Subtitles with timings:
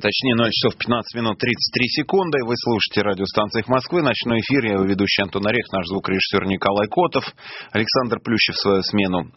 [0.00, 2.38] точнее 0 часов 15 минут 33 секунды.
[2.46, 4.00] Вы слушаете радиостанцию Москвы.
[4.00, 4.64] Ночной эфир.
[4.64, 7.24] Я его ведущий Антон Орех, наш звукорежиссер Николай Котов.
[7.70, 9.30] Александр Плющев свою смену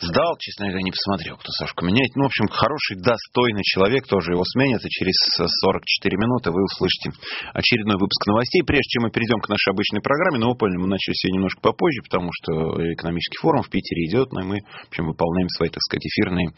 [0.00, 2.14] сдал, честно говоря, не посмотрел, кто Сашку меняет.
[2.16, 7.12] Ну, в общем, хороший, достойный человек, тоже его сменят, и через 44 минуты вы услышите
[7.52, 8.62] очередной выпуск новостей.
[8.66, 11.60] Прежде чем мы перейдем к нашей обычной программе, ну, вы поняли, мы начали сегодня немножко
[11.60, 15.80] попозже, потому что экономический форум в Питере идет, но мы, в общем, выполняем свои, так
[15.82, 16.52] сказать, эфирные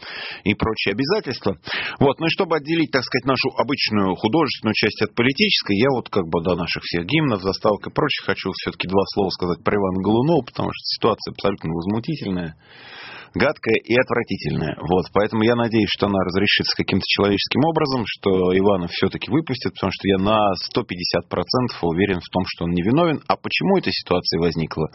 [0.45, 1.59] и прочие обязательства.
[2.01, 6.09] Вот, ну и чтобы отделить, так сказать, нашу обычную художественную часть от политической, я вот
[6.09, 9.77] как бы до наших всех гимнов, заставок и прочих хочу все-таки два слова сказать про
[9.77, 12.57] Ивана Голунова, потому что ситуация абсолютно возмутительная
[13.39, 14.77] гадкая и отвратительная.
[14.83, 19.93] Вот, поэтому я надеюсь, что она разрешится каким-то человеческим образом, что Ивана все-таки выпустят, потому
[19.95, 23.23] что я на 150% уверен в том, что он невиновен.
[23.29, 24.89] А почему эта ситуация возникла?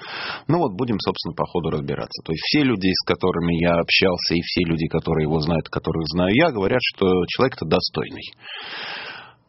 [0.47, 2.21] Ну вот, будем, собственно, по ходу разбираться.
[2.25, 6.03] То есть все люди, с которыми я общался, и все люди, которые его знают, которых
[6.13, 8.27] знаю я, говорят, что человек-то достойный.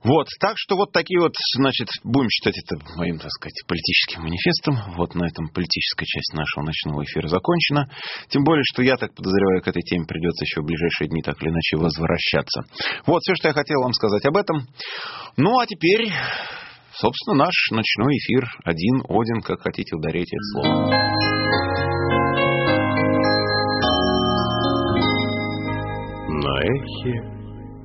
[0.05, 4.77] Вот, так что вот такие вот, значит, будем считать это моим, так сказать, политическим манифестом.
[4.97, 7.89] Вот на этом политическая часть нашего ночного эфира закончена.
[8.28, 11.43] Тем более, что я так подозреваю, к этой теме придется еще в ближайшие дни так
[11.43, 12.65] или иначе возвращаться.
[13.06, 14.69] Вот все, что я хотел вам сказать об этом.
[15.39, 16.12] Ну, а теперь,
[16.93, 18.45] собственно, наш ночной эфир.
[18.62, 20.91] Один, один, как хотите, ударите это слово.
[26.28, 27.23] На эхе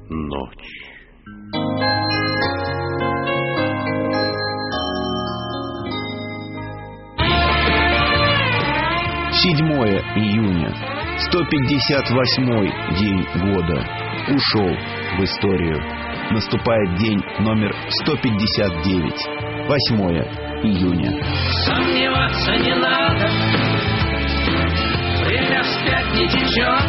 [0.09, 0.89] ночь.
[9.41, 10.69] 7 июня,
[11.17, 12.43] 158
[12.99, 13.87] день года,
[14.27, 14.75] ушел
[15.17, 15.79] в историю.
[16.31, 19.29] Наступает день номер 159,
[19.65, 19.97] 8
[20.63, 21.23] июня.
[21.65, 23.29] Сомневаться не надо,
[25.23, 26.83] время вспять не течет.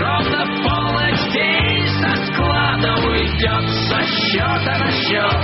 [0.00, 5.38] Ровно полночь день со склада уйдет со счета на счет.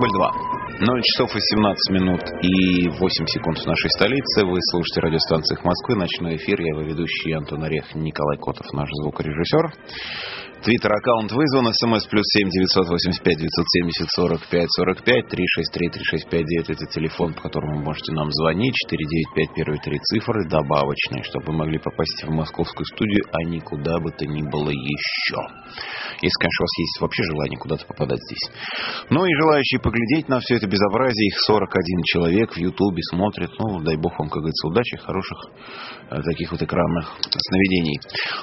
[0.00, 0.32] Дубль 2.
[0.80, 4.46] 0 часов и 17 минут и 8 секунд в нашей столице.
[4.46, 5.94] Вы слушаете радиостанцию Москвы.
[5.96, 6.58] Ночной эфир.
[6.58, 9.74] Я его ведущий Антон Орех, Николай Котов, наш звукорежиссер.
[10.60, 11.72] Твиттер-аккаунт вызван.
[11.72, 15.88] СМС плюс семь девятьсот восемьдесят пять девятьсот семьдесят сорок пять сорок пять три шесть три
[15.88, 16.68] три шесть пять девять.
[16.68, 18.74] Это телефон, по которому вы можете нам звонить.
[18.74, 23.42] Четыре девять пять первые три цифры добавочные, чтобы вы могли попасть в московскую студию, а
[23.48, 25.40] никуда бы то ни было еще.
[26.20, 28.52] Если, конечно, у вас есть вообще желание куда-то попадать здесь.
[29.08, 33.50] Ну и желающие поглядеть на все это безобразие, их 41 человек в Ютубе смотрят.
[33.58, 35.38] Ну, дай бог вам, как говорится, удачи, хороших
[36.10, 38.00] таких вот экранных сновидений.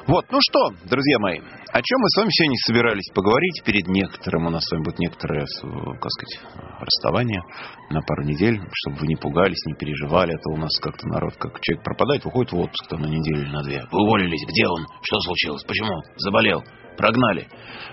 [0.08, 4.48] Вот, ну что, друзья мои, о чем мы с вами сегодня собирались поговорить перед некоторым,
[4.48, 6.40] у нас с вами будет некоторое, как сказать,
[6.80, 7.42] расставание
[7.90, 11.60] на пару недель, чтобы вы не пугались, не переживали, это у нас как-то народ, как
[11.62, 13.84] человек пропадает, выходит в отпуск там на неделю или на две.
[13.92, 14.86] Вы уволились, где он?
[15.02, 15.64] Что случилось?
[15.64, 16.02] Почему?
[16.18, 16.64] Заболел?
[16.98, 17.48] Прогнали.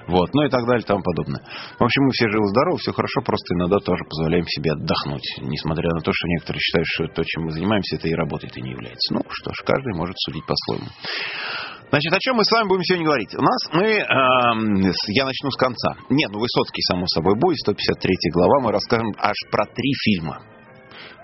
[0.08, 1.40] Вот, ну и так далее и тому подобное.
[1.78, 5.24] В общем, мы все живы-здоровы, все хорошо, просто иногда тоже позволяем себе отдохнуть.
[5.40, 8.62] Несмотря на то, что некоторые считают, что то, чем мы занимаемся, это и работает, и
[8.62, 9.14] не является.
[9.14, 10.88] Ну что ж, каждый может судить по-своему.
[11.90, 13.34] Значит, о чем мы с вами будем сегодня говорить?
[13.36, 13.86] У нас мы...
[13.86, 15.94] Э, я начну с конца.
[16.10, 17.58] Нет, ну Высоцкий, само собой, будет.
[17.58, 18.60] 153 глава.
[18.60, 20.53] Мы расскажем аж про три фильма.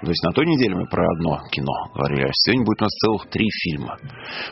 [0.01, 2.93] То есть на той неделе мы про одно кино говорили, а сегодня будет у нас
[3.05, 3.99] целых три фильма.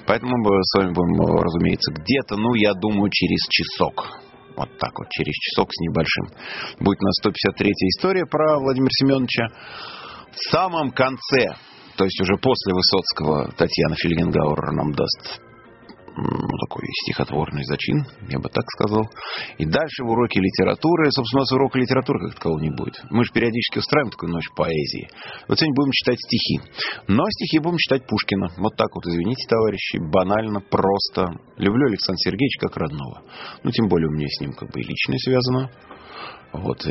[0.07, 4.21] Поэтому мы с вами будем, разумеется, где-то, ну, я думаю, через часок.
[4.57, 6.27] Вот так вот, через часок с небольшим.
[6.81, 9.47] Будет у нас 153 история про Владимира Семеновича.
[10.33, 11.57] В самом конце,
[11.97, 15.41] то есть уже после Высоцкого, Татьяна Фельгенгауэр нам даст
[16.69, 19.05] такой стихотворный зачин, я бы так сказал.
[19.59, 23.01] И дальше в уроке литературы, собственно, у нас урока литературы как такового не будет.
[23.11, 25.09] Мы же периодически устраиваем такую ночь поэзии.
[25.49, 26.61] Вот сегодня будем читать стихи.
[27.07, 28.49] Но стихи будем читать Пушкина.
[28.59, 31.39] Вот так вот, извините, товарищи, банально, просто.
[31.57, 33.23] Люблю Александра Сергеевича как родного.
[33.63, 35.71] Ну, тем более у меня с ним как бы и личное связано.
[36.53, 36.89] Вот 6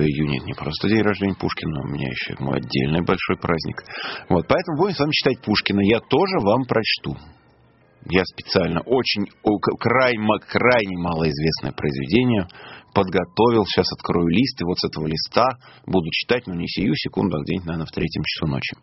[0.00, 3.84] июня не просто день рождения Пушкина, у меня еще мой отдельный большой праздник.
[4.30, 5.80] Вот, поэтому будем с вами читать Пушкина.
[5.82, 7.16] Я тоже вам прочту.
[8.10, 9.26] Я специально очень
[9.78, 12.48] крайне, крайне малоизвестное произведение
[12.94, 13.66] подготовил.
[13.66, 17.42] Сейчас открою лист, и вот с этого листа буду читать, но не сию секунду, а
[17.42, 18.76] где-нибудь, наверное, в третьем часу ночи.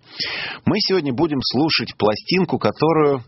[0.66, 3.24] Мы сегодня будем слушать пластинку, которую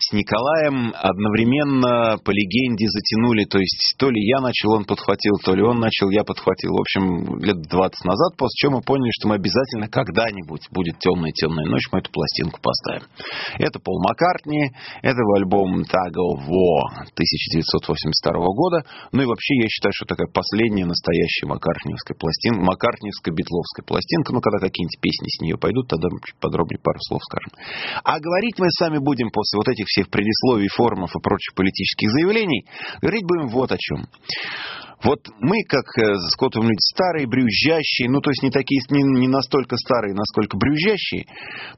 [0.00, 3.44] с Николаем одновременно по легенде затянули.
[3.44, 6.72] То есть то ли я начал, он подхватил, то ли он начал, я подхватил.
[6.72, 11.66] В общем, лет 20 назад, после чего мы поняли, что мы обязательно когда-нибудь будет темная-темная
[11.66, 13.04] ночь, мы эту пластинку поставим.
[13.58, 14.72] Это Пол Маккартни,
[15.02, 18.84] это его альбом Таго Во 1982 года.
[19.12, 24.32] Ну и вообще я считаю, что такая последняя настоящая маккартниевская пластинка, маккартниевская битловская пластинка.
[24.32, 26.08] Ну, когда какие-нибудь песни с нее пойдут, тогда
[26.40, 27.52] подробнее пару слов скажем.
[28.04, 32.66] А говорить мы сами будем после вот этих всех предисловий, форумов и прочих политических заявлений,
[33.00, 34.06] говорить будем вот о чем.
[35.02, 39.28] Вот мы, как э, скотовым люди, старые, брюзжащие, ну, то есть не такие, не, не
[39.28, 41.24] настолько старые, насколько брюзжащие,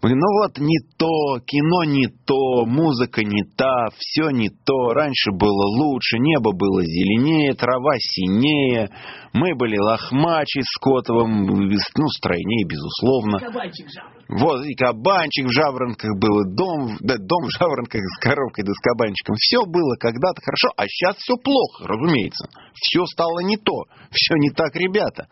[0.02, 4.92] мы говорим, ну вот, не то, кино не то, музыка не та, все не то,
[4.92, 8.90] раньше было лучше, небо было зеленее, трава синее,
[9.32, 13.38] мы были лохмачи с Котовым, ну, стройнее, безусловно.
[13.38, 13.86] Кабанчик
[14.28, 18.72] Вот, и кабанчик в жаворонках был, и дом, да, дом в жаворонках с коровкой да
[18.72, 19.36] с кабанчиком.
[19.36, 22.48] Все было когда-то хорошо, а сейчас все плохо, разумеется.
[22.74, 25.28] Все стало не то, все не так, ребята.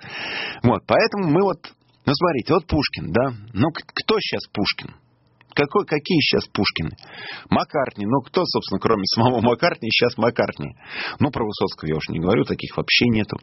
[0.63, 1.59] Вот, поэтому мы вот,
[2.07, 4.95] ну, смотрите, вот Пушкин, да, ну, кто сейчас Пушкин?
[5.55, 6.97] Какой, какие сейчас Пушкины?
[7.51, 8.07] Маккартни.
[8.07, 10.77] Ну, кто, собственно, кроме самого Маккартни, сейчас Маккартни?
[11.19, 13.37] Ну, про Высоцкого я уж не говорю, таких вообще нету.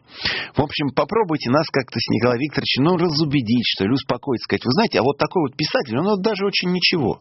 [0.54, 4.72] В общем, попробуйте нас как-то с Николаем Викторовичем, ну, разубедить, что ли, успокоить, сказать, вы
[4.72, 7.20] знаете, а вот такой вот писатель, он вот даже очень ничего.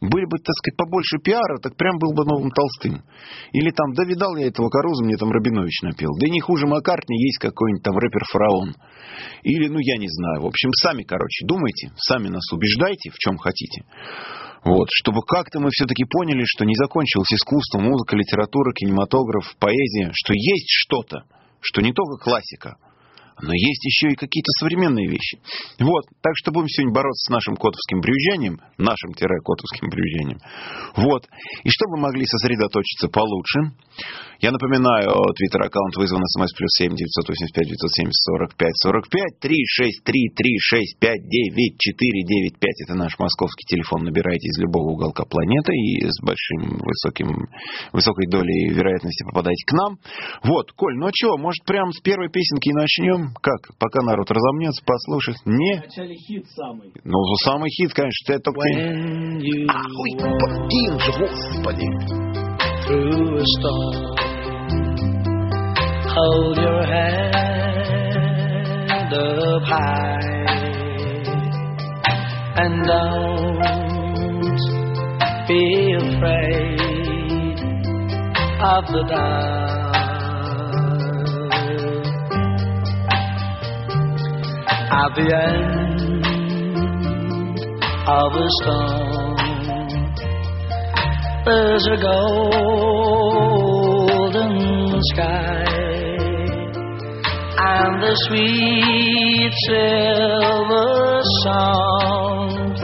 [0.00, 3.04] Были бы, так сказать, побольше пиара, так прям был бы новым Толстым.
[3.52, 6.10] Или там, да видал я этого Каруза, мне там Рабинович напел.
[6.18, 8.74] Да не хуже Маккартни, есть какой-нибудь там рэпер-фараон.
[9.42, 10.40] Или, ну, я не знаю.
[10.40, 13.84] В общем, сами, короче, думайте, сами нас убеждайте, в чем хотите.
[14.64, 20.32] Вот, чтобы как-то мы все-таки поняли, что не закончилось искусство, музыка, литература, кинематограф, поэзия, что
[20.32, 21.24] есть что-то,
[21.60, 22.76] что не только классика,
[23.42, 25.38] но есть еще и какие-то современные вещи.
[25.78, 30.38] Вот, так что будем сегодня бороться с нашим котовским брюзжанием, нашим-котовским брюзжанием.
[30.96, 31.26] Вот,
[31.64, 33.76] и чтобы мы могли сосредоточиться получше,
[34.40, 39.08] я напоминаю, твиттер-аккаунт вызван смс плюс семь девятьсот восемьдесят пять девятьсот семьдесят сорок пять сорок
[39.10, 42.80] пять три шесть три три шесть пять девять четыре девять пять.
[42.86, 44.04] Это наш московский телефон.
[44.04, 47.48] Набирайте из любого уголка планеты и с большим высоким,
[47.92, 49.98] высокой долей вероятности попадаете к нам.
[50.42, 53.29] Вот, Коль, ну а что, может прямо с первой песенки и начнем?
[53.42, 53.60] Как?
[53.78, 55.38] Пока народ разомнется, послушает?
[55.44, 55.78] Не?
[55.78, 56.92] Вначале хит самый.
[57.04, 58.60] Ну, самый хит, конечно, это только...
[59.68, 59.86] Ах,
[60.68, 61.86] блин же, господи!
[63.58, 64.20] Storm.
[66.14, 67.34] hold your head
[69.14, 70.20] up high
[72.62, 73.60] and don't
[75.46, 76.80] be afraid
[78.60, 79.79] of the dark.
[85.00, 86.00] At the end
[88.06, 89.36] of a storm,
[91.46, 92.50] there's a golden
[95.12, 95.64] sky
[97.56, 102.76] and the sweet silver sound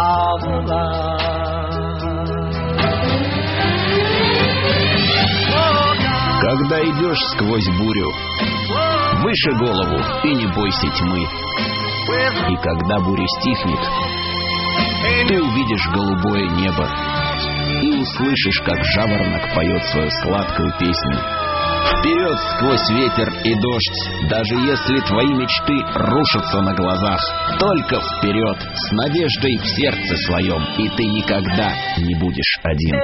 [0.00, 1.04] of love.
[6.40, 8.10] Когда идешь сквозь бурю,
[9.24, 11.24] выше голову и не бойся тьмы.
[12.52, 13.80] И когда буря стихнет,
[15.28, 16.86] ты увидишь голубое небо
[17.82, 21.18] и услышишь, как жаворонок поет свою сладкую песню.
[21.98, 27.20] Вперед сквозь ветер и дождь, даже если твои мечты рушатся на глазах.
[27.58, 33.00] Только вперед, с надеждой в сердце своем, и ты никогда не будешь один.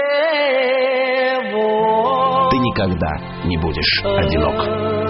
[2.50, 5.09] Ты никогда не будешь одинок.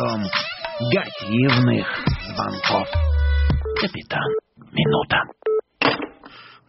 [0.00, 0.24] Ждем
[0.92, 1.86] гативных
[2.34, 2.88] звонков.
[3.80, 4.28] Капитан,
[4.72, 5.18] минута.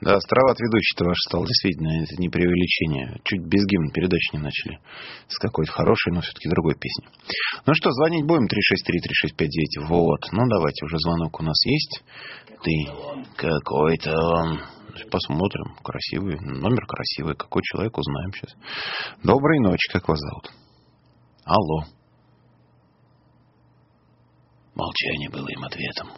[0.02, 3.22] Да, островат ведущий-то ваш стал, действительно, это не преувеличение.
[3.24, 4.80] Чуть без гимна передачи не начали.
[5.28, 7.06] С какой-то хорошей, но все-таки другой песни.
[7.68, 8.46] Ну что, звонить будем?
[8.48, 9.88] 363-3659.
[9.88, 10.22] Вот.
[10.32, 12.04] Ну, давайте, уже звонок у нас есть.
[12.64, 12.72] Ты
[13.38, 14.60] какой-то он.
[15.12, 15.76] Посмотрим.
[15.84, 16.38] Красивый.
[16.42, 17.36] Номер красивый.
[17.36, 18.56] Какой человек, узнаем сейчас.
[19.24, 19.88] Доброй ночи.
[19.94, 20.52] Как вас зовут?
[21.46, 22.01] Алло.
[24.76, 26.10] Молчание было им ответом.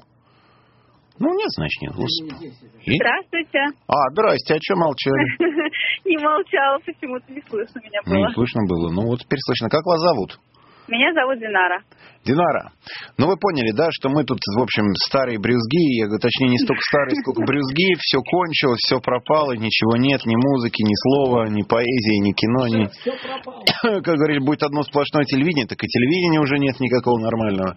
[1.20, 2.54] Ну, нет, значит, нет, господи.
[2.86, 2.96] И?
[2.98, 3.60] Здравствуйте.
[3.88, 5.26] А, здрасте, а что молчали?
[6.06, 8.34] Не молчала, почему-то не слышно меня Не было.
[8.34, 8.90] слышно было.
[8.92, 9.70] Ну, вот теперь слышно.
[9.70, 10.40] Как вас зовут?
[10.88, 11.80] Меня зовут Динара.
[12.26, 12.72] Динара,
[13.18, 16.60] ну вы поняли, да, что мы тут, в общем, старые брюзги, я говорю, точнее, не
[16.60, 21.64] столько старые, сколько брюзги, все кончилось, все пропало, ничего нет, ни музыки, ни слова, ни
[21.64, 22.84] поэзии, ни кино, ни...
[24.04, 27.76] Как говорили, будет одно сплошное телевидение, так и телевидения уже нет никакого нормального.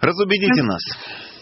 [0.00, 0.82] Разубедите нас.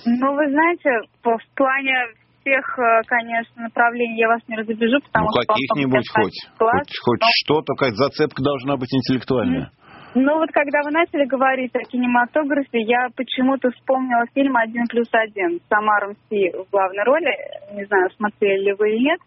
[0.07, 0.91] Ну, вы знаете,
[1.23, 1.95] по- в плане
[2.41, 5.53] всех, э, конечно, направлений я вас не разубежу, потому Ну, что...
[5.55, 9.71] каких-нибудь хоть, хоть, хоть но- что-то, какая зацепка должна быть интеллектуальная.
[10.15, 15.61] Ну, вот когда вы начали говорить о кинематографе, я почему-то вспомнила фильм «Один плюс один»
[15.61, 17.37] с Амаром Си в главной роли.
[17.75, 19.21] Не знаю, смотрели ли вы или нет.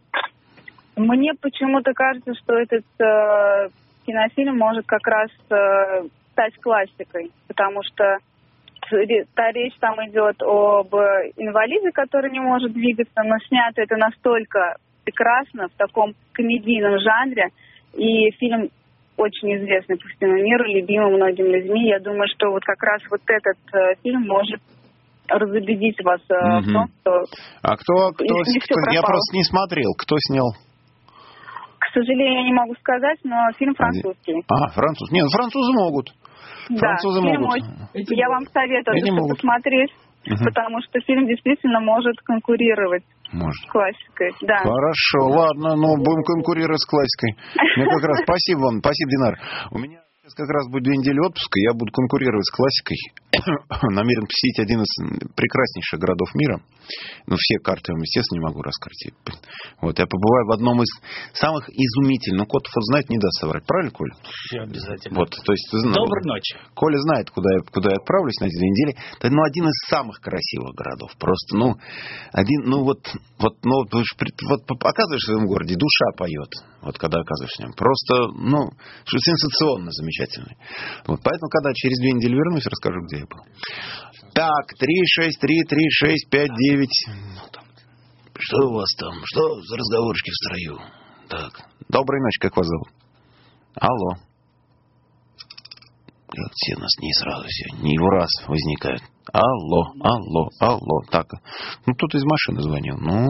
[0.96, 3.70] Мне почему-то кажется, что этот э,
[4.06, 8.18] кинофильм может как раз э, стать классикой, потому что
[9.36, 10.94] та речь там идет об
[11.38, 17.50] инвалиде, который не может двигаться, но снято это настолько прекрасно в таком комедийном жанре,
[17.94, 18.70] и фильм
[19.22, 21.88] очень известный по всему миру, любимый многими людьми.
[21.90, 24.60] Я думаю, что вот как раз вот этот э, фильм может
[25.30, 27.12] разубедить вас э, в том, что,
[27.62, 30.52] А кто, кто, Не всё кто- я просто не смотрел, кто снял?
[31.80, 34.42] к сожалению, я не могу сказать, но фильм французский.
[34.48, 35.12] А, француз.
[35.12, 36.08] Нет, французы могут.
[36.80, 37.60] Французы да, фильм могут.
[37.60, 39.92] очень- Я вам советую посмотреть,
[40.26, 40.46] Мгм.
[40.46, 43.70] потому что фильм действительно может конкурировать Может.
[43.70, 44.32] классикой.
[44.42, 44.58] Да.
[44.60, 47.36] Хорошо, ладно, ну будем конкурировать с классикой.
[47.78, 49.40] Мне как раз спасибо вам, спасибо, Динар.
[49.72, 52.98] У меня сейчас как раз будет две недели отпуска, я буду конкурировать с классикой.
[53.92, 54.92] Намерен посетить один из
[55.36, 56.62] прекраснейших городов мира.
[57.28, 59.14] Ну, все карты вам, естественно, не могу раскрыть.
[59.82, 60.92] Вот, я побываю в одном из
[61.34, 62.44] самых изумительных.
[62.44, 63.66] Ну, Котов вот знает, не даст соврать.
[63.66, 64.14] Правильно, Коля?
[64.24, 65.20] Все обязательно.
[65.20, 66.58] Вот, то есть, ну, Доброй ночи.
[66.74, 68.98] Коля знает, куда я, куда я отправлюсь на эти две недели.
[69.20, 71.16] Это, ну, один из самых красивых городов.
[71.18, 71.76] Просто, ну,
[72.34, 73.00] один, ну, вот,
[73.40, 77.74] вот, ну, вот, оказываешься в этом городе, душа поет, вот, когда оказываешься в нем.
[77.74, 78.72] Просто, ну,
[79.06, 80.58] что сенсационно замечательный.
[81.08, 83.44] Вот, поэтому, когда через две недели вернусь, расскажу, где я был.
[84.34, 86.90] Так, 3, 6, 3, 3, 6, 5, 9.
[88.40, 89.14] Что у вас там?
[89.26, 90.80] Что за разговорчики в строю?
[91.30, 92.90] Так, доброй ночи, как вас зовут?
[93.76, 94.31] Алло.
[96.32, 99.04] Вот все нас не сразу все, не в раз возникают.
[99.34, 100.98] Алло, алло, алло.
[101.12, 101.28] Так,
[101.86, 102.96] ну тут из машины звонил.
[103.00, 103.28] Ну,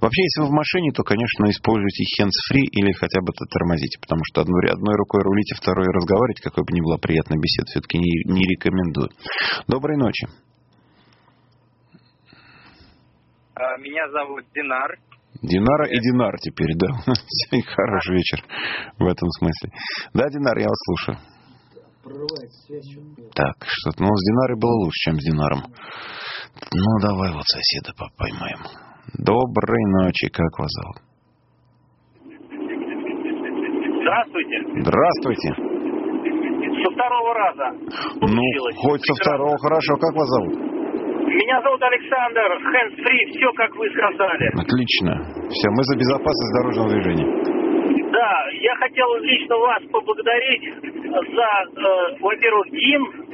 [0.00, 4.42] вообще, если вы в машине, то, конечно, используйте hands-free или хотя бы тормозите, потому что
[4.42, 8.46] одной, одной рукой рулите, второй разговаривать, какой бы ни была приятная беседа, все-таки не, не
[8.46, 9.10] рекомендую.
[9.66, 10.28] Доброй ночи.
[13.54, 14.94] А, Меня зовут Динар.
[15.42, 16.86] Динара и Динар теперь, да.
[17.74, 18.44] Хороший вечер
[18.98, 19.70] в этом смысле.
[20.14, 21.18] Да, Динар, я вас слушаю.
[23.34, 25.60] Так, что-то, ну, с Динарой было лучше, чем с Динаром.
[26.72, 28.58] Ну, давай вот соседа по- поймаем.
[29.18, 30.98] Доброй ночи, как вас зовут?
[34.00, 34.56] Здравствуйте.
[34.82, 35.48] Здравствуйте.
[36.78, 37.66] Со второго раза.
[38.20, 38.76] Ну, получилось.
[38.78, 39.96] хоть со второго, хорошо.
[39.96, 40.54] Как вас зовут?
[41.28, 42.48] Меня зовут Александр.
[43.04, 44.48] Free, все как вы сказали.
[44.56, 45.48] Отлично.
[45.50, 47.57] Все, мы за безопасность дорожного движения.
[48.60, 50.62] Я хотел лично вас поблагодарить
[51.04, 53.24] за, э, во-первых, гимн.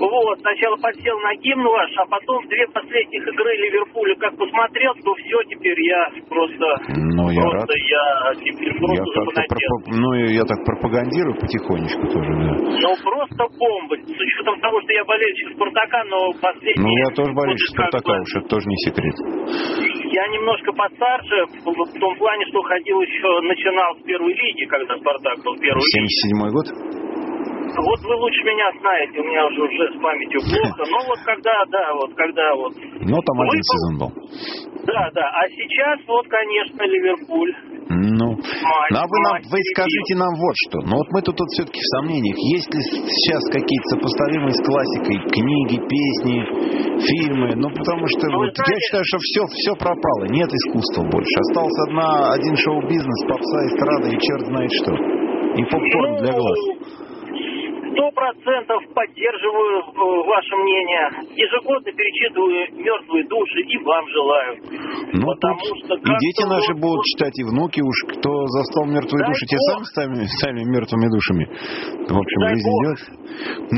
[0.00, 5.14] Вот, сначала подсел на гимн ваш, а потом две последних игры Ливерпуля как посмотрел, то
[5.14, 6.66] все, теперь я просто...
[6.88, 7.52] Ну, я рад.
[7.52, 9.56] просто я теперь Я просто как-то запонадел.
[9.56, 12.55] пропа- ну, я так пропагандирую потихонечку тоже, да.
[12.66, 13.96] Ну, просто бомба.
[13.96, 16.82] С учетом того, что я болельщик Спартака, но последние...
[16.82, 19.16] Ну, я тоже болельщик Спартака, уж это тоже не секрет.
[20.12, 24.96] Я немножко постарше, в в том плане, что ходил еще, начинал с первой лиги, когда
[24.98, 26.08] Спартак был в первой лиге.
[26.08, 26.66] 77 год?
[27.76, 30.82] Вот вы лучше меня знаете, у меня уже, уже с памятью плохо.
[30.90, 32.72] Но вот когда, да, вот когда вот...
[32.76, 33.76] Ну, там один Выпал.
[33.76, 34.10] сезон был.
[34.86, 35.24] Да, да.
[35.28, 37.52] А сейчас вот, конечно, Ливерпуль.
[37.88, 40.76] Ну, Матч, ну, а вы, нам, вы скажите нам вот что.
[40.90, 42.34] Ну вот мы тут, вот все-таки в сомнениях.
[42.58, 46.36] Есть ли сейчас какие-то сопоставимые с классикой книги, песни,
[46.98, 47.54] фильмы?
[47.54, 50.24] Ну потому что Ну, вот, я знаете- считаю, что все, все пропало.
[50.34, 51.34] Нет искусства больше.
[51.46, 54.90] Остался одна, один шоу-бизнес, попса, эстрада и черт знает что.
[54.96, 56.60] И попкорн для глаз.
[57.96, 61.04] Сто процентов поддерживаю э, ваше мнение.
[61.32, 64.52] Ежегодно перечитываю мертвые души и вам желаю.
[65.16, 68.84] Ну, Потому тут что и дети наши вот- будут читать, и внуки уж, кто застал
[68.84, 69.64] мертвые Дай души, те Бог.
[69.64, 71.44] сами стали, стали мертвыми душами.
[72.12, 72.78] В общем, Дай жизнь Бог.
[72.84, 73.00] идет.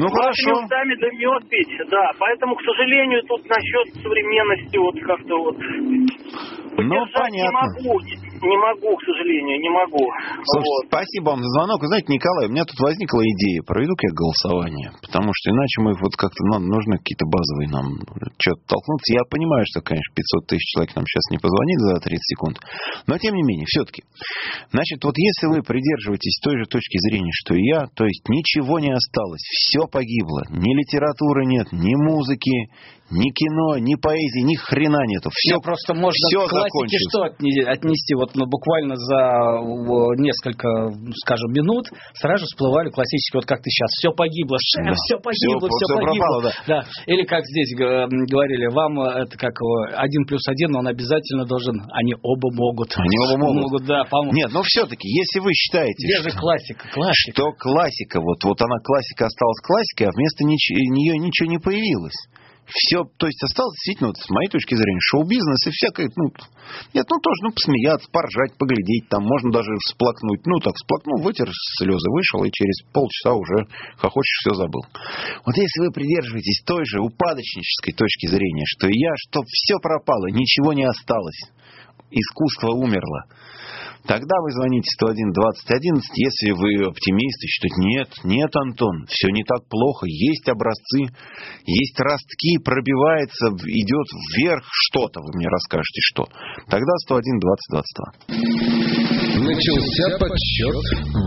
[0.03, 0.51] Ну, хорошо.
[0.67, 2.11] устами да мед пить, да.
[2.19, 5.57] Поэтому, к сожалению, тут насчет современности вот как-то вот
[6.75, 7.31] Ну, понятно.
[7.31, 8.01] не могу.
[8.43, 10.03] Не могу, к сожалению, не могу.
[10.45, 10.87] Слушайте, Вот.
[10.89, 11.79] спасибо вам за звонок.
[11.83, 13.61] Вы знаете, Николай, у меня тут возникла идея.
[13.67, 14.89] Проведу-ка я голосование.
[15.03, 17.87] Потому что иначе мы вот как-то нам нужны какие-то базовые нам
[18.39, 19.15] что-то толкнуться.
[19.15, 22.57] Я понимаю, что, конечно, 500 тысяч человек нам сейчас не позвонит за 30 секунд.
[23.07, 24.03] Но, тем не менее, все-таки.
[24.71, 28.79] Значит, вот если вы придерживаетесь той же точки зрения, что и я, то есть ничего
[28.79, 30.45] не осталось, все погибло.
[30.51, 32.71] Ни литературы нет, ни музыки,
[33.11, 35.31] ни кино, ни поэзии, ни хрена нету.
[35.33, 37.09] Все, Все просто можно все к классике закончилось.
[37.09, 38.15] что отне- отнести?
[38.15, 39.21] Вот ну, буквально за
[40.19, 40.69] несколько,
[41.25, 44.95] скажем, минут сразу всплывали классические, вот как ты сейчас, все погибло, шеф, Да.
[44.95, 46.27] все погибло, Всё- все, всё погибло.
[46.27, 46.79] пропало, да.
[47.07, 49.55] Или как здесь говорили, вам э, это как
[49.97, 52.95] один плюс один, он обязательно должен, они оба могут.
[52.97, 53.85] Они оба могут.
[53.87, 54.33] да, по-моему.
[54.35, 57.33] Нет, но все-таки, если вы считаете, Где же что- классика, классика.
[57.33, 62.17] что классика, вот, вот она классика осталась классикой, а вместо нич- нее ничего не появилось.
[62.69, 66.29] Все, то есть осталось действительно, вот, с моей точки зрения, шоу-бизнес и всякое, ну,
[66.93, 71.49] нет, ну тоже, ну, посмеяться, поржать, поглядеть, там можно даже всплакнуть, ну, так, всплакнул, вытер
[71.81, 73.65] слезы, вышел, и через полчаса уже
[73.97, 74.85] хохочешь, все забыл.
[75.47, 80.29] Вот если вы придерживаетесь той же упадочнической точки зрения, что и я, что все пропало,
[80.29, 81.41] ничего не осталось,
[82.11, 83.25] искусство умерло,
[84.07, 89.45] Тогда вы звоните 101 20 11, если вы оптимисты, считаете, нет, нет, Антон, все не
[89.45, 91.13] так плохо, есть образцы,
[91.67, 96.25] есть ростки, пробивается, идет вверх что-то, вы мне расскажете, что.
[96.69, 98.29] Тогда 101 20 22.
[99.45, 100.75] Начался подсчет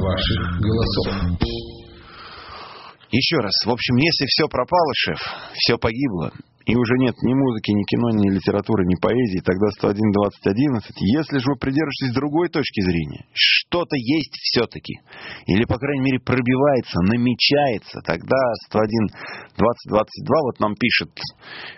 [0.01, 1.07] ваших голосов.
[3.11, 5.19] Еще раз, в общем, если все пропало, шеф,
[5.53, 6.31] все погибло,
[6.65, 10.91] и уже нет ни музыки, ни кино, ни литературы, ни поэзии, тогда 101, 20, 11.
[11.17, 15.01] Если же вы придерживаетесь другой точки зрения, что-то есть все-таки,
[15.47, 18.37] или, по крайней мере, пробивается, намечается, тогда
[18.69, 21.09] 101, 20, 22, вот нам пишет,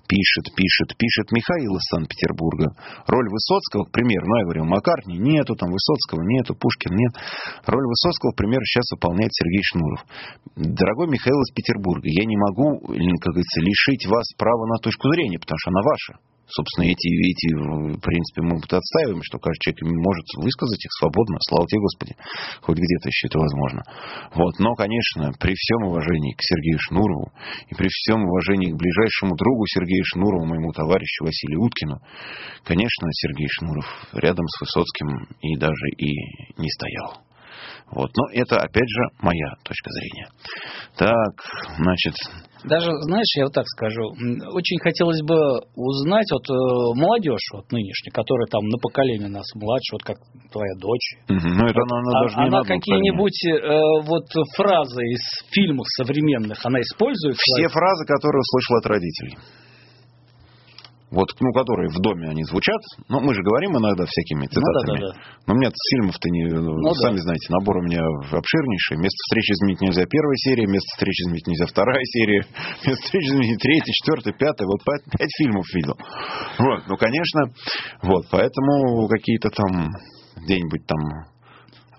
[0.07, 2.75] пишет, пишет, пишет Михаил из Санкт-Петербурга.
[3.07, 7.13] Роль Высоцкого, к примеру, ну, я говорю, Маккартни нету, там Высоцкого нету, Пушкин нет.
[7.65, 10.01] Роль Высоцкого, к примеру, сейчас выполняет Сергей Шнуров.
[10.55, 15.39] Дорогой Михаил из Петербурга, я не могу, как говорится, лишить вас права на точку зрения,
[15.39, 16.13] потому что она ваша.
[16.45, 21.65] Собственно, эти, эти, в принципе, мы отстаиваем, что каждый человек может высказать их свободно, слава
[21.67, 22.15] тебе, Господи,
[22.61, 23.81] хоть где-то еще это возможно.
[24.35, 24.59] Вот.
[24.59, 27.31] Но, конечно, при всем уважении к Сергею Шнурову
[27.69, 31.99] и при всем уважении к ближайшему другу Сергею Шнурову, моему товарищу Василию Уткину,
[32.63, 35.07] конечно, Сергей Шнуров рядом с Высоцким
[35.41, 36.11] и даже и
[36.59, 37.23] не стоял.
[37.95, 38.09] Вот.
[38.15, 40.27] Но это, опять же, моя точка зрения.
[40.97, 41.33] Так,
[41.77, 42.13] значит,
[42.63, 44.13] Даже, знаешь, я вот так скажу,
[44.53, 45.35] очень хотелось бы
[45.75, 46.53] узнать вот э,
[46.99, 50.17] молодежь вот нынешняя, которая там на поколение нас младше, вот как
[50.51, 51.07] твоя дочь.
[51.27, 54.25] ну это она, она А- даже не она какие-нибудь э, вот
[54.55, 57.35] фразы из фильмов современных она использует?
[57.37, 59.37] Все фразы, которые услышал от родителей.
[61.13, 62.81] Вот, ну, которые в доме они звучат.
[63.07, 64.99] Ну, мы же говорим иногда всякими цитатами.
[64.99, 65.19] да, да, да.
[65.45, 66.49] Но у меня фильмов-то не...
[66.49, 66.95] ну, да.
[67.05, 68.97] сами знаете, набор у меня обширнейший.
[68.97, 72.41] Место встречи изменить нельзя первая серия, место встречи изменить нельзя вторая серия,
[72.87, 74.65] место встречи изменить третья, четвертая, пятая.
[74.65, 75.93] Вот пять, пять фильмов видел.
[76.57, 77.53] Вот, ну, конечно,
[78.01, 79.93] вот, поэтому какие-то там
[80.41, 80.97] где-нибудь там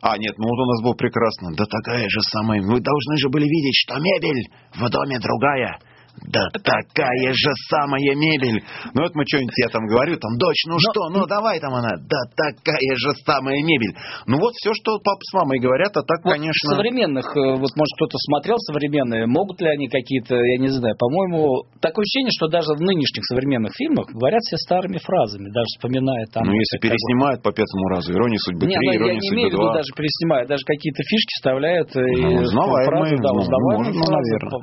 [0.02, 1.54] а, нет, ну вот у нас было прекрасно.
[1.56, 2.60] Да такая же самая...
[2.60, 5.78] Вы должны же были видеть, что мебель в доме другая.
[6.22, 8.62] Да такая же самая мебель.
[8.94, 11.90] Ну это мы что-нибудь я там говорю, там, дочь, ну что, ну давай там она.
[11.98, 13.94] Да такая же самая мебель.
[14.26, 16.70] Ну вот все, что папа с мамой говорят, а так, Вот конечно...
[16.70, 21.66] современных, э, вот может кто-то смотрел современные, могут ли они какие-то, я не знаю, по-моему,
[21.80, 26.44] такое ощущение, что даже в нынешних современных фильмах говорят все старыми фразами, даже вспоминая там...
[26.46, 29.34] Ну если переснимают по пятому разу, ирония судьбы Не, 3, ну, я ирония не судьбы
[29.34, 29.74] имею в виду 2.
[29.74, 31.90] даже переснимая, даже какие-то фишки вставляют.
[31.96, 34.60] э, Ну, и узнаваемые, да, ну, узнаваемые ну, наверное.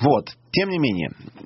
[0.00, 0.89] Вот, тем не менее,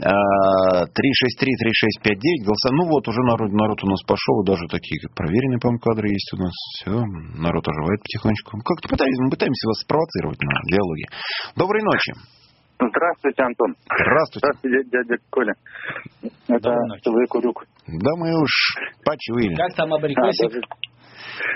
[0.01, 2.69] а, 363-3659 голоса.
[2.73, 6.31] Ну вот, уже народ, народ у нас пошел, даже такие как проверенные, по-моему, кадры есть
[6.35, 6.53] у нас.
[6.79, 6.91] Все,
[7.39, 8.59] народ оживает потихонечку.
[8.65, 11.05] Как-то пытаемся, мы пытаемся вас спровоцировать на диалоги.
[11.57, 12.13] Доброй ночи.
[12.81, 13.75] Здравствуйте, Антон.
[13.87, 14.45] Здравствуйте.
[14.45, 15.55] Здравствуйте, дядя, Коля.
[16.49, 17.03] Это Доброй ночи.
[17.03, 17.65] ТВ Курюк.
[17.87, 18.53] Да мы уж
[19.05, 19.55] почуяли.
[19.55, 20.51] Как там А, абрикосик?
[20.51, 20.61] даже-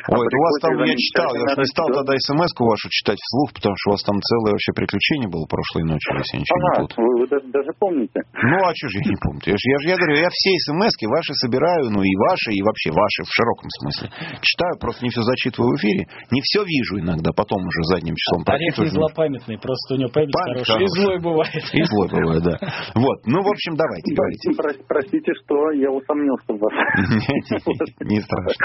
[0.08, 3.52] Ой, это у вас там, я читал, я не стал тогда смс вашу читать вслух,
[3.54, 6.68] потому что у вас там целое вообще приключение было прошлой ночью, если я ничего не
[6.68, 7.00] Ага, путаю.
[7.06, 8.18] вы, вы даже, даже помните.
[8.42, 9.40] Ну, а что же я не помню?
[9.46, 12.60] Я же, я, же- я говорю, я все смс ваши собираю, ну и ваши, и
[12.62, 14.06] вообще ваши в широком смысле.
[14.42, 16.06] Читаю, просто не все зачитываю в эфире.
[16.30, 20.32] Не все вижу иногда, потом уже задним числом Орех не злопамятный, просто у него память,
[20.32, 20.78] Память хорошая.
[20.78, 21.04] И хорошая.
[21.04, 21.62] злой бывает.
[21.72, 22.54] И злой бывает, да.
[22.94, 24.50] Вот, ну, в общем, давайте, говорите.
[24.56, 26.74] Про- простите, что я усомнился в вас.
[28.08, 28.64] Не страшно.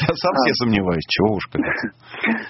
[0.00, 1.62] Я сам все сомневаюсь, чего уж как.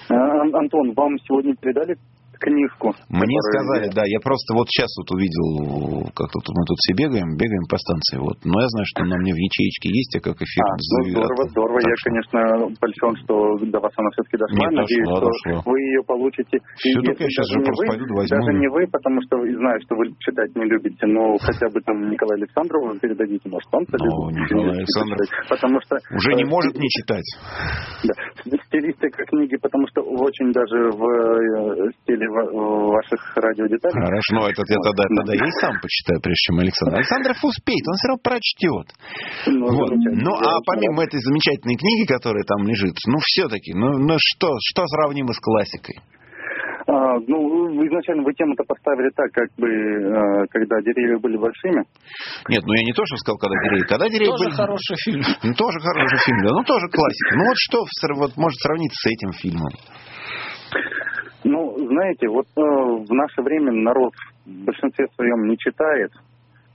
[0.09, 1.95] Ан- Антон, вам сегодня передали
[2.39, 2.93] книжку.
[3.09, 6.93] Мне сказали, я- да, я просто вот сейчас вот увидел, как тут мы тут все
[6.95, 8.37] бегаем, бегаем по станции, вот.
[8.43, 11.23] Но я знаю, что на мне в ячеечке есть, я как эфир А, ну завел.
[11.23, 11.77] здорово, здорово.
[11.81, 12.39] Так Я, что- конечно,
[12.79, 13.33] польщен, что
[13.71, 14.55] до вас она все-таки дошла.
[14.55, 15.71] Нет, Надеюсь, дошло, что дошло.
[15.71, 16.55] вы ее получите.
[16.79, 18.81] Всё, И так я даже же не просто вы, пойду да возьму Даже не вы,
[18.91, 23.45] потому что знаю, что вы читать не любите, но хотя бы там Николаю Александрову передадите,
[23.49, 25.95] может, он О, Николай Александров Потому что...
[26.15, 27.27] Уже не э, может не читать.
[28.05, 28.13] Да.
[28.67, 32.51] Стилистика книги, потому что очень даже в э, стиле ва-
[32.91, 33.99] ваших радиодеталей.
[34.05, 36.95] Хорошо, ну это я тогда, тогда я и сам почитаю, прежде чем Александр.
[36.97, 38.87] Александров успеет, он все равно прочтет.
[39.47, 39.91] Ну, Вот.
[39.91, 44.85] Ну, а помимо этой замечательной книги, которая там лежит, ну, все-таки, ну, ну что, что
[44.87, 45.99] сравнимо с классикой?
[46.87, 47.37] А, ну,
[47.73, 51.81] вы изначально вы тему-то поставили так, как бы, э, когда деревья были большими.
[52.47, 53.85] Нет, ну я не то, что сказал, когда деревья.
[53.89, 54.55] Когда деревья Тоже были...
[54.55, 55.21] хороший фильм.
[55.43, 56.53] Ну, тоже хороший фильм, да.
[56.53, 57.35] Ну, тоже классика.
[57.37, 57.77] Ну, вот что
[58.21, 59.73] вот, может сравниться с этим фильмом?
[61.45, 64.13] Ну, знаете, вот э, в наше время народ
[64.45, 66.11] в большинстве своем не читает,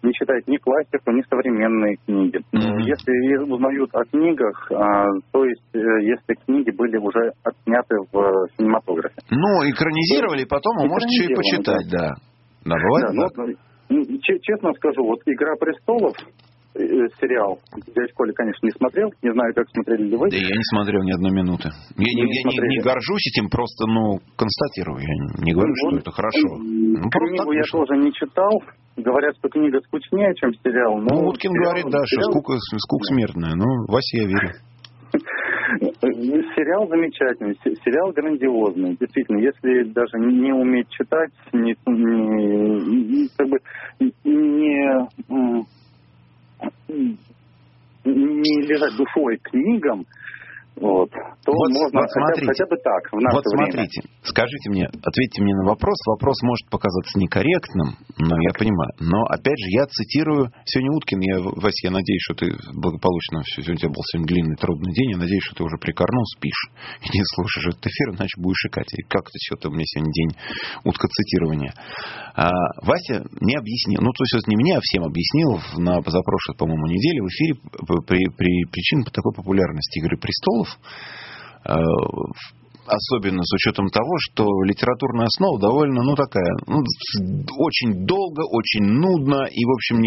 [0.05, 2.39] не читает ни классику, ни современные книги.
[2.53, 2.79] Мгм.
[2.79, 8.47] Если узнают о книгах, а, то есть э, если книги были уже отсняты в э,
[8.57, 9.17] кинематографе.
[9.29, 12.15] Ну, экранизировали, потом вы можете еще и почитать, да.
[12.65, 13.45] Да, бывает Да,
[13.89, 17.59] ну, ну, честно скажу, вот «Игра престолов», э, сериал,
[17.95, 20.31] дядя Коля, конечно, не смотрел, не знаю, как смотрели ли вы.
[20.31, 21.69] Да я не смотрел ни одной минуты.
[21.97, 25.01] Я, не, Не я не- не горжусь этим, просто, ну, констатирую.
[25.03, 26.49] Я не говорю, что Вот, это хорошо.
[26.63, 28.63] Ну, Книгу я тоже не читал.
[28.97, 30.99] Говорят, что книга скучнее, чем сериал.
[30.99, 33.55] но Ну, Уткин сериал- говорит, да, что скука, скука смертная.
[33.55, 34.51] Ну, Вася, я верю.
[36.57, 38.97] Сериал замечательный, се- сериал грандиозный.
[38.99, 43.59] Действительно, если даже не уметь читать, не, не- как бы
[44.25, 45.07] не,
[48.05, 50.07] не лежать душой к книгам,
[50.81, 51.11] вот,
[51.45, 52.47] то Вот- можно вот хотя, бы- смотрите.
[52.49, 53.61] хотя бы так, в наше Вот время.
[53.69, 55.97] смотрите, скажите мне, ответьте мне на вопрос.
[56.17, 58.93] Вопрос может показаться некорректным, но я понимаю.
[59.01, 60.49] Но, опять же, я цитирую...
[60.65, 63.43] Сегодня Уткин, я, Вася, я надеюсь, что ты благополучно...
[63.45, 65.11] все- Сегодня у тебя был сегодня длинный, трудный день.
[65.13, 66.63] Я надеюсь, что ты уже прикорнул, спишь.
[67.05, 68.89] И не слушаешь этот эфир, иначе будешь икать.
[68.97, 70.33] И как-то что-то у меня сегодня день
[70.85, 71.75] утка цитирования.
[72.35, 72.49] А,
[72.89, 77.21] Вася мне объяснил, ну, то есть, не мне, а всем объяснил на позапрошлой, по-моему, неделе
[77.21, 77.53] в эфире
[78.07, 80.70] при, при причин такой популярности «Игры престолов»,
[82.91, 86.83] особенно с учетом того, что литературная основа довольно, ну, такая, ну,
[87.59, 90.03] очень долго, очень нудно, и, в общем,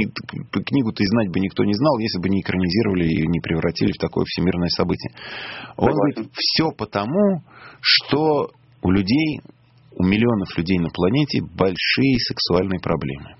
[0.51, 3.97] книгу-то и знать бы никто не знал, если бы не экранизировали и не превратили в
[3.97, 5.11] такое всемирное событие.
[5.77, 7.43] Он говорит, все потому,
[7.81, 8.49] что
[8.81, 9.41] у людей,
[9.95, 13.35] у миллионов людей на планете большие сексуальные проблемы.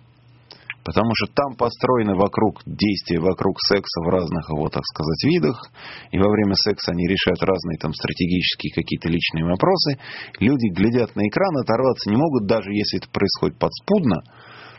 [0.83, 5.71] Потому что там построены вокруг действия, вокруг секса в разных его, так сказать, видах.
[6.11, 9.97] И во время секса они решают разные там стратегические какие-то личные вопросы.
[10.39, 14.23] Люди глядят на экран, оторваться не могут, даже если это происходит подспудно.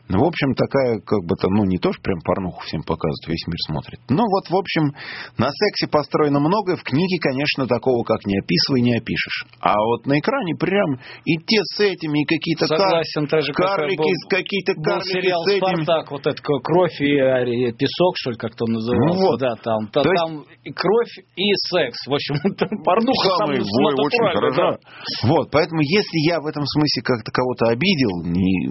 [0.09, 3.25] Ну, в общем, такая, как бы там, ну, не то, что прям порнуху всем показывают,
[3.27, 4.01] весь мир смотрит.
[4.09, 4.93] Ну, вот, в общем,
[5.39, 6.77] на сексе построено многое.
[6.77, 9.47] В книге, конечно, такого, как не описывай, не опишешь.
[9.61, 13.97] А вот на экране прям и те с этими, и какие-то кар- Согласен, как карлики,
[13.97, 15.83] был- какие-то Был карлики сериал с этими.
[15.85, 19.09] «Спартак», вот это кровь и песок, что ли, как-то он назывался.
[19.09, 19.41] Ну вот.
[19.41, 21.97] Да, там, та- То есть- там и кровь и секс.
[22.07, 24.57] В общем, там порнуха Самый самая вой, очень хорошо.
[24.57, 25.29] да.
[25.29, 28.69] Вот, поэтому если я в этом смысле как-то кого-то обидел, не,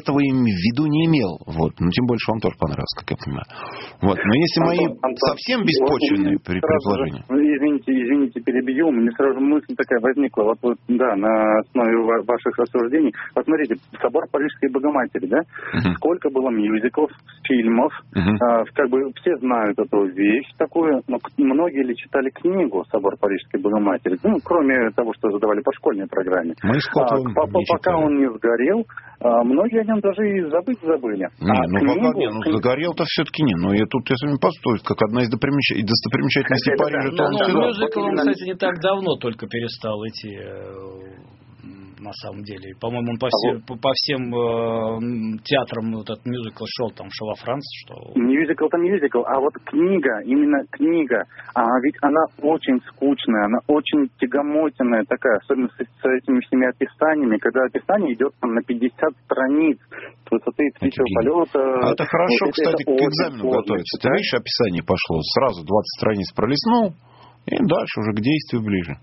[0.00, 3.16] этого им в виду не имел, вот, ну, тем больше вам тоже понравилось, как я
[3.16, 3.46] понимаю.
[4.02, 7.24] Вот, но если мои Антон, Антон, совсем вот беспочвенные у меня при- сразу же- предположения.
[7.30, 8.90] ну, Извините, извините, перебью.
[8.90, 10.42] Мне сразу мысль такая возникла.
[10.42, 13.14] Вот, вот, да, на основе ва- ваших рассуждений.
[13.34, 15.38] Вот смотрите, собор Парижской Богоматери, да?
[15.72, 15.94] Мгм.
[15.96, 17.10] Сколько было мюзиклов,
[17.46, 17.92] фильмов.
[18.14, 18.36] Мгм.
[18.42, 23.60] А, как бы все знают эту вещь такую, но многие ли читали книгу «Собор Парижской
[23.62, 24.18] Богоматери»?
[24.24, 26.54] Ну, кроме того, что задавали по школьной программе.
[26.62, 28.84] Мы А, по- пока он не сгорел,
[29.20, 31.16] а, многие о нем даже и забыть забыли.
[31.40, 33.54] Не, А ну пока книгу- не, ну загорел-то все-таки не.
[33.56, 37.16] Но я тут я с вами постою, как одна из допримеча- достопримечательностей Хотя, Парижа, да,
[37.16, 37.66] то Ну, он ну, да, всегда- да.
[37.68, 41.14] мюзикл, он, именно- кстати, не так давно только перестал идти, э,
[42.04, 42.76] на самом деле.
[42.80, 46.90] По-моему, он по, А всем, вот- по, по всем э, театрам вот этот мюзикл шел,
[46.92, 47.94] там, шел во Франции, что...
[48.14, 54.08] Мюзикл это мюзикл, а вот книга, именно книга, а ведь она очень скучная, она очень
[54.20, 58.92] тягомотенная такая, особенно с, с этими всеми описаниями, когда описание идет там на 50
[59.24, 61.60] страниц с высоты птичьего Это полета.
[61.80, 63.94] А это хорошо, Вот кстати, это к экзамену сложно готовиться.
[64.02, 66.92] Ты видишь, описание пошло, сразу 20 страниц пролистнул,
[67.46, 68.96] и дальше уже к действию ближе.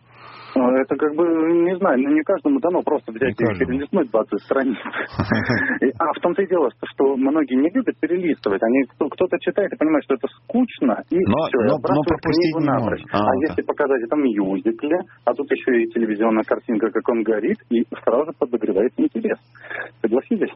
[0.55, 1.23] А, Это как бы,
[1.63, 3.71] не знаю, ну не каждому дано просто взять Не и каждому.
[3.71, 4.77] перелистнуть 20 страниц.
[6.01, 8.61] А в том-то и дело, что, многие не любят перелистывать.
[8.63, 12.55] Они кто- кто-то читает и понимает, что это скучно, и Но- все, но- но пропустить
[12.57, 13.05] не может.
[13.13, 17.57] А, А, если показать это мюзикле, а тут еще и телевизионная картинка, как он горит,
[17.69, 19.37] и сразу подогревает интерес.
[20.01, 20.51] Согласились?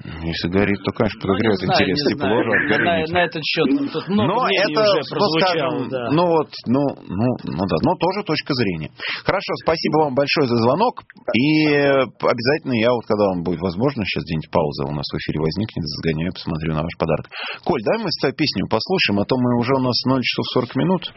[0.00, 1.98] Если горит, то, конечно, подогревает Ну, интерес.
[2.08, 2.44] Тепло знаю.
[2.44, 3.06] же от На, горения.
[3.12, 6.10] на этот счет тут много Но это, уже ну, скажем, да.
[6.10, 8.90] ну вот, ну, ну, ну да, но тоже точка зрения.
[9.24, 11.04] Хорошо, спасибо вам большое за звонок.
[11.36, 15.40] И обязательно я вот, когда вам будет возможно, сейчас где-нибудь пауза у нас в эфире
[15.40, 17.28] возникнет, сгоняю, посмотрю на ваш подарок.
[17.64, 20.46] Коль, давай мы с тобой песню послушаем, а то мы уже у нас 0 часов
[20.64, 21.12] 40 минут.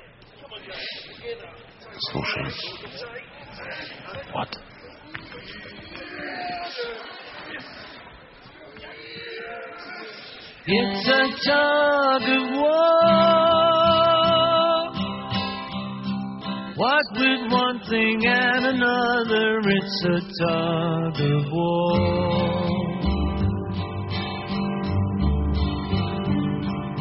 [2.11, 2.49] Слушаем.
[4.33, 4.49] Вот.
[10.65, 12.93] It's a tug of war.
[16.77, 21.99] What with one thing and another, it's a tug of war.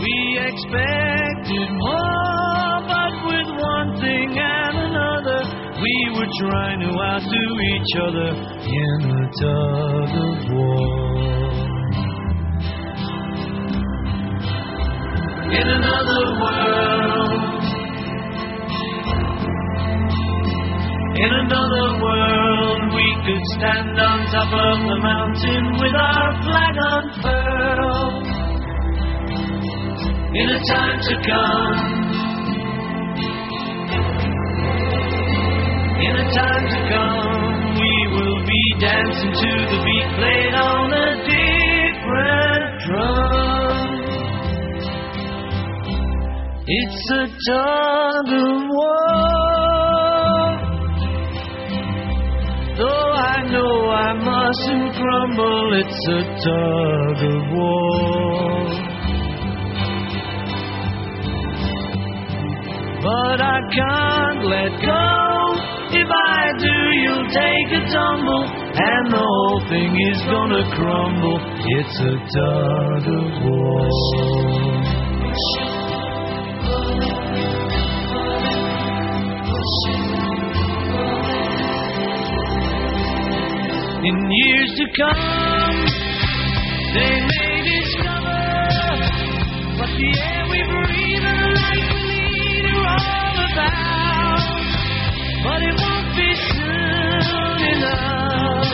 [0.00, 5.40] We expected more, but with one thing and another,
[5.80, 8.34] we were trying to outdo each other
[8.66, 11.41] in a tug of war.
[15.52, 17.62] In another world.
[21.14, 28.26] In another world, we could stand on top of the mountain with our flag unfurled.
[30.34, 31.78] In a time to come,
[36.00, 41.08] in a time to come, we will be dancing to the beat played on a
[41.28, 43.21] different drum.
[46.64, 49.02] It's a tug of war.
[52.78, 58.62] Though I know I mustn't crumble, it's a tug of war.
[63.02, 65.58] But I can't let go.
[65.98, 68.46] If I do, you'll take a tumble,
[68.78, 71.40] and the whole thing is gonna crumble.
[71.58, 73.82] It's a tug of war.
[84.04, 85.78] In years to come,
[86.94, 88.42] they may discover
[89.78, 94.42] what the air we breathe and the life we lead are all about.
[95.44, 98.66] But it won't be soon enough,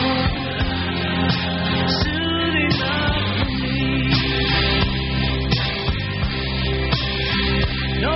[2.01, 3.77] soon enough for me.
[8.01, 8.13] No,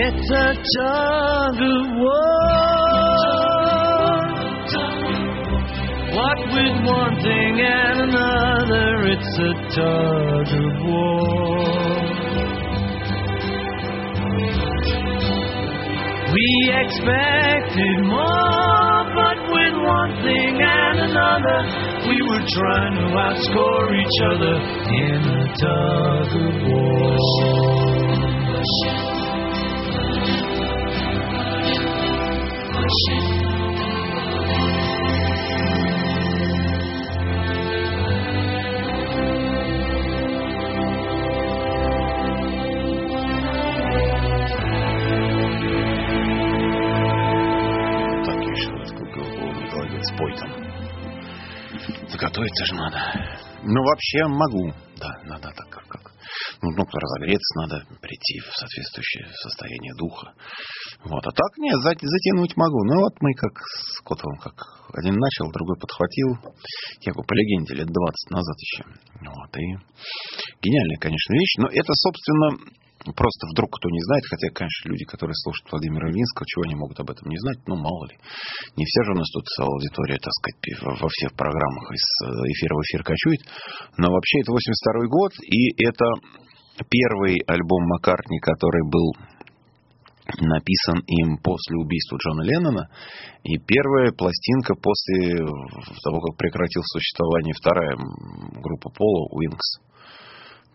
[0.00, 2.38] It's a tug of war.
[6.14, 11.18] What with one thing and another, it's a tug of war.
[16.32, 21.58] We expected more, but with one thing and another,
[22.06, 24.54] we were trying to outscore each other
[24.94, 27.08] in a tug of war.
[50.18, 50.50] Спой там.
[52.08, 52.98] Заготовиться же надо.
[53.62, 54.72] Ну, вообще могу.
[54.96, 55.86] Да, надо так как.
[55.88, 56.12] как.
[56.62, 60.32] Ну, ну, разогреться надо, прийти в соответствующее состояние духа.
[61.08, 61.24] Вот.
[61.26, 62.84] А так нет, за- затянуть могу.
[62.84, 64.54] Ну вот мы как с Котовым, как
[64.92, 66.36] один начал, другой подхватил.
[67.00, 68.84] Я говорю, по легенде, лет 20 назад еще.
[69.24, 69.50] Вот.
[69.56, 69.64] И
[70.62, 71.54] гениальная, конечно, вещь.
[71.58, 76.44] Но это, собственно, Просто вдруг кто не знает, хотя, конечно, люди, которые слушают Владимира Ильинского,
[76.46, 78.18] чего они могут об этом не знать, ну, мало ли.
[78.76, 82.74] Не вся же у нас тут аудитория, так сказать, во всех программах из э, эфира
[82.74, 83.40] в эфир кочует.
[83.96, 86.04] Но вообще это 82 год, и это
[86.90, 89.14] первый альбом Маккартни, который был
[90.36, 92.88] написан им после убийства Джона Леннона,
[93.44, 95.36] и первая пластинка после
[96.04, 99.80] того, как прекратил существование вторая группа Пола, Уинкс.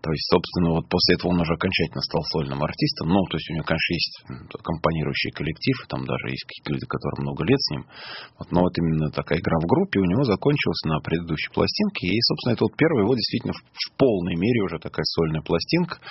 [0.04, 3.08] То есть, собственно, вот после этого он уже окончательно стал сольным артистом.
[3.08, 6.86] Ну, то есть у него, конечно, есть м, компонирующий коллектив, там даже есть какие-то люди,
[6.92, 7.88] которые много лет с ним.
[8.36, 12.12] Вот, но вот именно такая игра в группе у него закончилась на предыдущей пластинке.
[12.12, 16.04] И, собственно, это вот первая его действительно в, в полной мере уже такая сольная пластинка.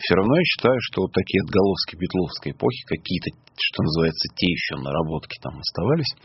[0.00, 3.28] Все равно я считаю, что вот такие отголоски битловской эпохи, какие-то,
[3.60, 6.16] что называется, те еще наработки там оставались.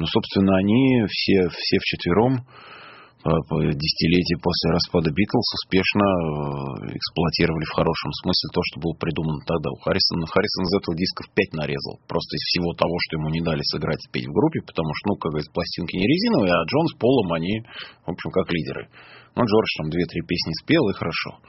[0.00, 2.85] Ну, собственно, они все, все вчетвером по
[3.26, 9.74] десятилетия после распада Битлз успешно э, эксплуатировали в хорошем смысле то, что было придумано тогда.
[9.74, 11.98] У Харрисона, Харрисон из этого дисков 5 нарезал.
[12.06, 15.04] Просто из всего того, что ему не дали сыграть и петь в группе, потому что,
[15.10, 17.66] ну, как говорится, пластинки не резиновые, а Джон с Полом, они,
[18.06, 18.86] в общем, как лидеры.
[19.34, 21.42] Ну, Джордж там две-три песни спел, и хорошо.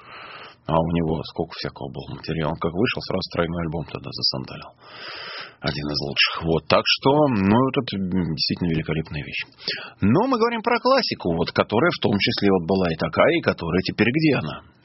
[0.66, 2.52] А у него сколько всякого было материала.
[2.52, 4.72] Он как вышел, сразу тройной альбом тогда засандалил.
[5.60, 6.44] Один из лучших.
[6.44, 6.68] Вот.
[6.68, 9.44] Так что, ну, это действительно великолепная вещь.
[10.02, 13.42] Но мы говорим про классику, вот, которая в том числе вот была и такая, и
[13.42, 14.77] которая теперь где она?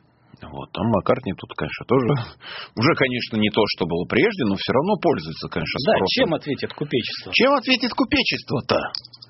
[0.43, 2.07] Вот, там Маккартни тут, конечно, тоже
[2.77, 6.13] уже, конечно, не то, что было прежде, но все равно пользуется, конечно, Да, спросом.
[6.19, 7.33] чем ответит купечество?
[7.33, 8.77] Чем ответит купечество-то?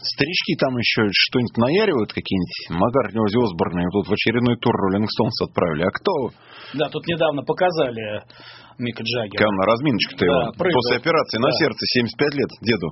[0.02, 5.36] Старички там еще что-нибудь наяривают, какие-нибудь Маккартни, Оззи Осборны, тут в очередной тур Роллинг Стоунс
[5.42, 5.84] отправили.
[5.84, 6.12] А кто?
[6.74, 8.24] Да, тут недавно показали
[8.78, 9.46] Мика Джаггера.
[9.52, 10.80] На разминочку-то Да, его прыгал.
[10.80, 11.56] после операции на Да.
[11.60, 12.88] сердце 75 лет деду.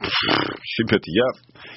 [0.00, 1.26] Ребят, я,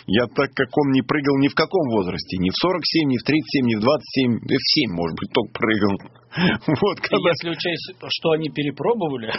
[0.07, 2.37] я так, как он не прыгал ни в каком возрасте.
[2.37, 5.31] Ни в 47, ни в 37, ни в 27, да и в 7, может быть,
[5.31, 5.95] только прыгал.
[6.67, 9.33] Вот, когда Если учесть, что они перепробовали,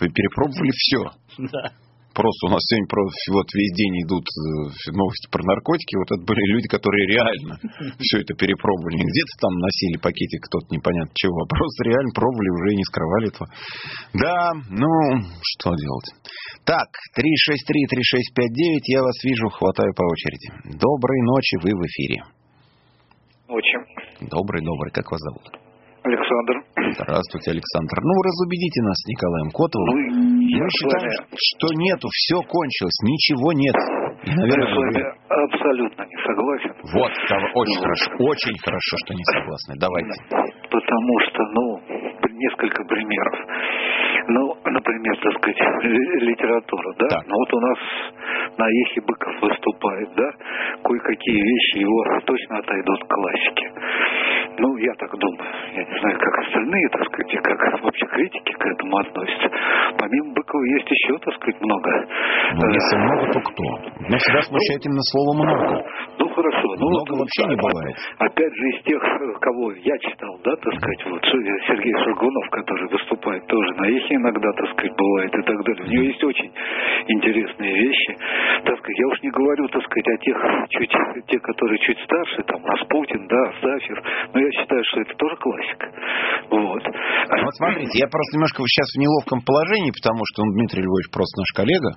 [0.00, 1.00] вы перепробовали все.
[1.50, 1.72] да.
[2.14, 2.90] Просто у нас сегодня
[3.38, 5.94] вот весь день идут э, новости про наркотики.
[5.94, 7.54] Вот это были люди, которые реально
[8.02, 8.98] все это перепробовали.
[8.98, 13.26] Где-то там носили пакетик кто-то непонятно чего, а просто реально пробовали уже и не скрывали
[13.30, 13.46] этого.
[14.14, 14.90] Да, ну,
[15.38, 16.08] что делать.
[16.66, 20.50] Так, 363-3659, я вас вижу, хватаю по очереди.
[20.82, 22.26] Доброй ночи, вы в эфире.
[23.48, 24.28] Очень.
[24.28, 25.46] Добрый, добрый, как вас зовут?
[26.02, 27.96] Александр, Здравствуйте, Александр.
[28.02, 29.94] Ну, разубедите нас с Николаем Котовым.
[29.94, 33.76] ну, я Мы с считаем, вами, что нету, все кончилось, ничего нет.
[34.24, 36.72] Я наверное, с вами вы- абсолютно не согласен.
[36.92, 37.12] Вот,
[37.54, 39.74] очень хорошо, очень хорошо, что не согласны.
[39.78, 40.14] Давайте.
[40.70, 41.64] Потому что, ну,
[42.40, 43.34] несколько примеров.
[44.28, 47.08] Ну, например, так сказать, ли- литература, да?
[47.08, 47.22] Так.
[47.26, 47.78] Ну вот у нас
[48.58, 50.30] на Ехе Быков выступает, да?
[50.84, 53.72] Кое-какие вещи его точно отойдут к классике.
[54.60, 55.48] Ну, я так думаю.
[55.72, 59.48] Я не знаю, как остальные, так сказать, и как вообще критики к этому относятся.
[59.96, 61.90] Помимо Быкова есть еще, так сказать, много.
[62.54, 63.64] Ну, э, если много, то кто?
[64.04, 65.84] Меня всегда смущает именно слово «много».
[66.20, 66.68] Ну хорошо.
[66.76, 67.96] Ну, Много вот, вообще не бывает.
[68.18, 69.00] Опять же, из тех,
[69.40, 74.52] кого я читал, да, так сказать, вот Сергей Шургунов, который выступает тоже на эхе иногда,
[74.52, 75.84] так сказать, бывает и так далее.
[75.84, 76.52] У него есть очень
[77.08, 78.16] интересные вещи.
[78.64, 80.36] Так сказать, я уж не говорю, так сказать, о тех,
[80.68, 80.92] чуть,
[81.28, 84.02] те, которые чуть старше, там, Распутин, да, Сафир,
[84.34, 85.86] но я считаю, что это тоже классика.
[86.50, 86.82] Вот.
[86.82, 91.10] Ну, Вот смотрите, я просто немножко сейчас в неловком положении, потому что он, Дмитрий Львович,
[91.14, 91.90] просто наш коллега.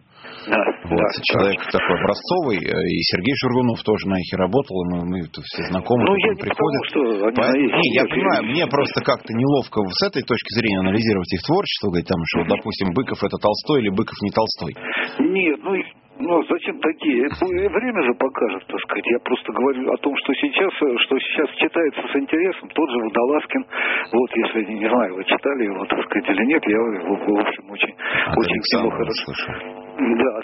[0.48, 1.24] Да, Вот, да.
[1.34, 2.58] человек такой образцовый.
[2.62, 6.16] э, И Сергей Шургунов тоже на эхе работал, и мы, мы это все знакомы, Ну,
[6.16, 6.82] я он не приходит.
[6.86, 8.52] потому, что они на эхе, не, я я понимаю, перевожу.
[8.54, 12.94] мне просто как-то неловко с этой точки зрения анализировать их творчество, говорить там, что, допустим,
[12.94, 14.74] Быков это Толстой или Быков не Толстой.
[15.20, 15.86] Нет, ну, и-
[16.20, 17.26] ну зачем такие?
[17.26, 19.06] Это Время же покажет, так сказать.
[19.08, 22.70] Я просто говорю о том, что сейчас, э, что сейчас читается с интересом.
[22.70, 23.66] Тот же Водолазкин,
[24.12, 27.72] вот, если, не знаю, вы читали его, так сказать, или нет, я, в в общем,
[27.72, 27.96] очень,
[28.28, 29.32] От очень Александра хорошо.
[30.00, 30.44] Да.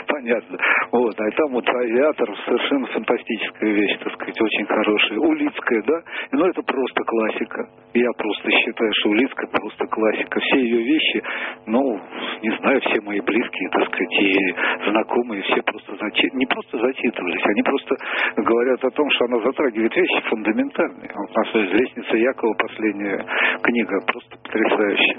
[0.06, 0.58] Понятно.
[0.92, 5.18] Вот, а там вот авиатор совершенно фантастическая вещь, так сказать, очень хорошая.
[5.18, 6.00] Улицкая, да?
[6.32, 7.68] Ну, это просто классика.
[7.94, 10.40] Я просто считаю, что Улицкая просто классика.
[10.40, 11.22] Все ее вещи,
[11.66, 12.00] ну,
[12.42, 14.54] не знаю, все мои близкие, так сказать, и
[14.90, 17.94] знакомые, все просто зачи- не просто зачитывались, они просто
[18.36, 21.10] говорят о том, что она затрагивает вещи фундаментальные.
[21.14, 23.24] Вот у нас есть «Лестница Якова», последняя
[23.62, 25.18] книга, просто потрясающая.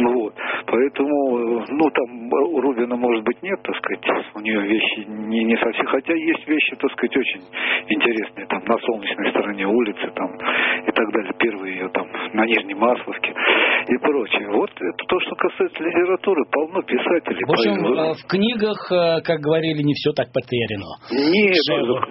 [0.00, 0.34] Ну вот,
[0.66, 5.56] Поэтому, ну, там у Рубина, может быть, нет, так сказать, у нее вещи не, не
[5.56, 7.42] совсем, хотя есть вещи, так сказать, очень
[7.88, 13.34] интересные, там, на солнечной стороне улицы, там, и так далее, первые там, на Нижней Масловке
[13.88, 14.48] и прочее.
[14.52, 17.44] Вот это то, что касается литературы, полно писателей.
[17.46, 20.86] В общем, поэтому- э, в книгах, э, как говорили, не все так потеряно.
[21.10, 22.04] Нет, Шерлок.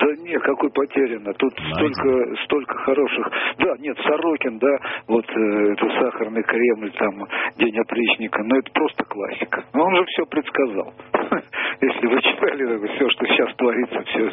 [0.00, 1.32] да нет, какой потеряно.
[1.34, 3.26] Тут столько, столько хороших.
[3.58, 4.74] Да, нет, Сорокин, да,
[5.08, 7.26] вот э, это сахарный Кремль, там,
[7.58, 9.64] День опричника, но это просто классика.
[9.74, 10.92] Но он же все предсказал.
[11.80, 12.60] Если вы читали
[12.94, 14.28] все, что сейчас творится, все,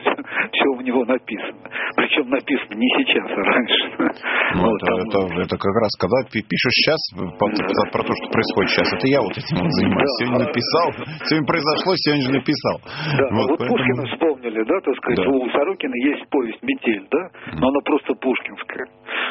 [0.51, 1.59] все, у него написано.
[1.95, 4.13] Причем написано не сейчас, а раньше.
[4.55, 8.25] Ну, Вот, это, там, это, это как раз, когда пи- пишешь сейчас про то, что
[8.31, 10.07] происходит сейчас, это я вот этим вот занимаюсь.
[10.07, 10.17] Да.
[10.23, 10.87] Сегодня написал,
[11.27, 12.75] сегодня произошло, сегодня же написал.
[12.87, 15.27] Да, вот, поэтому- Пушкина вспомнили, да, так сказать, Да.
[15.27, 17.23] у Сорокина есть повесть «Метель», да,
[17.59, 18.87] но она просто пушкинская.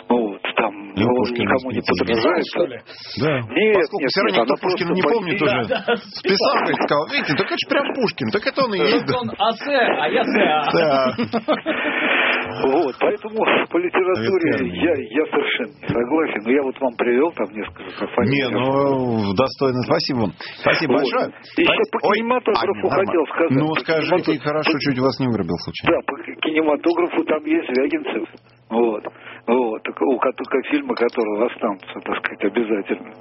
[0.09, 2.45] Ну вот, там И ну, Пушкина никому не подражает.
[2.57, 3.41] Да.
[3.57, 5.97] Нет, Поскольку нет, все равно никто Пушкина не помнит почти- уже.
[6.21, 9.09] Списал, говорит, сказал, видите, так это же прям Пушкин, так это он и есть.
[9.17, 11.17] Он АС, а я СА.
[12.63, 13.37] Вот, поэтому
[13.69, 16.41] по литературе я, я совершенно не согласен.
[16.45, 18.37] Но я вот вам привел там несколько фамилий.
[18.37, 19.83] Не, ну, достойно.
[19.83, 20.33] Спасибо вам.
[20.61, 20.99] Спасибо Вот.
[21.03, 21.27] большое.
[21.57, 23.51] Еще по Ой, кинематографу а, хотел сказать.
[23.51, 25.89] Ну, скажите, кинематографу- хорошо, чуть вас не вырубил случайно.
[25.93, 28.29] Да, по кинематографу там есть Звягинцев.
[28.71, 29.05] Вот.
[29.47, 29.83] Вот.
[29.89, 30.33] У ко-
[30.71, 33.13] фильмы которого останутся, так сказать, обязательно.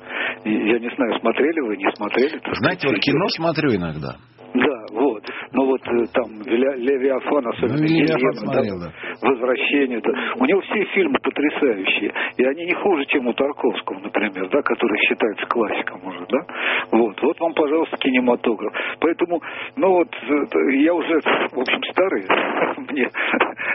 [0.43, 2.39] И я не знаю, смотрели вы, не смотрели.
[2.59, 4.15] Знаете, вот сказать, кино смотрю иногда.
[4.56, 5.24] Да, вот.
[5.51, 8.91] Но вот э, там Левиафан, особенно Ну, смотрел, да.
[9.22, 9.99] Возвращение.
[10.01, 10.12] да.
[10.39, 12.14] У него все фильмы потрясающие.
[12.38, 16.39] И они не хуже, чем у Тарковского, например, да, который считается классиком уже, да.
[16.91, 17.22] Вот.
[17.22, 18.74] Вот вам, пожалуйста, кинематограф.
[18.99, 19.41] Поэтому,
[19.76, 20.10] ну вот,
[20.74, 21.20] я уже,
[21.51, 22.26] в общем, старый,
[22.91, 23.10] мне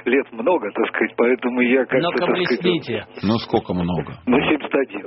[0.06, 3.04] лет много, так сказать, поэтому я как-то, Ну-ка, блесните.
[3.22, 4.14] Ну, сколько много?
[4.26, 5.06] ну, 71.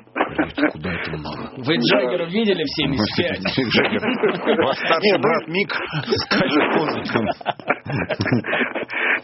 [0.72, 1.52] Куда это много?
[1.58, 3.68] Вы Джаггера видели в 75?
[3.70, 4.64] Джаггер.
[4.64, 5.72] Ваш старший брат Мик
[6.28, 7.26] скачет козырьком.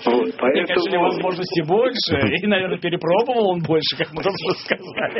[0.05, 1.03] Вот, поэтому...
[1.03, 4.31] возможности больше, и, наверное, перепробовал он больше, как мы уже
[4.63, 5.19] сказали.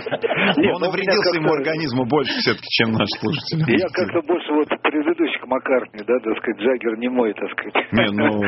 [0.55, 3.59] Нет, Он ну, навредил своему как-то- организму больше все-таки, чем наш слушатель.
[3.75, 7.75] Я как-то больше вот предыдущих Маккартни, да, так сказать, Джаггер не мой, так сказать.
[7.91, 8.39] Не, ну-.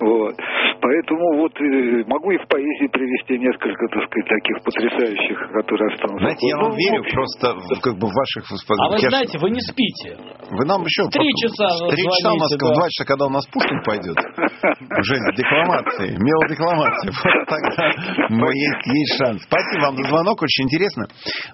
[0.00, 0.34] Вот.
[0.80, 6.22] Поэтому вот э, могу и в поэзии привести несколько, так сказать, таких потрясающих, которые останутся.
[6.22, 7.46] Знаете, я вам Ну, верю просто
[7.82, 8.44] как бы в ваших...
[8.46, 10.16] А вы знаете, вы не спите.
[10.50, 11.08] Вы нам еще...
[11.08, 12.74] три часа Три часа у нас, да.
[12.74, 14.16] два часа, когда у нас Пушкин пойдет.
[15.00, 17.14] Уже с декламацией, мелодекламацией.
[17.26, 19.42] Вот тогда ну, есть, есть шанс.
[19.42, 21.06] Спасибо вам за звонок, очень интересно.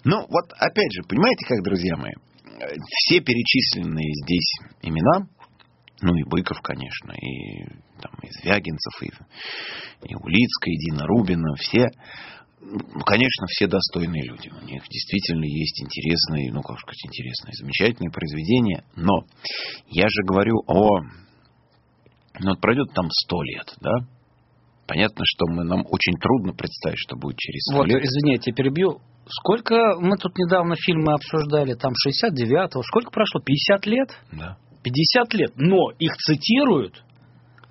[0.05, 2.13] Ну, вот опять же, понимаете как, друзья мои,
[2.89, 4.53] все перечисленные здесь
[4.83, 5.27] имена,
[6.03, 7.65] ну и Быков, конечно, и,
[8.01, 9.07] там, и Звягинцев, и,
[10.09, 11.87] и Улицкая, и Дина Рубина, все,
[13.05, 14.49] конечно, все достойные люди.
[14.49, 18.85] У них действительно есть интересные, ну, как сказать, интересные, замечательные произведения.
[18.97, 19.13] Но
[19.89, 21.01] я же говорю о...
[22.41, 23.93] Ну, вот пройдет там сто лет, да?
[24.87, 28.03] Понятно, что мы, нам очень трудно представить, что будет через сто Вот, лет.
[28.03, 29.01] извините, я перебью.
[29.29, 33.41] Сколько мы тут недавно фильмы обсуждали, там 69-го, сколько прошло?
[33.41, 34.09] 50 лет?
[34.33, 34.57] Да.
[34.83, 37.05] 50 лет, но их цитируют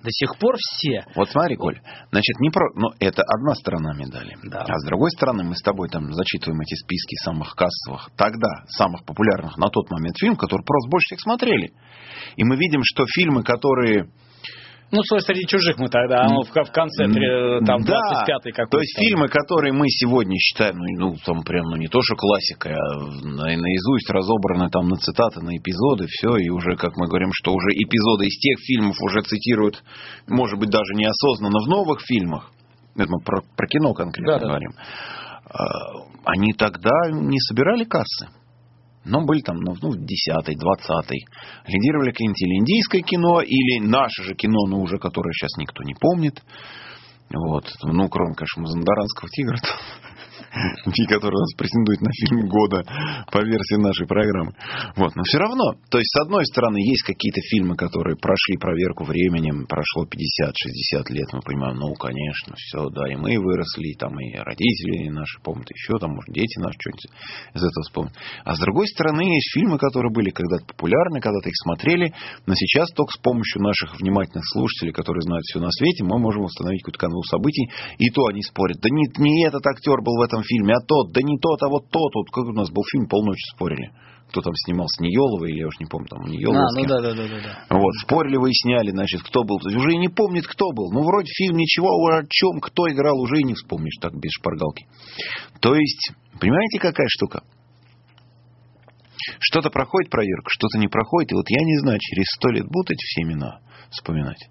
[0.02, 1.04] до сих пор все.
[1.14, 1.80] Вот смотри, Коль,
[2.10, 2.66] значит, не про...
[2.74, 4.36] Ну, это одна сторона медали.
[4.42, 4.64] Да.
[4.68, 9.04] А с другой стороны, мы с тобой там зачитываем эти списки самых кассовых, тогда самых
[9.04, 11.72] популярных на тот момент фильмов, которые просто больше всех смотрели.
[12.36, 14.10] И мы видим, что фильмы, которые...
[14.92, 18.70] Ну, свой среди чужих мы тогда, ну, в, в конце, три- там, Да, 25-й какой-то.
[18.76, 22.14] То есть фильмы, которые мы сегодня считаем, ну, ну, там прям, ну, не то, что
[22.14, 27.08] классикой, а на- наизусть разобраны там на цитаты, на эпизоды, все, и уже, как мы
[27.08, 29.82] говорим, что уже эпизоды из тех фильмов уже цитируют,
[30.28, 32.50] может быть, даже неосознанно в новых фильмах,
[32.94, 34.46] это мы про, про кино конкретно Да-да.
[34.46, 34.72] говорим,
[35.46, 35.64] А,
[36.26, 38.28] они тогда не собирали кассы.
[39.04, 41.26] Но были там, ну, ну, 10-й, 20-й.
[41.66, 45.94] Лидировали какое-нибудь или индийское кино, или наше же кино, но уже которое сейчас никто не
[45.94, 46.40] помнит.
[47.34, 47.64] Вот.
[47.82, 49.58] Ну, кроме, конечно, Мазандаранского тигра,
[50.52, 52.84] и который у нас претендует на фильм года
[53.30, 54.52] по версии нашей программы.
[54.96, 55.16] Вот.
[55.16, 59.66] Но все равно, то есть, с одной стороны, есть какие-то фильмы, которые прошли проверку временем,
[59.66, 64.36] прошло 50-60 лет, мы понимаем, ну, конечно, все, да, и мы выросли, и там и
[64.36, 67.08] родители наши помнят, еще там, может, дети наши что-нибудь
[67.54, 68.14] из этого вспомнят.
[68.44, 72.12] А с другой стороны, есть фильмы, которые были когда-то популярны, когда-то их смотрели,
[72.46, 76.44] но сейчас только с помощью наших внимательных слушателей, которые знают все на свете, мы можем
[76.44, 78.78] установить какую-то канву событий, и то они спорят.
[78.80, 81.68] Да не, не этот актер был в этом фильме, а тот, да не тот, а
[81.68, 82.14] вот тот.
[82.14, 83.90] Вот как у нас был фильм, полночи спорили.
[84.28, 86.64] Кто там снимался, Ниелова, или я уж не помню, там Ниелова.
[86.64, 87.76] А, с ну да, да, да, да, да.
[87.76, 89.56] Вот, спорили, выясняли, значит, кто был.
[89.56, 90.90] Уже и не помнит, кто был.
[90.90, 94.30] Ну, вроде фильм ничего, а о чем, кто играл, уже и не вспомнишь так без
[94.32, 94.86] шпаргалки.
[95.60, 97.42] То есть, понимаете, какая штука?
[99.38, 101.32] Что-то проходит проверка, что-то не проходит.
[101.32, 104.48] И вот я не знаю, через сто лет будут эти все имена вспоминать.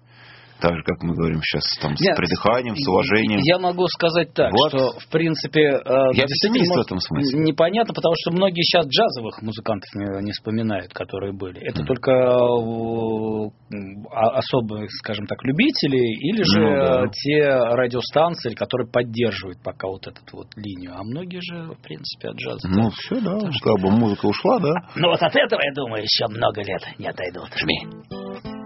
[0.62, 3.40] Так же, как мы говорим сейчас, там, с Нет, придыханием, с уважением.
[3.42, 4.68] Я могу сказать так, Вот.
[4.70, 5.82] что в принципе э,
[6.14, 7.40] Я действительно пессимист в этом смысле.
[7.42, 11.58] Непонятно, потому что многие сейчас джазовых музыкантов не, не вспоминают, которые были.
[11.66, 11.86] Это Мгм.
[11.88, 13.50] только э,
[14.38, 17.08] особые, скажем так, любители или же Ну, да.
[17.10, 17.42] те
[17.74, 20.92] радиостанции, которые поддерживают пока вот эту вот линию.
[20.94, 22.68] А многие же, в принципе, от джаза.
[22.68, 24.72] Ну, все, да, как бы музыка ушла, да.
[24.94, 27.48] Но вот от этого, я думаю, еще много лет не отойдут.
[27.56, 28.61] Жми.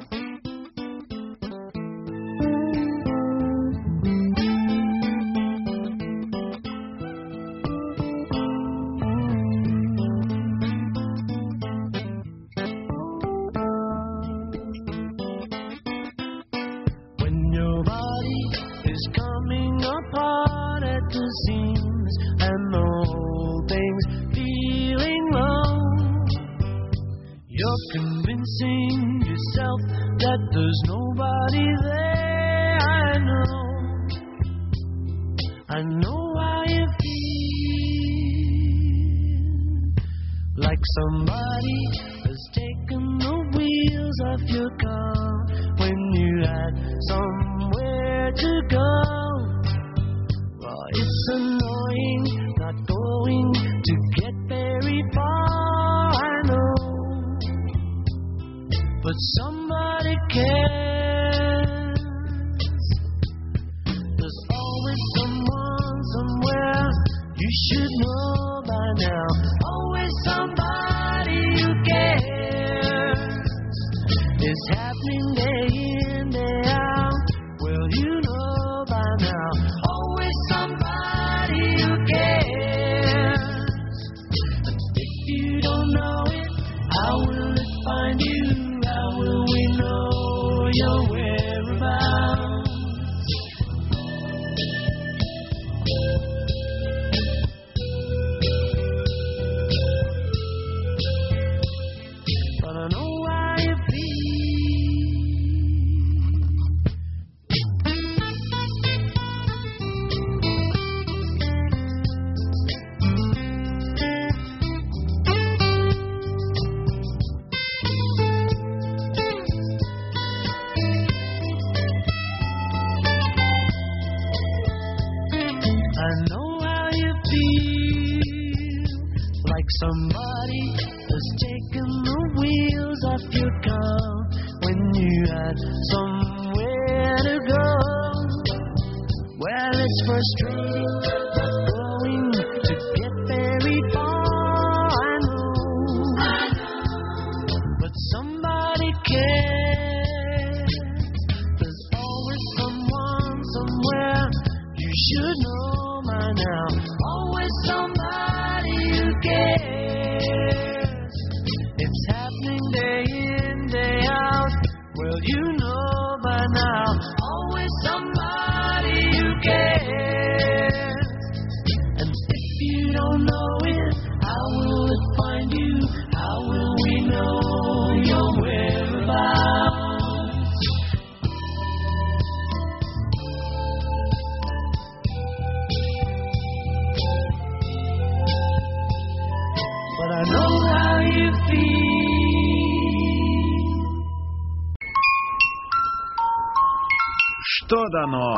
[197.67, 198.37] Что дано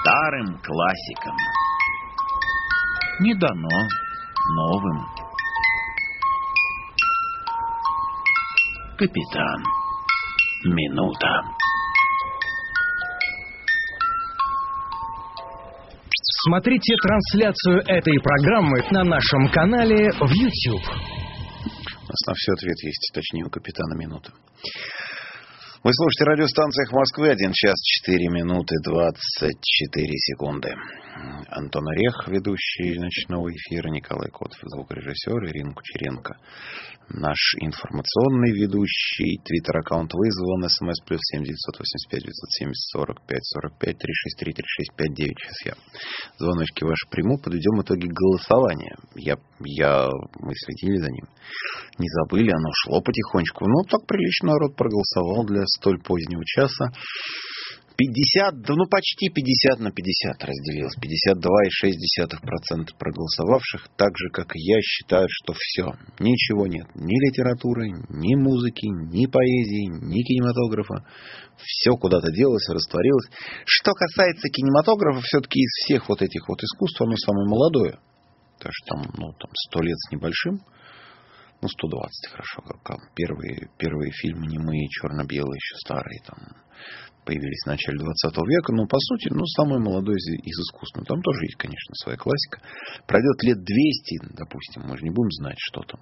[0.00, 1.36] старым классикам?
[3.20, 3.88] Не дано
[4.56, 5.06] новым.
[8.98, 9.62] Капитан.
[10.64, 11.42] Минута.
[16.46, 21.13] Смотрите трансляцию этой программы на нашем канале в YouTube.
[22.26, 24.32] На все ответ есть, точнее, у капитана минута.
[25.82, 27.74] Вы слушаете радиостанциях Москвы, 1 час
[28.06, 30.74] 4 минуты 24 секунды.
[31.14, 36.36] Антон Орех, ведущий ночного эфира, Николай Котов, звукорежиссер, Ирина Кучеренко,
[37.08, 45.38] наш информационный ведущий, твиттер-аккаунт вызван, смс плюс 7 985 970 45 45 363 365 9.
[45.38, 45.74] Сейчас я
[46.38, 48.96] звоночки ваши приму, подведем итоги голосования.
[49.14, 50.08] Я, я,
[50.40, 51.28] мы следили за ним.
[51.98, 53.68] Не забыли, оно шло потихонечку.
[53.68, 56.90] Ну, так прилично народ проголосовал для столь позднего часа.
[57.96, 60.96] 50, да ну почти 50 на 50 разделилось.
[60.98, 65.92] 52,6% проголосовавших, так же, как и я, считают, что все.
[66.18, 66.86] Ничего нет.
[66.96, 71.06] Ни литературы, ни музыки, ни поэзии, ни кинематографа.
[71.62, 73.30] Все куда-то делось, растворилось.
[73.64, 77.98] Что касается кинематографа, все-таки из всех вот этих вот искусств оно самое молодое.
[78.58, 80.60] Потому что там, ну, там 100 лет с небольшим.
[81.64, 82.60] Ну, 120, хорошо.
[82.84, 86.36] Как, первые, первые фильмы немые, черно-белые, еще старые, там,
[87.24, 88.72] появились в начале 20 века.
[88.74, 90.98] Но, по сути, ну, самое молодое из, из искусств.
[90.98, 92.60] Ну, Там тоже есть, конечно, своя классика.
[93.06, 96.00] Пройдет лет 200, допустим, мы же не будем знать, что там.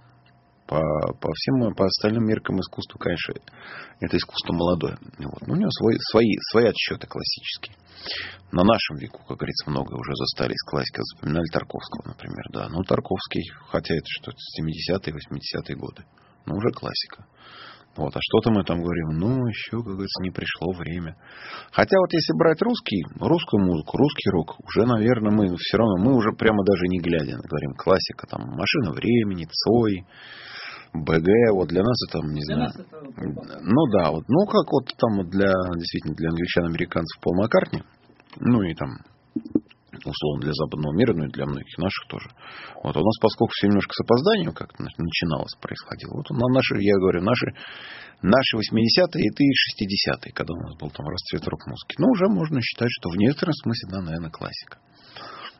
[0.66, 0.78] По,
[1.20, 3.34] по всем, по остальным меркам искусства, конечно,
[4.00, 4.96] это искусство молодое.
[5.18, 5.46] Вот.
[5.46, 7.76] Ну, у него свои, свои, свои отсчеты классические.
[8.52, 11.00] На нашем веку, как говорится, много уже застали из классики.
[11.00, 12.68] Запоминали Тарковского, например, да.
[12.68, 16.04] Ну, Тарковский, хотя это что-то 70-е, 80-е годы.
[16.46, 17.26] Ну, уже классика.
[17.96, 21.14] Вот, а что-то мы там говорим, ну, еще, как говорится, не пришло время.
[21.72, 26.16] Хотя вот если брать русский, русскую музыку, русский рок, уже, наверное, мы все равно, мы
[26.16, 30.06] уже прямо даже не глядя, говорим, классика, там, «Машина времени», «Цой»,
[30.94, 32.70] БГ, вот для нас это, не знаю.
[33.62, 37.82] Ну да, вот, ну как вот там для, действительно, для англичан, американцев Пол Маккартни,
[38.40, 38.88] ну и там,
[40.04, 42.28] условно, для западного мира, ну и для многих наших тоже.
[42.82, 46.80] Вот а у нас, поскольку все немножко с опозданием как-то начиналось, происходило, вот на наши,
[46.80, 47.52] я говорю, наши,
[48.22, 51.96] наши 80-е и ты 60-е, когда у нас был там расцвет рок-музыки.
[51.98, 54.78] Ну, уже можно считать, что в некотором смысле, да, наверное, классика.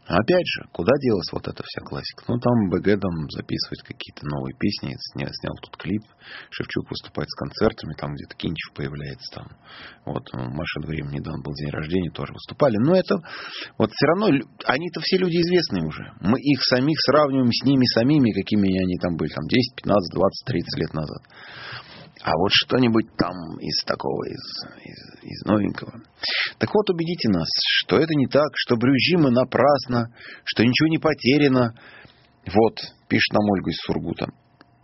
[0.07, 2.25] Опять же, куда делась вот эта вся классика?
[2.27, 6.03] Ну, там БГ там записывает какие-то новые песни, снял, снял тут клип,
[6.51, 9.47] Шевчук выступает с концертами, там где-то Кинчев появляется там.
[10.05, 12.79] Вот, ну, Маша Дворим недавно был день рождения, тоже выступали.
[12.79, 13.23] Но это,
[13.79, 14.27] вот все равно,
[14.67, 16.11] они-то все люди известные уже.
[16.21, 20.47] Мы их самих сравниваем с ними самими, какими они там были, там 10, 15, 20,
[20.47, 21.23] 30 лет назад.
[22.21, 24.43] А вот что-нибудь там из такого, из,
[24.85, 26.03] из, из новенького.
[26.59, 27.49] Так вот, убедите нас,
[27.81, 31.75] что это не так, что брюзжим мы напрасно, что ничего не потеряно.
[32.47, 34.27] Вот, пишет нам Ольга из Сургута.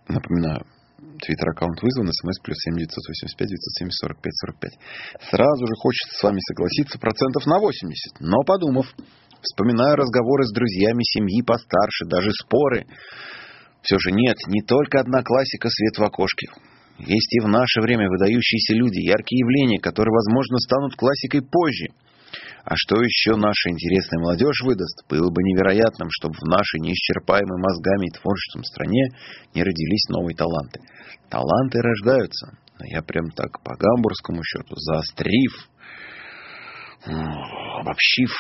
[0.08, 0.64] Напоминаю,
[0.98, 5.30] Твиттер-аккаунт вызван, смс плюс 7 985 970 45 45.
[5.30, 8.20] Сразу же хочется с вами согласиться процентов на 80.
[8.20, 8.86] Но подумав,
[9.42, 12.86] вспоминаю разговоры с друзьями семьи постарше, даже споры.
[13.82, 16.48] Все же нет, не только одна классика свет в окошке.
[16.98, 21.88] Есть и в наше время выдающиеся люди, яркие явления, которые, возможно, станут классикой позже.
[22.64, 28.08] А что еще наша интересная молодежь выдаст, было бы невероятным, чтобы в нашей неисчерпаемой мозгами
[28.08, 29.08] и творчеством стране
[29.54, 30.80] не родились новые таланты.
[31.30, 32.58] Таланты рождаются.
[32.78, 35.52] Но я прям так по гамбургскому счету, заострив,
[37.80, 38.30] обобщив,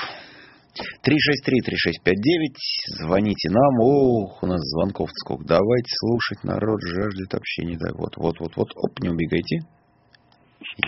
[0.76, 3.00] 363-3659.
[3.02, 3.80] Звоните нам.
[3.80, 5.44] Ох, у нас звонков сколько.
[5.44, 6.44] Давайте слушать.
[6.44, 7.76] Народ жаждет общения.
[7.78, 8.68] Да, вот, вот, вот, вот.
[8.76, 9.58] Оп, не убегайте.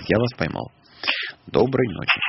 [0.08, 0.70] Я вас поймал.
[1.46, 2.20] Доброй ночи.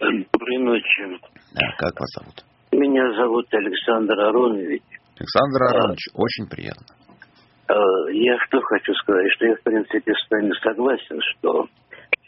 [0.00, 1.20] Доброй ночи.
[1.54, 2.44] Да, как вас зовут?
[2.72, 4.82] Меня зовут Александр Аронович.
[5.18, 6.86] Александр Аронович, очень приятно.
[7.68, 7.74] Э,
[8.12, 11.66] Я что хочу сказать, что я, в принципе, с вами согласен, что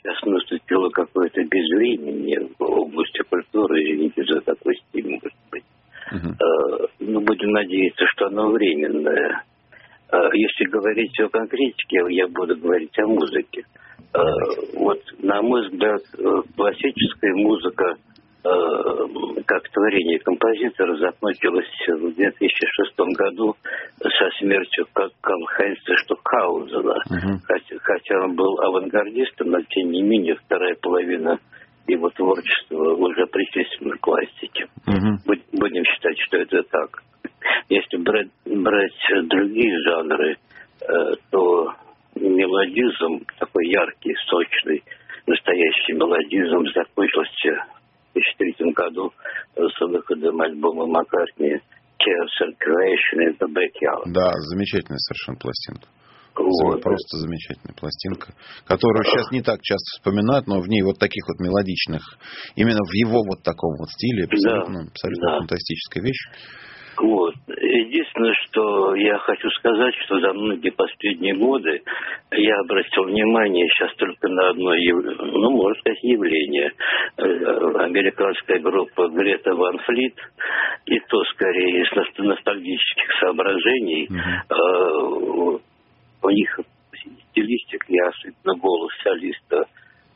[0.03, 5.65] сейчас наступило какое-то безвременье в области культуры, извините за такой стиль, может быть.
[6.13, 9.45] Э, Ну, будем надеяться, что оно временное.
[10.11, 13.63] Э, Если говорить о конкретике, я буду говорить о музыке.
[14.15, 14.19] Э,
[14.75, 16.03] Вот, на мой взгляд,
[16.57, 17.97] классическая музыка
[18.43, 23.55] как творение композитора закончилась в 2006 году
[24.01, 26.95] со смертью как Карл-Хайнца Штукхаузена.
[27.45, 31.39] Хотя, хотя он был авангардистом, но тем не менее вторая половина
[31.87, 34.67] его творчества уже причислена к классике.
[35.27, 37.03] Будь- Будем считать, что это так.
[37.69, 40.37] Если брать, брать другие жанры,
[40.81, 41.73] э, то
[42.17, 44.83] мелодизм, такой яркий, сочный,
[45.27, 47.65] настоящий мелодизм закончился
[48.13, 49.13] в 2003 году
[49.57, 51.57] с выходом альбома Маккартни
[51.99, 54.13] Chaos and Creation in the Backyard.
[54.13, 55.89] Да, замечательная совершенно пластинка.
[56.35, 56.83] Вот.
[56.83, 58.33] Просто замечательная пластинка,
[58.65, 62.03] которую сейчас не так часто вспоминают, но в ней вот таких вот мелодичных,
[62.57, 65.39] именно в его вот таком вот стиле, абсолютно, абсолютно да.
[65.41, 66.25] фантастическая вещь.
[66.99, 67.35] Вот.
[67.49, 71.83] Единственное, что я хочу сказать, что за многие последние годы
[72.33, 76.73] я обратил внимание сейчас только на одно, ну, можно сказать, явление.
[77.17, 80.15] Э, Американская группа Грета Ван Флит,
[80.87, 84.55] и то скорее из ност- ностальгических соображений, э,
[86.23, 86.61] у них
[87.31, 89.65] стилистика, и особенно голос солиста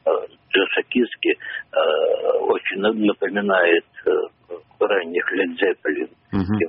[0.07, 0.11] э,
[0.53, 3.85] Джоша Киски э, очень на- напоминает
[4.81, 6.09] ранних Лед Зеппелин.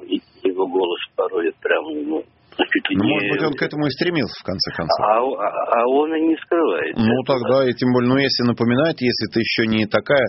[0.09, 2.23] И Его голос порой прям ну,
[2.57, 5.05] чуть Ну, не- может быть, он к этому и стремился, в конце концов.
[5.05, 6.95] А, а- а он и не скрывает.
[6.97, 7.25] Ну, этого.
[7.25, 10.25] тогда, и тем более, ну, если напоминать, если ты еще не такая,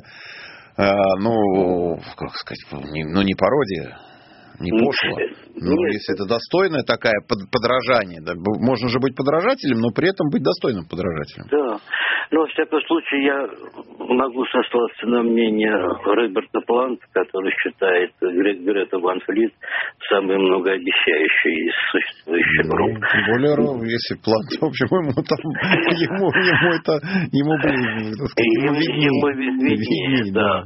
[0.76, 0.90] э,
[1.20, 2.60] ну, как сказать,
[2.92, 3.98] не- ну, не пародия,
[4.60, 5.20] не Ну, пошло.
[5.20, 5.28] э,
[5.60, 5.92] Ну, нет.
[5.94, 10.42] если это достойная такая под- подражание, да, можно же быть подражателем, но при этом быть
[10.42, 11.46] достойным подражателем.
[11.50, 11.78] Да.
[12.30, 13.38] Но, во всяком случае, я
[13.98, 15.72] могу сослаться на мнение
[16.04, 19.52] Роберта Планта, который считает Гре- Грету Ван Флит
[20.10, 23.00] самой многообещающей из существующих Ну, групп.
[23.00, 25.40] тем более, если план, в общем, ему там,
[26.04, 26.92] ему, ему это,
[27.32, 29.08] ему ближе, так сказать, ему виднее.
[29.08, 30.64] ему виднее, Виднее, да.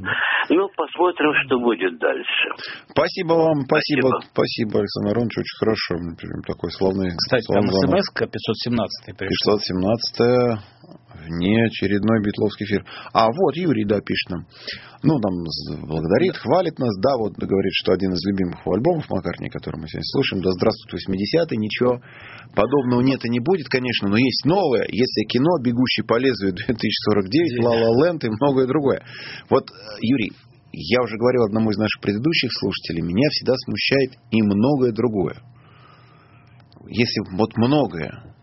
[0.49, 2.45] Ну, посмотрим, что будет дальше.
[2.91, 4.09] Спасибо вам, спасибо, Спасибо.
[4.31, 5.91] спасибо, Александр Аронович, очень хорошо.
[6.17, 7.99] Прям Такой славный, Кстати, там славный звонок.
[7.99, 9.57] смс 517 пришла.
[9.59, 10.59] 517
[11.23, 12.85] внеочередной битловский эфир.
[13.13, 14.45] А, вот, Юрий, да, пишет нам.
[15.03, 16.91] Ну, там, з- благодарит, хвалит нас.
[16.99, 20.99] Да, вот, говорит, что один из любимых альбомов Маккартни, который мы сегодня слушаем, да здравствует
[21.07, 22.01] 80-й, ничего
[22.55, 24.85] подобного нет и не будет, конечно, но есть новое.
[24.89, 29.01] Если кино «Бегущий по лезвию» 2049, «Ла Ла Ленд» и многое другое.
[29.49, 30.31] Вот, э, Юрий,
[30.73, 35.37] я уже говорил одному из наших предыдущих слушателей, меня всегда смущает и многое другое.
[36.87, 38.35] Если вот многое,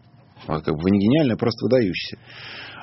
[0.46, 2.18] а как бы вы не гениальный, а просто выдающийся.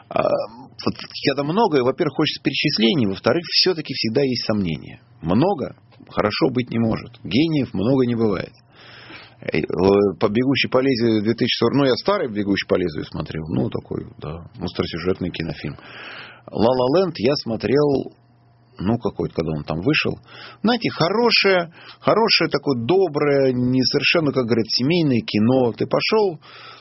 [0.10, 0.96] А, вот
[1.26, 5.02] когда многое, во-первых, хочется перечислений, во-вторых, все-таки всегда есть сомнения.
[5.22, 5.76] Много
[6.10, 7.20] хорошо быть не может.
[7.24, 8.54] Гениев много не бывает.
[9.42, 9.62] Э,
[10.20, 11.74] По «Бегущей по лезвию» 2040...
[11.74, 13.46] Ну, я старый «Бегущий по лезвию» смотрел.
[13.48, 15.78] Ну, такой, да, остросюжетный кинофильм.
[16.52, 18.14] «Ла Ла Ленд» я смотрел
[18.80, 20.20] ну, какой-то, когда он там вышел.
[20.64, 25.74] Знаете, хорошее, хорошее такое доброе, не совершенно, как говорят, семейное кино.
[25.74, 26.40] Ты пошел,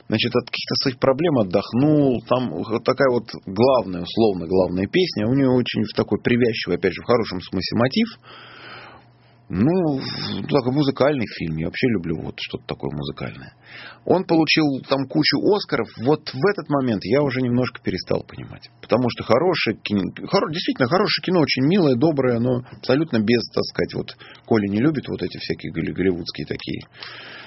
[0.09, 2.23] значит, от каких-то своих проблем отдохнул.
[2.29, 2.51] Там
[2.85, 5.27] такая вот главная, условно, главная песня.
[5.27, 8.09] У нее очень такой привязчивый, опять же, в хорошем смысле мотив.
[9.49, 10.01] Ну,
[10.51, 11.57] такой музыкальный фильм.
[11.59, 13.55] Я вообще люблю вот что-то такое музыкальное.
[14.05, 15.89] Он получил там кучу Оскаров.
[15.99, 18.71] Вот в этот момент я уже немножко перестал понимать.
[18.83, 23.63] Потому что хорошее кино, хоро- действительно хорошее кино, очень милое, доброе, но абсолютно без, так
[23.65, 24.17] сказать, вот
[24.47, 26.87] Коля не любит вот эти всякие голли- голливудские такие.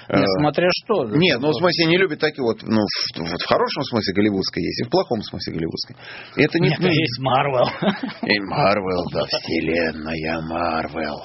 [0.10, 1.06] Не, э, смотря что.
[1.06, 4.64] нет, ну в смысле не любит такие вот, ну в, вот в хорошем смысле голливудской
[4.64, 5.96] есть, и в плохом смысле голливудской.
[6.36, 7.68] Это не Нет, ну, есть Марвел.
[8.24, 11.24] и Марвел, да, вселенная Марвел.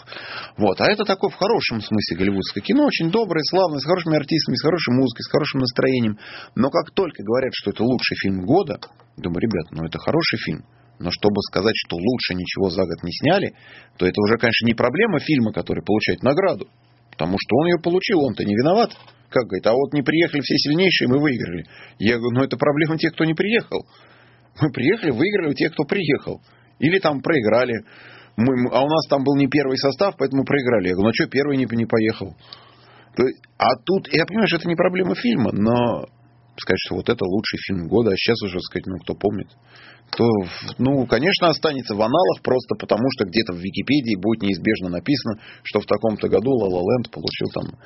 [0.59, 4.57] Вот, а это такое в хорошем смысле голливудское кино, очень доброе, славное, с хорошими артистами,
[4.57, 6.19] с хорошей музыкой, с хорошим настроением.
[6.55, 8.79] Но как только говорят, что это лучший фильм года,
[9.17, 10.63] думаю, ребят, ну это хороший фильм.
[10.99, 13.55] Но чтобы сказать, что лучше ничего за год не сняли,
[13.99, 16.69] то это уже, конечно, не проблема фильма, который получает награду.
[17.11, 18.91] Потому что он ее получил, он-то не виноват.
[19.31, 21.65] Как говорит, а вот не приехали все сильнейшие, мы выиграли.
[21.99, 23.87] Я говорю, ну это проблема тех, кто не приехал.
[24.61, 26.41] Мы приехали, выиграли у тех, кто приехал.
[26.79, 27.85] Или там проиграли.
[28.37, 30.89] Мы, а у нас там был не первый состав, поэтому проиграли.
[30.89, 32.35] Я говорю, ну что, первый не, не поехал?
[33.17, 33.25] То
[33.59, 36.07] А тут, я понимаю, что это не проблема фильма, но
[36.57, 39.49] сказать, что вот это лучший фильм года, а сейчас уже сказать, ну кто помнит,
[40.11, 40.25] кто,
[40.79, 45.81] ну, конечно, останется в аналах просто потому, что где-то в Википедии будет неизбежно написано, что
[45.81, 47.79] в таком-то году La La Land получил там,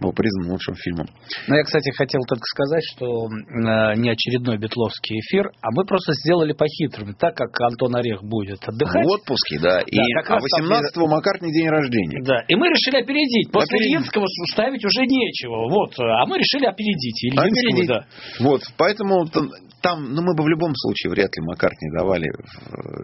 [0.00, 1.06] был признан лучшим фильмом.
[1.48, 6.12] Ну, я, кстати, хотел только сказать, что э, не очередной битловский эфир, а мы просто
[6.24, 9.04] сделали по-хитрому, так как Антон Орех будет отдыхать.
[9.04, 9.80] В отпуске, да.
[9.80, 12.20] И, как а раз там 18-го Маккартни день рождения.
[12.24, 13.50] Да, и мы решили опередить.
[13.52, 13.94] После Опередить.
[13.94, 15.68] Ильинского ставить уже нечего.
[15.70, 17.24] Вот, а мы решили опередить.
[17.24, 17.88] Ильинского, Опередить.
[17.88, 18.06] да.
[18.40, 19.48] Вот, поэтому там,
[19.80, 22.32] там, ну, мы бы в любом случае вряд ли Маккартни давали,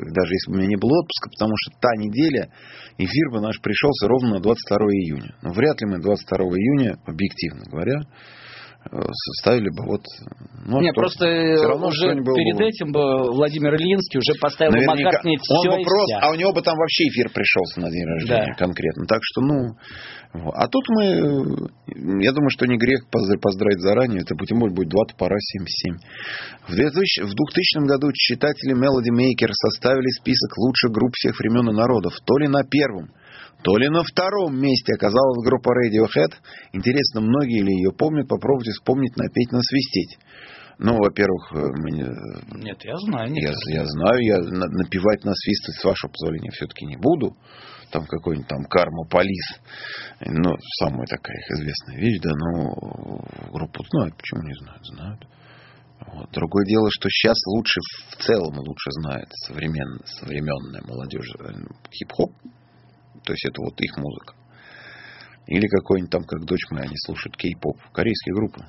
[0.09, 2.49] даже если бы у меня не было отпуска, потому что та неделя
[2.96, 5.36] эфир бы наш пришелся ровно на 22 июня.
[5.42, 8.01] Но вряд ли мы 22 июня, объективно говоря,
[8.91, 10.03] составили бы вот...
[10.66, 11.24] Ну, Нет, что- просто
[11.68, 12.35] равно уже было бы.
[12.35, 15.05] перед этим бы Владимир Ильинский уже поставил бы Наверняка.
[15.18, 16.18] Маккартни Он все бы и просто, вся.
[16.26, 18.64] а у него бы там вообще эфир пришелся на день рождения Да.
[18.64, 19.07] конкретно.
[19.07, 19.57] Так что, ну,
[20.53, 24.20] а тут мы, э, я думаю, что не грех поздравить, заранее.
[24.22, 25.97] Это тем более будет 2 топора 77.
[26.68, 31.72] В 2000, в 2000 году читатели Melody Maker составили список лучших групп всех времен и
[31.74, 32.12] народов.
[32.24, 33.09] То ли на первом,
[33.62, 36.32] то ли на втором месте оказалась группа Radiohead.
[36.72, 38.28] Интересно, многие ли ее помнят?
[38.28, 40.18] Попробуйте вспомнить, напеть, насвистеть.
[40.78, 42.06] Ну, во-первых, э, мне,
[42.62, 43.32] Нет, я знаю.
[43.32, 43.42] Нет.
[43.66, 47.36] я, я знаю, я на- напевать, насвистывать, с вашего позволения, все-таки не буду.
[47.90, 49.59] Там какой-нибудь там карма полис.
[50.20, 54.14] Ну, самая такая их известная вещь, да, но группу знают.
[54.16, 54.86] Почему не знают?
[54.86, 55.26] Знают.
[56.06, 56.30] Вот.
[56.30, 57.80] Другое дело, что сейчас лучше,
[58.12, 61.52] в целом лучше знает современная, современная молодежь э,
[61.92, 62.30] хип-хоп.
[63.24, 64.34] То есть это вот их музыка.
[65.46, 67.76] Или какой-нибудь там, как дочь моя, они слушают кей-поп.
[67.92, 68.64] Корейские группы.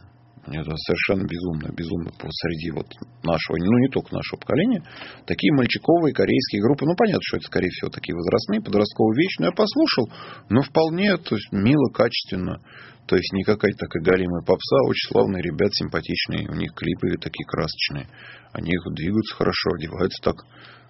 [0.48, 2.88] Это совершенно безумно, безумно посреди вот
[3.24, 4.82] нашего, ну не только нашего поколения,
[5.28, 9.48] такие мальчиковые корейские группы, ну понятно, что это скорее всего такие возрастные, подростковые вещи, но
[9.48, 10.10] я послушал,
[10.50, 12.64] ну вполне, то есть мило, качественно,
[13.06, 17.46] то есть не какая-то такая галимая попса, очень славные ребят, симпатичные, у них клипы такие
[17.46, 18.08] красочные,
[18.54, 20.38] они их двигаются хорошо, одеваются так,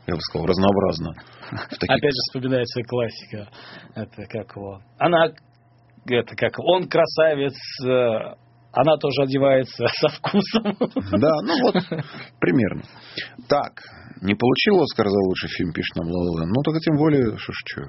[0.10, 1.14] я бы сказал, разнообразно.
[1.70, 3.50] Таких- Опять же вспоминается классика.
[3.96, 4.82] Это как его.
[4.98, 5.28] Она,
[6.06, 7.56] это как он красавец,
[7.86, 8.36] э,
[8.72, 10.64] она тоже одевается со вкусом.
[11.20, 11.76] Да, ну вот,
[12.40, 12.84] примерно.
[13.48, 13.82] Так,
[14.22, 17.56] не получил Оскар за лучший фильм, пишет нам Лала Ну, только тем более, что ж,
[17.66, 17.82] что,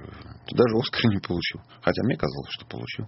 [0.57, 1.61] даже Оскар не получил.
[1.83, 3.07] Хотя мне казалось, что получил.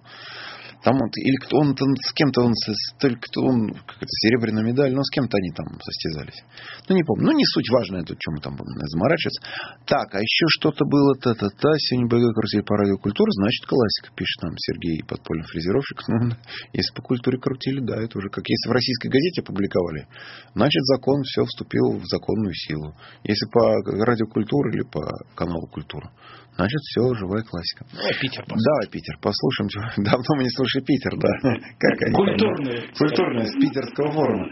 [0.82, 2.52] Там он, или кто он там с кем-то он,
[2.98, 6.42] только кто он, какая-то серебряная медаль, но с кем-то они там состязались.
[6.88, 7.30] Ну, не помню.
[7.30, 9.42] Ну, не суть важная тут, чем мы там будем заморачиваться.
[9.86, 14.54] Так, а еще что-то было, та-та-та, сегодня БГ крутили по радиокультуре, значит, классика, пишет нам
[14.58, 16.02] Сергей, подпольный фрезеровщик.
[16.08, 16.34] Ну,
[16.72, 20.08] если по культуре крутили, да, это уже как если в российской газете опубликовали,
[20.54, 22.94] значит, закон все вступил в законную силу.
[23.22, 25.02] Если по радиокультуре или по
[25.36, 26.10] каналу культура,
[26.56, 27.86] значит, все, живая классика.
[27.94, 29.70] Давай Питер Давай, Питер, послушаем.
[30.02, 31.28] Давно мы не слушали Питер, да.
[31.78, 32.14] Как они?
[32.14, 32.78] Культурные.
[32.98, 34.48] Культурные, с питерского форума.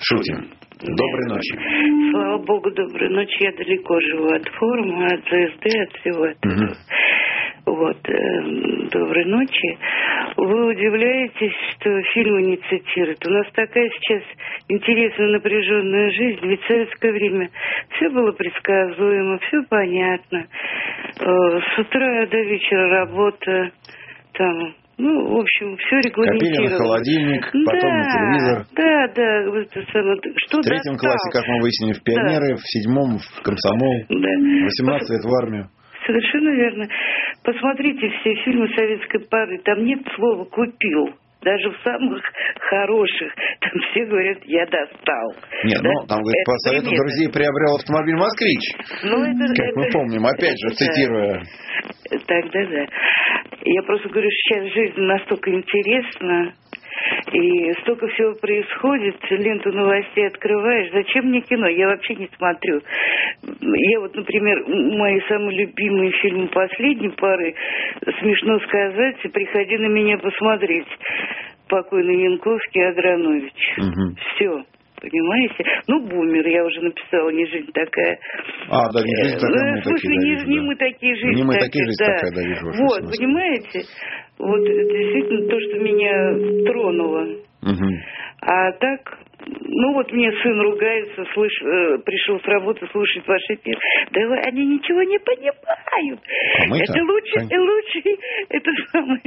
[0.00, 0.50] Шутим.
[0.82, 2.10] Доброй ночи.
[2.10, 3.36] Слава богу, доброй ночи.
[3.40, 6.52] Я далеко живу от форума, от ЗСД, от всего этого.
[6.54, 6.72] Мгм.
[7.64, 9.78] Вот, э, доброй ночи.
[10.36, 13.24] Вы удивляетесь, что фильмы не цитируют.
[13.24, 14.22] У нас такая сейчас
[14.68, 16.40] интересная напряженная жизнь.
[16.42, 17.50] Ведь в советское время
[17.90, 20.46] все было предсказуемо, все понятно.
[21.20, 23.70] Э, С утра до вечера работа,
[24.32, 26.76] там, ну, в общем, все Копили на регламентировано.
[26.78, 28.56] холодильник, потом на Да, телевизор.
[28.76, 29.66] Да, да, вот.
[30.46, 34.30] Что В третьем классе, как мы выяснили, в пионеры, в седьмом в комсомол, Да.
[34.64, 35.68] 18 лет в армию.
[36.06, 36.88] Совершенно верно.
[37.44, 39.58] Посмотрите все фильмы советской поры.
[39.64, 41.14] Там нет слова «купил».
[41.42, 42.22] Даже в самых
[42.70, 43.32] хороших.
[43.60, 45.34] Там все говорят «я достал».
[45.64, 45.90] Нет, Да?
[45.90, 47.02] ну, там, говорит, Это по совету примета.
[47.02, 48.62] друзей приобрел автомобиль «Москвич».
[49.02, 50.74] Ну, это, Как мы это- помним, опять же, да.
[50.74, 51.42] цитируя.
[52.26, 52.86] Тогда да.
[53.64, 56.54] Я просто говорю, сейчас жизнь настолько интересна,
[57.32, 60.92] и столько всего происходит, ленту новостей открываешь.
[60.92, 61.68] Зачем мне кино?
[61.68, 62.80] Я вообще не смотрю.
[63.42, 67.54] Я вот, например, мои самые любимые фильмы последней пары,
[68.20, 70.88] смешно сказать, «Приходи на меня посмотреть».
[71.68, 73.54] Покойный Янковский, Агранович.
[73.78, 74.16] Мгм.
[74.34, 74.64] Все.
[75.02, 75.64] Понимаете?
[75.88, 78.16] Ну, бумер, я уже написала, не жизнь такая.
[78.68, 81.14] А, да, не жизнь Э, такая, ну, мы смысле, такие, да, не, не мы такие
[81.16, 82.14] жизнь Не мы такие, жизнь да.
[82.14, 83.80] такая, да, вижу, Вот, понимаете?
[84.42, 87.28] Вот действительно то, что меня тронуло.
[87.62, 88.00] Мгм.
[88.40, 93.78] А так, ну вот мне сын ругается, слыш, э, пришел с работы слушать ваш эфир.
[94.12, 96.20] Да вы, они ничего не понимают.
[96.62, 97.60] А мы-то, это лучший, конечно.
[97.60, 98.18] лучший,
[98.50, 99.20] это самый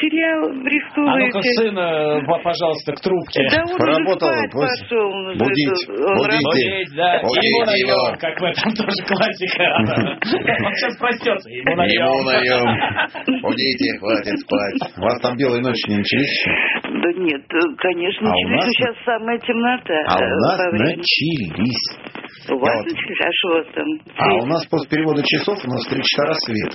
[0.00, 3.48] сериал А ну-ка, сына, по- пожалуйста, к трубке.
[3.50, 5.06] Да он Поработал, уже спать пусть пошел.
[5.10, 6.44] он будить, он будить.
[6.44, 7.20] Будить, да.
[7.22, 9.64] Будите Ему наем, как в этом тоже классика.
[10.64, 12.24] Он сейчас проснется, ему Ему наем.
[12.24, 13.40] наем.
[13.42, 14.80] Будите, хватит спать.
[14.98, 16.50] У вас там белые ночи не начались еще?
[17.04, 19.94] Да нет, э, конечно, А нас- сейчас самая темнота.
[20.08, 20.96] А э, у нас по времени.
[21.04, 21.84] начались.
[22.48, 23.20] У вас вот- начались?
[23.20, 23.86] А что у вас там?
[24.16, 26.72] А у нас после перевода часов у нас три часа рассвет.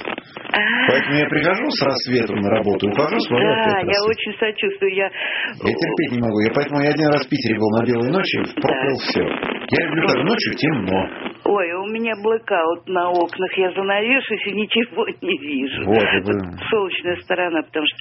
[0.54, 4.06] А, Поэтому я прихожу с рассветом на работу, ухожу, смотрю Да, я рассвет.
[4.10, 4.94] очень сочувствую.
[4.96, 5.06] Я...
[5.06, 6.40] Я терпеть не могу.
[6.46, 9.22] Я поэтому я один раз в Питере был на белой ночи, проклял все.
[9.24, 11.29] Я люблю, когда ночью темно.
[11.50, 13.52] Ой, у меня блэкаут на окнах.
[13.58, 15.84] Я занавешусь и ничего не вижу.
[15.86, 17.98] Вот, вы- Солнечная сторона, потому что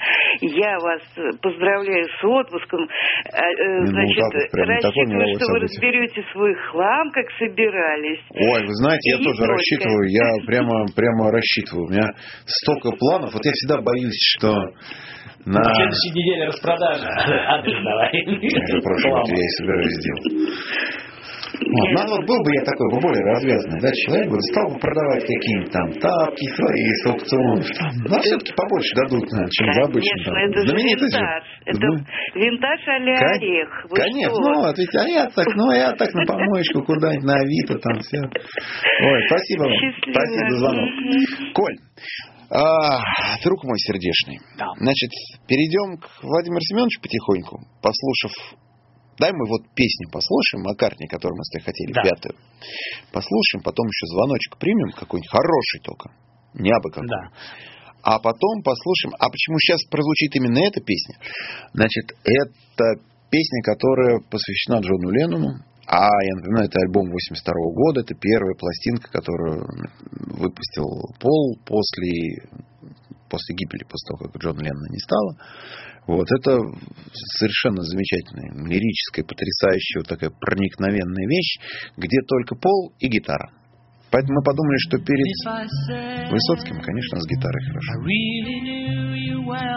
[0.53, 1.01] я вас
[1.41, 2.85] поздравляю с отпуском.
[3.33, 5.61] А, э, ну, Значит, не такое рассчитываю, что вы событие.
[5.65, 8.21] разберете свой хлам, как собирались.
[8.37, 9.53] Ой, вы знаете, я И тоже только.
[9.53, 11.87] рассчитываю, я прямо, прямо рассчитываю.
[11.87, 12.07] У меня
[12.45, 13.33] столько планов.
[13.33, 14.53] Вот я всегда боюсь, что
[15.49, 15.65] на...
[15.65, 17.09] На следующей неделе распродажа.
[17.49, 18.13] Адрес давай.
[18.85, 21.08] Прочим, вот я и собираюсь сделать.
[21.49, 24.79] Вот, ну, вот был бы я такой, бы более развязанный, да, человек, вот, стал бы
[24.79, 27.65] продавать какие-нибудь там тапки свои с аукционов.
[28.09, 30.25] Но все-таки побольше дадут, наверное, чем за обычно.
[30.25, 30.35] Там.
[30.37, 31.21] это же Знаменитость же.
[31.21, 31.45] винтаж.
[31.65, 31.91] Это Ну,
[32.41, 33.71] винтаж а-ля Кон- орех.
[33.89, 34.41] Вы Конечно, что?
[34.45, 37.95] ну, вот ведь, а я так, ну, я так на помоечку куда-нибудь на Авито там
[38.01, 38.21] все.
[38.21, 39.73] Ой, спасибо вам.
[39.73, 40.13] Счастливо.
[40.15, 40.89] Спасибо за звонок.
[41.55, 41.77] Коль,
[42.51, 43.01] а,
[43.45, 44.67] друг мой сердечный, Да.
[44.81, 45.11] значит,
[45.49, 48.33] перейдем к Владимиру Семеновичу потихоньку, послушав
[49.19, 52.03] Дай мы вот песню послушаем, Маккартни, которую мы с тобой хотели, Да.
[52.03, 52.35] пятую.
[53.13, 56.11] Послушаем, потом еще звоночек примем, какой-нибудь хороший только.
[56.55, 57.09] Не абы какой.
[57.09, 57.31] Да.
[58.03, 59.15] А потом послушаем.
[59.19, 61.17] А почему сейчас прозвучит именно эта песня?
[61.75, 65.65] Значит, это песня, которая посвящена Джону Леннону.
[65.87, 68.01] А я напоминаю, это альбом 82 года.
[68.01, 69.67] Это первая пластинка, которую
[70.37, 70.85] выпустил
[71.19, 72.45] Пол после,
[73.29, 75.37] после гибели, после того, как Джона Леннона не стало.
[76.09, 76.59] Вот, это
[77.37, 81.59] совершенно замечательная, лирическая, потрясающая, вот такая проникновенная вещь,
[81.99, 83.53] где только пол и гитара.
[84.11, 85.27] Поэтому мы подумали, что перед
[86.33, 87.93] Высоцким, конечно, с гитарой хорошо.
[88.09, 89.69] Really well?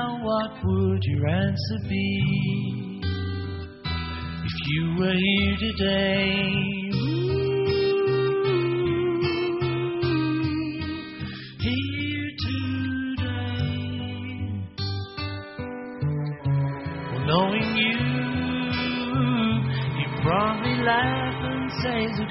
[4.43, 7.20] If you were here today,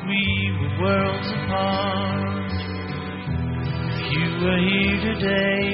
[0.06, 0.22] we
[0.60, 2.52] were worlds apart.
[3.92, 5.68] If you were here today,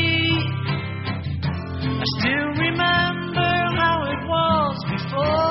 [1.82, 5.49] I still remember how it was before.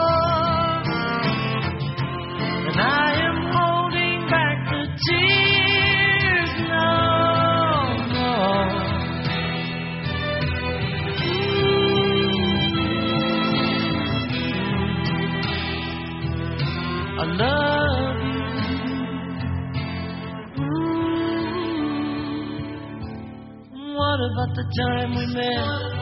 [24.78, 26.00] Time we met?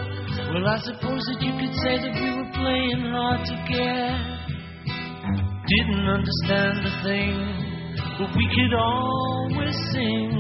[0.52, 4.16] Well, I suppose that you could say that we were playing hard to get.
[5.68, 7.36] Didn't understand a thing,
[8.20, 10.32] but we could always sing.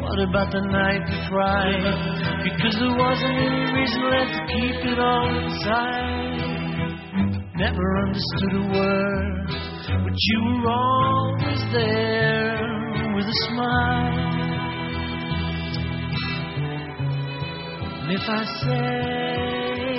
[0.00, 1.84] What about the night we cried?
[2.44, 6.40] Because there wasn't any reason left to keep it all inside.
[7.56, 9.46] Never understood a word,
[10.04, 12.87] but you were always there
[13.18, 14.18] with a smile.
[18.02, 19.98] And if I say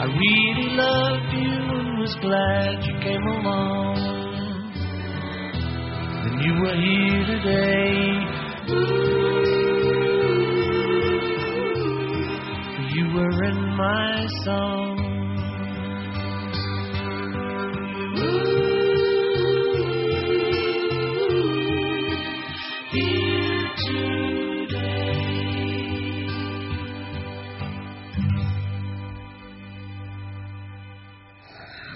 [0.00, 3.96] I really loved you and was glad you came along,
[6.24, 7.92] then you were here today.
[12.96, 15.01] You were in my song.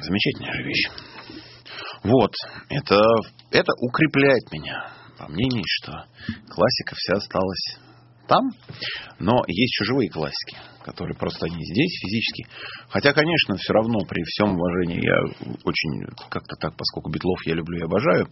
[0.07, 0.89] Замечательная же вещь.
[2.05, 2.33] Вот,
[2.69, 3.01] это,
[3.51, 6.05] это укрепляет меня во мнении, что
[6.49, 7.79] классика вся осталась
[8.29, 8.51] там,
[9.19, 12.47] но есть живые классики, которые просто они здесь физически.
[12.89, 15.19] Хотя, конечно, все равно при всем уважении я
[15.65, 18.29] очень как-то так, поскольку Битлов я люблю и обожаю,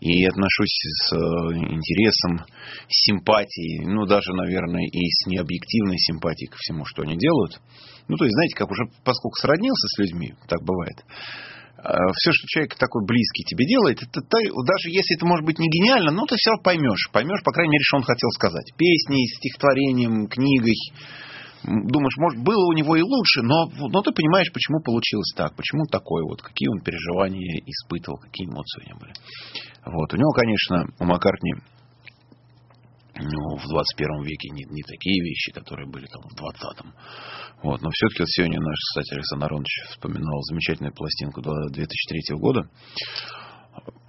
[0.00, 2.46] и отношусь с э, интересом,
[2.88, 7.60] симпатией, ну даже, наверное, и с необъективной симпатией ко всему, что они делают.
[8.08, 10.96] Ну, то есть, знаете, как уже, поскольку сроднился с людьми, так бывает,
[11.80, 15.68] все, что человек такой близкий тебе делает, это, ты- даже если это может быть не
[15.68, 17.08] гениально, но ты все равно поймешь.
[17.12, 18.72] Поймешь, по крайней мере, что он хотел сказать.
[18.76, 20.76] Песней, стихотворением, книгой.
[21.64, 25.84] Думаешь, может, было у него и лучше, но, но ты понимаешь, почему получилось так, почему
[25.84, 29.12] такое вот, какие он переживания испытывал, какие эмоции у него были.
[29.84, 30.12] Вот.
[30.12, 31.54] У него, конечно, у Маккартни
[33.20, 36.94] ну, в 21 веке не, не такие вещи, которые были там в 20-м.
[37.62, 37.82] Вот.
[37.82, 42.68] Но все-таки вот сегодня наш, кстати, Александр Аронович вспоминал замечательную пластинку 2003 года.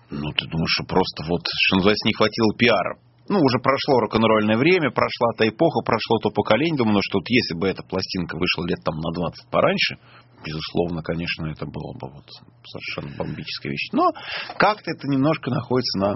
[0.09, 2.99] Ну, ты думаешь, что просто вот, что называется, не хватило пиара.
[3.29, 6.75] Ну, уже прошло рок-н-ролльное время, прошла та эпоха, прошло то поколение.
[6.75, 9.99] Думаю, ну, что вот если бы эта пластинка вышла лет там на 20 пораньше,
[10.43, 12.25] безусловно, конечно, это было бы вот
[12.65, 13.89] совершенно бомбическая вещь.
[13.93, 14.11] Но
[14.57, 16.15] как-то это немножко находится на,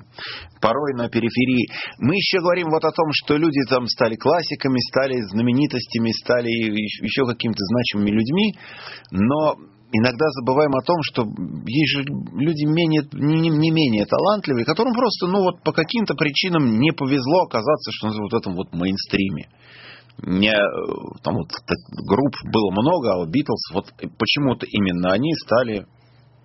[0.61, 1.69] порой на периферии.
[1.99, 7.25] Мы еще говорим вот о том, что люди там стали классиками, стали знаменитостями, стали еще
[7.25, 8.55] какими-то значимыми людьми,
[9.11, 9.55] но
[9.91, 11.23] иногда забываем о том, что
[11.65, 12.03] есть же
[12.33, 17.43] люди менее, не, не менее талантливые, которым просто, ну вот по каким-то причинам не повезло
[17.43, 19.47] оказаться, что называется, вот в этом вот мейнстриме.
[20.23, 21.49] Не, э, там вот
[22.07, 23.85] групп было много, а вот Битлз, вот
[24.17, 25.85] почему-то именно они стали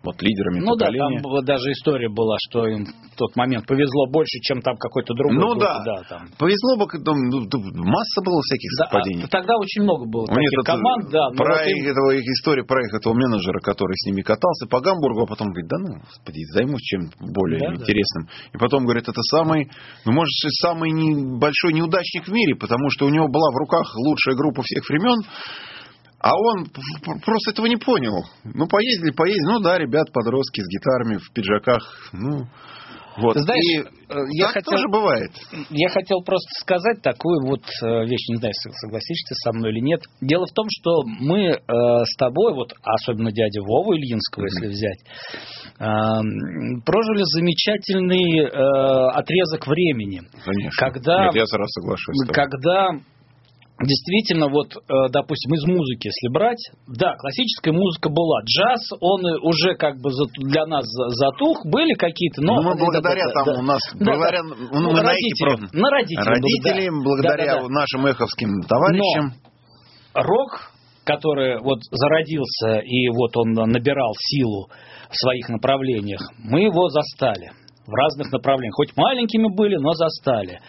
[0.02, 1.20] вот лидерами Ну да, поколения.
[1.20, 5.12] там была даже история была, что им в тот момент повезло больше, чем там какой-то
[5.14, 5.36] другой.
[5.36, 6.02] Ну группе, да.
[6.08, 6.22] там.
[6.38, 9.24] Повезло бы, ну, ну, масса было всяких Да, совпадений.
[9.24, 11.28] а тогда очень много было У таких команд, да.
[11.36, 14.66] про вот им- их- этого, их история про их этого менеджера, который с ними катался
[14.70, 17.74] по Гамбургу, а потом говорит, да ну, господи, займусь чем более Да, да.
[17.76, 18.28] интересным.
[18.54, 19.68] И потом говорит, это самый,
[20.06, 20.32] ну, может,
[20.64, 24.62] самый не- большой неудачник в мире, потому что у него была в руках лучшая группа
[24.64, 25.20] всех времен,
[26.20, 26.66] а он
[27.24, 28.24] просто этого не понял.
[28.44, 29.52] Ну, поездили, поездили.
[29.52, 32.10] Ну, да, ребят, подростки с гитарами, в пиджаках.
[32.12, 32.44] Ну,
[33.16, 33.36] Вот.
[33.36, 33.84] Знаешь, И э,
[34.38, 35.30] я так хотел, тоже бывает.
[35.70, 40.00] я хотел просто сказать такую вот э, вещь, не знаю, согласишься со мной или нет.
[40.20, 45.00] Дело в том, что мы э, с тобой, вот особенно дядя Вову Ильинского, если взять,
[45.80, 45.84] э,
[46.86, 50.22] прожили замечательный э, отрезок времени.
[50.44, 50.70] Конечно.
[50.78, 52.28] Когда- Нет, я сразу соглашусь.
[52.32, 52.90] Когда
[53.80, 58.40] действительно, вот, э, допустим, из музыки, если брать, да, классическая музыка была.
[58.44, 62.56] Джаз, он уже как бы для нас за- затух, были какие-то, но...
[62.56, 63.60] Ну, мы Да, благодаря да, там да.
[63.60, 64.54] у нас, Да, благодаря, да.
[64.80, 67.46] ну, мы на родителям, на родителям родителям, благодаря.
[67.46, 67.68] Да, да, да.
[67.68, 69.32] нашим эховским товарищам.
[70.14, 70.72] рок,
[71.04, 74.68] который вот зародился и вот он набирал силу
[75.10, 77.50] в своих направлениях, мы его застали
[77.86, 78.74] в разных направлениях.
[78.76, 80.60] Хоть маленькими были, но застали.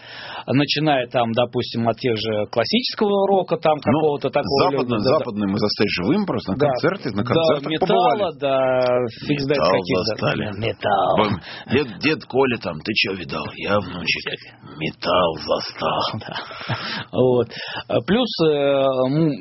[0.46, 4.70] Начиная там, допустим, от тех же классического рока, там какого-то такого...
[4.70, 5.18] Западный, да, да.
[5.18, 6.66] западный мы застали живым просто на Да.
[6.68, 8.38] концерте, на Да, концертах металла, побывали.
[8.40, 9.96] да, фиг знает каких.
[9.96, 10.02] да.
[10.02, 10.44] застали.
[10.58, 11.16] Металл.
[11.70, 13.44] Дед, дед Коля там, ты что видал?
[13.56, 14.38] Я, внучек,
[14.78, 16.02] металл застал.
[17.12, 17.48] Вот.
[17.88, 18.50] А Плюс э,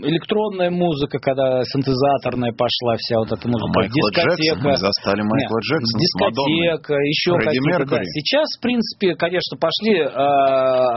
[0.06, 4.36] электронная музыка, когда синтезаторная пошла, вся вот эта музыка, Майкла дискотека.
[4.36, 6.62] Джексона, мы застали Майкла Нет, Джексона с Мадонной.
[6.62, 7.86] Дискотека, еще какие-то.
[7.86, 8.04] Да.
[8.04, 10.06] Сейчас, в принципе, конечно, пошли э,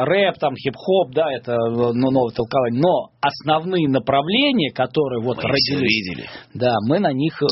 [0.05, 1.57] рэп, там, хип-хоп, да, это э,
[1.95, 6.29] ну, новое толкование, но основные направления, которые вот Мы родились, видели.
[6.55, 7.47] да, мы на них э,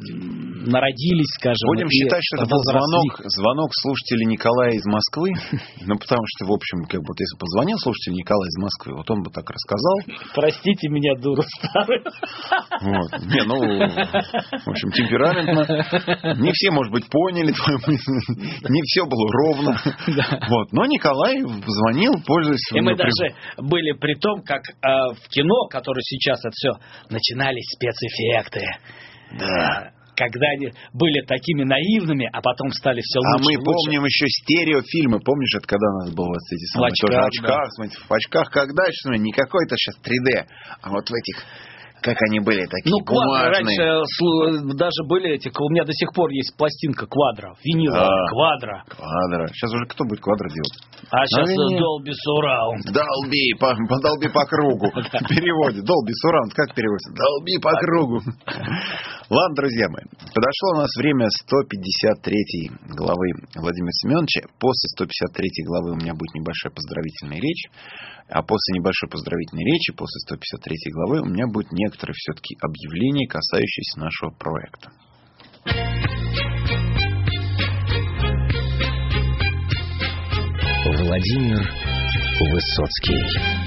[0.00, 1.66] народились, скажем.
[1.66, 5.30] Будем считать, что это был звонок, звонок слушателя Николая из Москвы.
[5.90, 9.10] Ну, потому что, в общем, как бы, вот если позвонил слушатель Николай из Москвы, вот
[9.10, 9.96] он бы так рассказал.
[10.34, 12.04] Простите меня, дуру старую.
[12.04, 13.10] Вот.
[13.26, 15.64] Не, ну, в общем, темпераментно.
[16.38, 18.12] Не все, может быть, поняли твою мысль.
[18.68, 19.80] Не все было ровно.
[20.48, 20.72] Вот.
[20.72, 22.60] Но Николай звонил, пользуясь...
[22.74, 26.70] И мы при- даже были при том, как э, в кино, которое сейчас это все,
[27.08, 28.64] начинались спецэффекты.
[29.38, 29.92] Да.
[30.16, 33.72] Когда они были такими наивными, а потом стали все А лучше мы и лучше.
[33.72, 35.20] помним еще стереофильмы.
[35.20, 37.26] Помнишь, это когда у нас был вот эти самые очках, тоже да.
[37.26, 40.44] очках, смотрите, в очках, когда еще, смотри, не какой-то сейчас 3D,
[40.82, 41.36] а вот в этих,
[42.02, 43.50] как они были, такие Ну, бумажные.
[43.52, 48.26] раньше даже были эти, у меня до сих пор есть пластинка квадро, виниловая, Да.
[48.30, 48.84] квадро.
[48.88, 49.46] Квадро.
[49.48, 50.76] Сейчас уже кто будет квадро делать?
[51.10, 52.82] А сейчас Dolby Surround.
[52.92, 54.88] Долби, по, подолби по кругу.
[54.90, 55.82] В переводе.
[55.82, 57.12] Долби сураунд, как переводится?
[57.14, 58.20] Долби по кругу.
[59.30, 60.04] Ладно, друзья мои.
[60.34, 63.26] Подошло у нас время 153 главы
[63.56, 64.42] Владимира Семеновича.
[64.58, 67.64] После 153 главы у меня будет небольшая поздравительная речь.
[68.32, 73.98] А после небольшой поздравительной речи, после 153 главы, у меня будет некоторые все-таки объявления, касающиеся
[73.98, 74.92] нашего проекта.
[80.86, 81.68] Владимир
[82.40, 83.59] Высоцкий.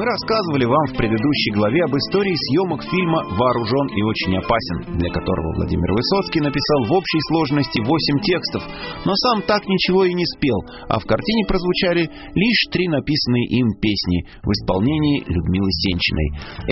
[0.00, 5.12] Мы рассказывали вам в предыдущей главе об истории съемок фильма «Вооружен и очень опасен», для
[5.12, 7.92] которого Владимир Высоцкий написал в общей сложности 8
[8.24, 8.64] текстов,
[9.04, 10.56] но сам так ничего и не спел,
[10.88, 16.28] а в картине прозвучали лишь три написанные им песни в исполнении Людмилы Сенчиной.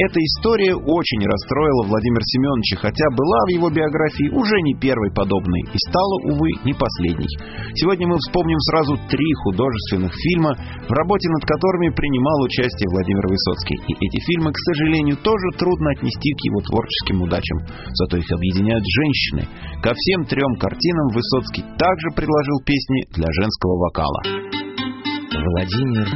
[0.09, 5.69] Эта история очень расстроила Владимира Семеновича, хотя была в его биографии уже не первой подобной
[5.69, 7.29] и стала, увы, не последней.
[7.77, 13.77] Сегодня мы вспомним сразу три художественных фильма, в работе над которыми принимал участие Владимир Высоцкий.
[13.89, 17.59] И эти фильмы, к сожалению, тоже трудно отнести к его творческим удачам.
[17.99, 19.43] Зато их объединяют женщины.
[19.83, 24.23] Ко всем трем картинам Высоцкий также предложил песни для женского вокала.
[25.33, 26.07] Владимир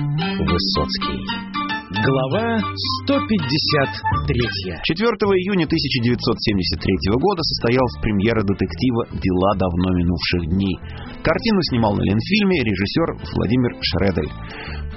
[0.47, 1.53] Высоцкий.
[1.93, 2.59] Глава
[3.05, 4.81] 153.
[4.83, 5.07] 4
[5.39, 10.77] июня 1973 года состоялась премьера детектива «Дела давно минувших дней».
[11.23, 14.33] Картину снимал на Ленфильме режиссер Владимир Шредель.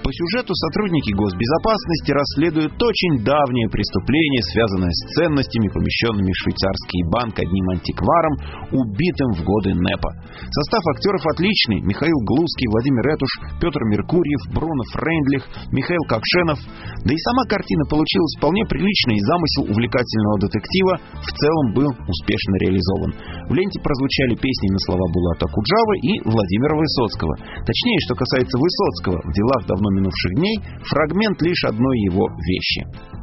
[0.04, 7.39] По сюжету сотрудники госбезопасности расследуют очень давнее преступление, связанное с ценностями, помещенными в швейцарский банк
[7.39, 8.36] одним антикваром,
[8.76, 10.12] убитым в годы НЭПа.
[10.52, 11.82] Состав актеров отличный.
[11.82, 13.32] Михаил Глузский, Владимир Этуш,
[13.62, 16.60] Петр Меркурьев, Бруно Фрейндлих, Михаил Кокшенов.
[17.02, 20.93] Да и сама картина получилась вполне приличной, и замысел увлекательного детектива
[21.24, 23.12] в целом был успешно реализован.
[23.50, 27.34] В ленте прозвучали песни на слова Булата Куджавы и Владимира Высоцкого.
[27.66, 30.59] Точнее, что касается Высоцкого, в делах давно минувших дней
[30.89, 33.15] фрагмент лишь одной его вещи.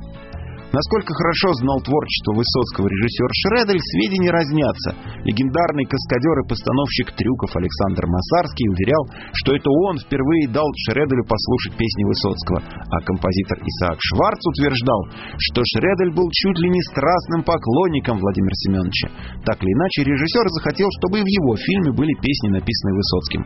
[0.72, 4.96] Насколько хорошо знал творчество Высоцкого режиссер Шредель, сведения разнятся.
[5.20, 9.04] Легендарный каскадер и постановщик трюков Александр Масарский уверял,
[9.36, 15.00] что это он впервые дал Шределю послушать песни Высоцкого, а композитор Исаак Шварц утверждал,
[15.36, 19.12] что Шредель был чуть ли не страстным поклонником Владимира Семеновича.
[19.44, 23.44] Так или иначе, режиссер захотел, чтобы и в его фильме были песни, написанные Высоцким.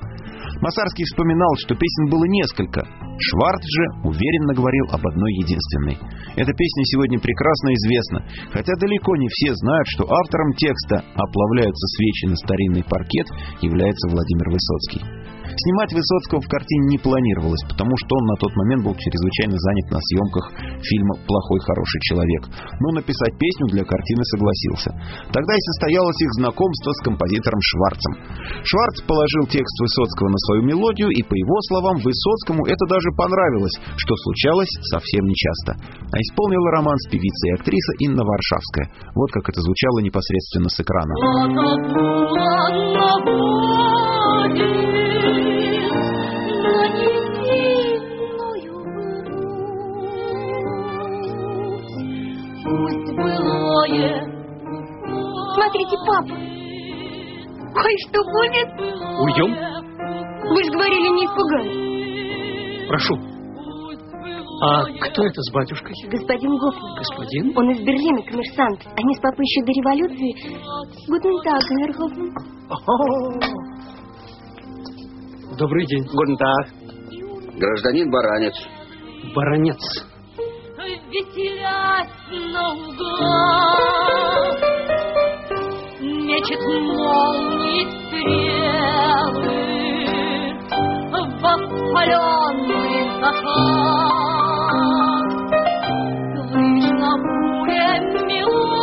[0.61, 2.80] Масарский вспоминал, что песен было несколько.
[3.18, 5.96] Шварц же уверенно говорил об одной единственной.
[6.36, 8.18] Эта песня сегодня прекрасно известна,
[8.52, 13.26] хотя далеко не все знают, что автором текста «Оплавляются свечи на старинный паркет»
[13.61, 15.26] является Владимир Высоцкий.
[15.57, 19.88] Снимать Высоцкого в картине не планировалось, потому что он на тот момент был чрезвычайно занят
[19.88, 20.44] на съемках
[20.84, 22.44] фильма «Плохой хороший человек».
[22.84, 24.92] Но написать песню для картины согласился.
[25.32, 28.12] Тогда и состоялось их знакомство с композитором Шварцем.
[28.68, 33.80] Шварц положил текст Высоцкого на свою мелодию, и, по его словам, Высоцкому это даже понравилось,
[33.96, 35.72] что случалось совсем нечасто.
[36.12, 38.93] А исполнила роман с певицей и актрисой Инна Варшавская.
[39.16, 41.16] Вот как это звучало непосредственно с экрана.
[55.55, 56.34] Смотрите, папа.
[57.78, 58.68] Ой, что будет?
[59.20, 59.51] Уйдем?
[60.48, 62.88] Вы же говорили, не испугались.
[62.88, 63.14] Прошу.
[64.62, 65.93] А кто это с батюшкой?
[66.10, 66.94] Господин Гофман.
[66.97, 67.52] Господин?
[67.56, 68.86] Он из Берлина, коммерсант.
[68.97, 70.34] Они с папой еще до революции.
[71.09, 71.62] Гутен так,
[71.97, 72.32] Гофман.
[75.59, 76.05] Добрый день.
[76.05, 76.66] Гuten Tag.
[77.59, 78.55] Гражданин Баранец.
[79.34, 80.15] Баронец.
[80.86, 82.08] Веселясь
[82.54, 83.76] наугад,
[86.00, 89.50] Мечет молнии стрелы
[91.10, 94.46] В воспаленный закат.
[96.52, 97.90] Слышно буря
[98.28, 98.76] мелодий,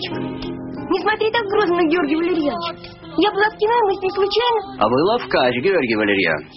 [0.00, 0.50] Папочка,
[0.90, 2.90] не смотри так грозно на Георгия Валерьяновича.
[3.18, 4.60] Я была в кино, мы с ним случайно...
[4.78, 6.52] А вы ловкач, Георгий Валерьянович.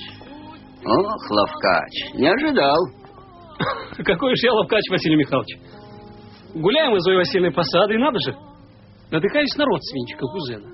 [0.86, 1.94] Ох, ловкач.
[2.14, 2.78] Не ожидал.
[3.98, 5.58] Какой же я ловкач, Василий Михайлович.
[6.54, 8.36] Гуляем мы с Зоей Васильевной по саду, и надо же.
[9.12, 10.68] Натыкаюсь на родственничка кузена.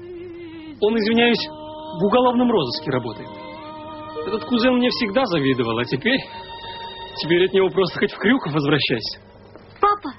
[0.82, 3.30] Он, извиняюсь, в уголовном розыске работает.
[4.28, 6.20] Этот кузен мне всегда завидовал, а теперь...
[7.22, 9.20] Теперь от него просто хоть в Крюков возвращайся.
[9.82, 10.16] Папа,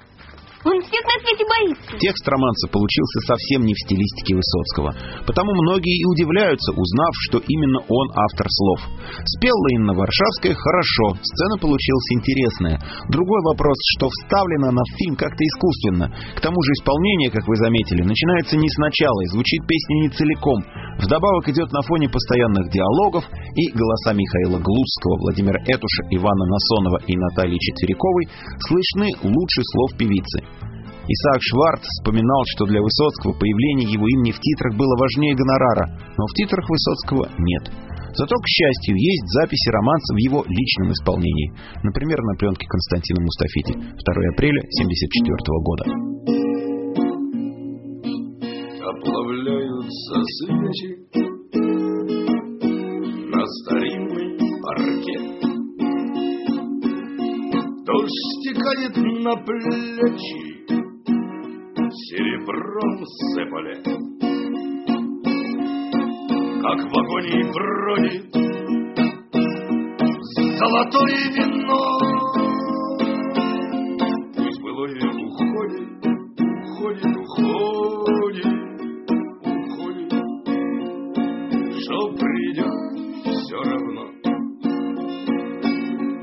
[0.65, 1.97] он всех на свете боится.
[1.97, 4.93] Текст романса получился совсем не в стилистике Высоцкого.
[5.25, 8.81] Потому многие и удивляются, узнав, что именно он автор слов.
[9.25, 12.77] Спела Инна Варшавская хорошо, сцена получилась интересная.
[13.09, 16.13] Другой вопрос, что вставлена она в фильм как-то искусственно.
[16.37, 20.61] К тому же исполнение, как вы заметили, начинается не сначала и звучит песня не целиком.
[21.01, 23.25] Вдобавок идет на фоне постоянных диалогов
[23.57, 28.29] и голоса Михаила Глузского, Владимира Этуша, Ивана Насонова и Натальи Четвериковой
[28.69, 30.50] слышны лучше слов певицы.
[31.09, 35.87] Исаак Шварц вспоминал, что для Высоцкого появление его имени в титрах было важнее гонорара,
[36.17, 37.71] но в титрах Высоцкого нет.
[38.15, 41.53] Зато, к счастью, есть записи романса в его личном исполнении.
[41.83, 43.89] Например, на пленке Константина Мустафити 2
[44.35, 45.31] апреля 1974
[45.63, 45.85] года.
[48.83, 50.91] Оплавляются свечи
[53.31, 54.29] на старинный
[54.61, 55.25] паркет.
[57.87, 60.50] Дождь стекает на плечи,
[61.91, 63.05] серебром
[63.35, 63.77] сыпали.
[66.63, 68.41] Как в агонии бродит
[70.61, 71.83] золотое вино.
[74.37, 75.89] Пусть былое уходит,
[76.65, 78.47] уходит, уходит,
[79.41, 80.13] уходит,
[81.81, 82.79] что придет
[83.25, 84.05] все равно.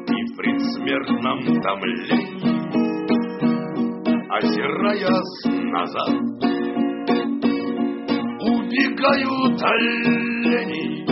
[0.08, 2.28] И в предсмертном томлении,
[4.30, 6.10] озираясь назад,
[8.42, 11.06] убегают олени,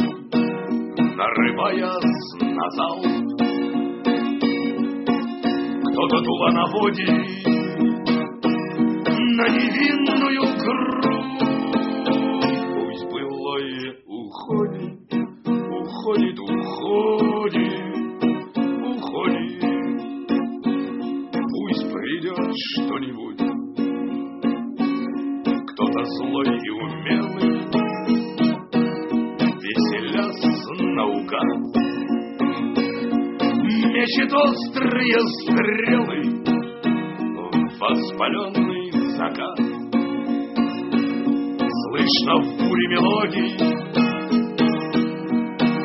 [1.15, 3.05] нарываясь на залп.
[5.91, 7.45] Кто-то дуло наводит
[9.07, 11.14] на невинную грудь.
[35.25, 36.19] Стрелы
[37.33, 39.57] в воспаленный закат.
[41.87, 43.51] Слышно в буре мелодий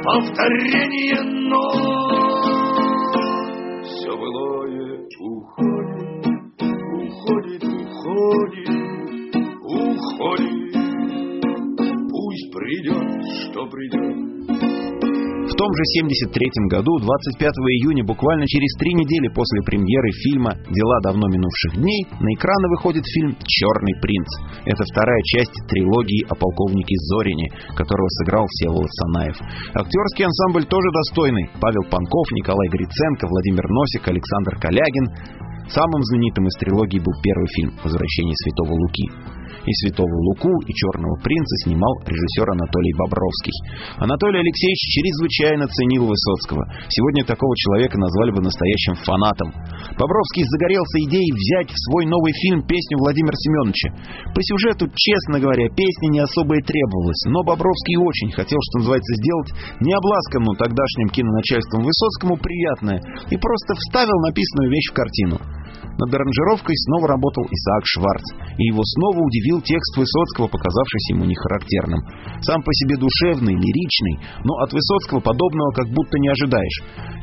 [0.05, 1.40] повторение
[15.81, 17.41] же 73 году, 25
[17.81, 23.05] июня, буквально через три недели после премьеры фильма «Дела давно минувших дней», на экраны выходит
[23.07, 24.29] фильм «Черный принц».
[24.67, 29.37] Это вторая часть трилогии о полковнике Зорине, которого сыграл Всеволод Санаев.
[29.73, 31.49] Актерский ансамбль тоже достойный.
[31.61, 35.07] Павел Панков, Николай Гриценко, Владимир Носик, Александр Калягин.
[35.69, 39.40] Самым знаменитым из трилогии был первый фильм «Возвращение святого Луки».
[39.71, 43.55] И «Святого Луку», и «Черного принца» снимал режиссер Анатолий Бобровский.
[44.03, 46.67] Анатолий Алексеевич чрезвычайно ценил Высоцкого.
[46.91, 49.55] Сегодня такого человека назвали бы настоящим фанатом.
[49.95, 53.95] Бобровский загорелся идеей взять в свой новый фильм песню Владимира Семеновича.
[54.35, 59.15] По сюжету, честно говоря, песни не особо и требовалось, но Бобровский очень хотел, что называется,
[59.23, 59.55] сделать
[59.87, 62.99] необласканную тогдашним киноначальством Высоцкому приятное
[63.31, 65.39] и просто вставил написанную вещь в картину.
[66.01, 68.25] Над аранжировкой снова работал Исаак Шварц,
[68.57, 72.01] и его снова удивил текст Высоцкого, показавшийся ему нехарактерным.
[72.43, 76.79] Сам по себе душевный, лиричный, но от Высоцкого подобного как будто не ожидаешь.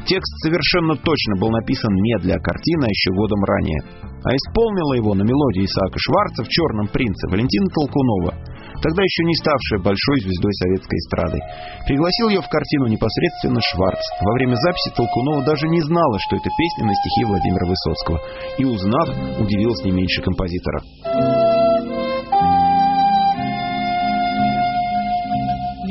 [0.05, 3.81] Текст совершенно точно был написан не для картины, а еще годом ранее.
[4.23, 8.33] А исполнила его на мелодии Исаака Шварца в «Черном принце» Валентина Толкунова,
[8.81, 11.39] тогда еще не ставшая большой звездой советской эстрады.
[11.85, 14.01] Пригласил ее в картину непосредственно Шварц.
[14.21, 18.19] Во время записи Толкунова даже не знала, что это песня на стихи Владимира Высоцкого.
[18.57, 19.07] И узнав,
[19.39, 21.56] удивилась не меньше композитора.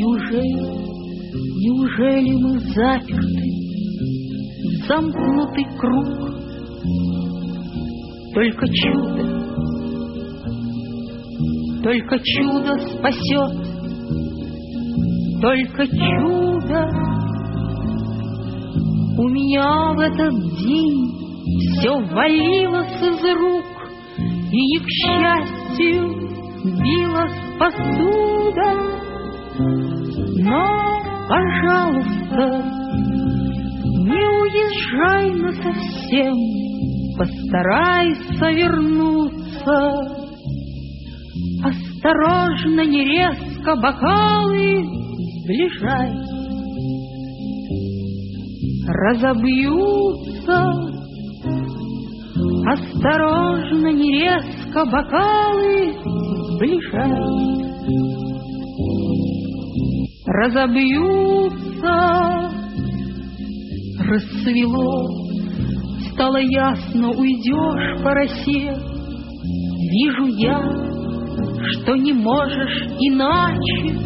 [0.06, 0.62] Неужели,
[1.66, 3.46] неужели мы заперты
[4.62, 6.06] в замкнутый круг?
[8.32, 9.24] Только чудо,
[11.82, 13.52] только чудо спасет,
[15.42, 16.88] только чудо.
[19.18, 21.02] У меня в этот день
[21.80, 23.66] все валилось из рук,
[24.52, 25.98] и к счастью
[26.64, 29.05] билась посуда.
[29.58, 32.62] Но, пожалуйста,
[34.04, 36.36] не уезжай насовсем,
[37.16, 39.78] постарайся вернуться.
[41.64, 44.84] Осторожно, не резко бокалы
[45.42, 46.12] сближай.
[48.88, 50.58] Разобьются,
[52.66, 55.94] осторожно, не резко бокалы
[56.52, 58.25] сближай
[60.26, 61.96] разобьются.
[63.98, 65.08] Рассвело,
[66.12, 68.74] стало ясно, уйдешь по росе.
[69.92, 70.60] Вижу я,
[71.72, 73.96] что не можешь иначе.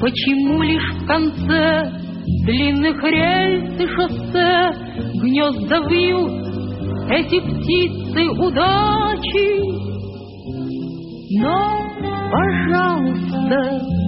[0.00, 1.92] Почему лишь в конце
[2.44, 4.70] длинных рельс и шоссе
[5.20, 6.32] гнезда вьют
[7.10, 9.90] эти птицы удачи?
[11.38, 11.58] Но,
[12.32, 13.99] пожалуйста,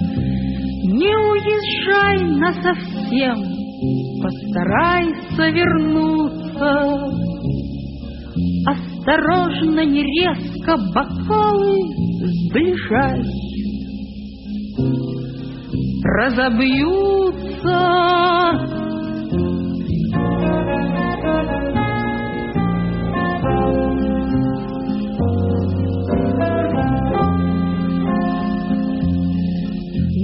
[0.83, 3.39] не уезжай насовсем,
[4.21, 6.71] постарайся вернуться.
[8.65, 11.77] Осторожно, не резко бокалы
[12.49, 13.21] сближай.
[16.03, 17.79] Разобьются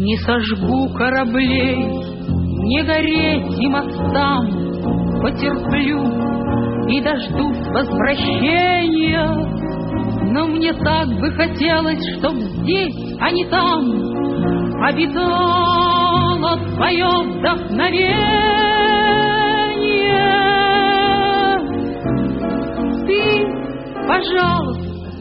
[0.09, 4.43] Не сожгу кораблей, не гореть и мостам,
[5.21, 6.01] Потерплю
[6.87, 9.23] и дождусь возвращения.
[10.31, 13.85] Но мне так бы хотелось, чтоб здесь, а не там,
[14.81, 18.39] Обитало твое вдохновение.
[23.05, 23.45] Ты,
[24.07, 25.11] пожалуйста,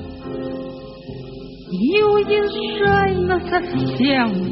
[1.73, 4.48] не уезжай насовсем.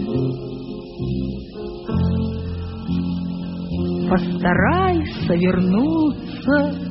[4.08, 6.86] Постарайся вернуться.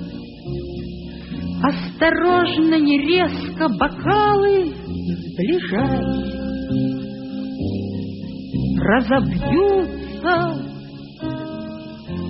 [1.64, 4.74] Осторожно, не резко бокалы
[5.36, 6.02] сближай.
[8.82, 9.96] Разобьются.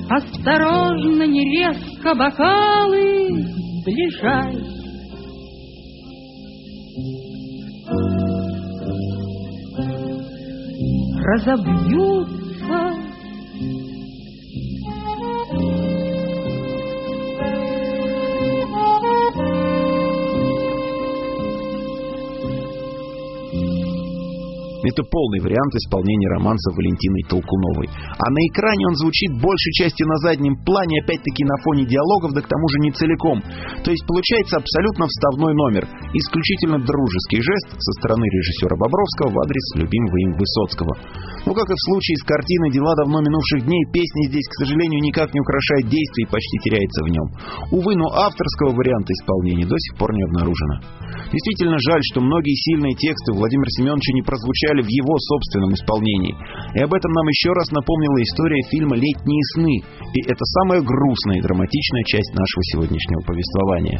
[0.09, 3.27] Осторожно, не резко бокалы
[3.81, 4.55] сближай.
[11.23, 12.44] Разобьются.
[24.85, 27.89] Это полный вариант исполнения романса Валентины Толкуновой.
[27.89, 32.41] А на экране он звучит большей частью на заднем плане, опять-таки на фоне диалогов, да
[32.45, 33.41] к тому же не целиком.
[33.81, 35.89] То есть получается абсолютно вставной номер.
[36.13, 40.93] Исключительно дружеский жест со стороны режиссера Бобровского в адрес любимого им Высоцкого.
[41.49, 45.01] Ну, как и в случае с картиной «Дела давно минувших дней», песня здесь, к сожалению,
[45.01, 47.27] никак не украшает действие и почти теряется в нем.
[47.73, 50.77] Увы, но авторского варианта исполнения до сих пор не обнаружено.
[51.31, 56.35] Действительно жаль, что многие сильные тексты Владимира Семеновича не прозвучали в его собственном исполнении.
[56.75, 59.75] И об этом нам еще раз напомнила история фильма «Летние сны».
[60.15, 63.99] И это самая грустная и драматичная часть нашего сегодняшнего повествования.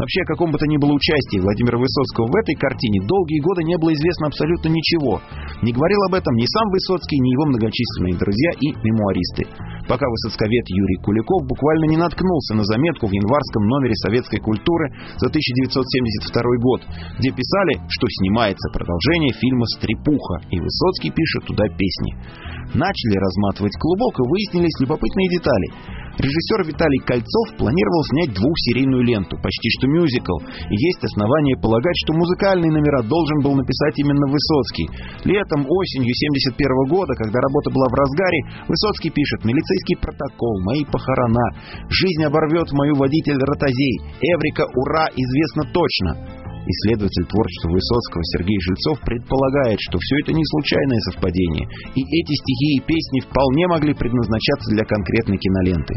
[0.00, 3.64] Вообще, о каком бы то ни было участии Владимира Высоцкого в этой картине долгие годы
[3.64, 5.20] не было известно абсолютно ничего.
[5.60, 9.44] Не говорил об этом ни сам Высоцкий, ни его многочисленные друзья и мемуаристы.
[9.90, 14.88] Пока высоцковед Юрий Куликов буквально не наткнулся на заметку в январском номере советской культуры
[15.18, 16.30] за 1972
[16.62, 16.80] год,
[17.18, 19.66] где писали, что снимается продолжение фильма
[20.10, 22.12] «Стрепуха», и Высоцкий пишет туда песни.
[22.74, 26.00] Начали разматывать клубок и выяснились любопытные детали.
[26.20, 30.36] Режиссер Виталий Кольцов планировал снять двухсерийную ленту, почти что мюзикл,
[30.68, 34.86] и есть основания полагать, что музыкальные номера должен был написать именно Высоцкий.
[35.24, 41.46] Летом, осенью 71 года, когда работа была в разгаре, Высоцкий пишет «Милицейский протокол», «Мои похорона»,
[41.88, 46.39] «Жизнь оборвет мою водитель ротозей», «Эврика, ура, известно точно».
[46.66, 51.64] Исследователь творчества Высоцкого Сергей Жильцов предполагает, что все это не случайное совпадение,
[51.96, 55.94] и эти стихи и песни вполне могли предназначаться для конкретной киноленты.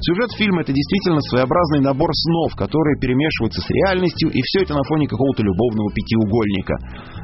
[0.00, 4.84] Сюжет фильма— это действительно своеобразный набор снов, которые перемешиваются с реальностью, и все это на
[4.84, 6.74] фоне какого-то любовного пятиугольника.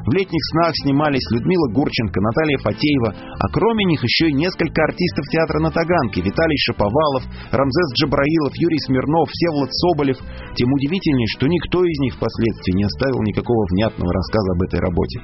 [0.07, 5.25] В летних снах снимались Людмила Гурченко, Наталья Фатеева, а кроме них еще и несколько артистов
[5.31, 10.19] театра на Таганке, Виталий Шаповалов, Рамзес Джабраилов, Юрий Смирнов, Всеволод Соболев.
[10.55, 15.19] Тем удивительнее, что никто из них впоследствии не оставил никакого внятного рассказа об этой работе.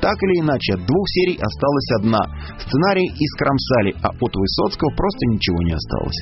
[0.00, 2.22] Так или иначе, от двух серий осталась одна.
[2.58, 6.20] Сценарий искромсали, а от Высоцкого просто ничего не осталось.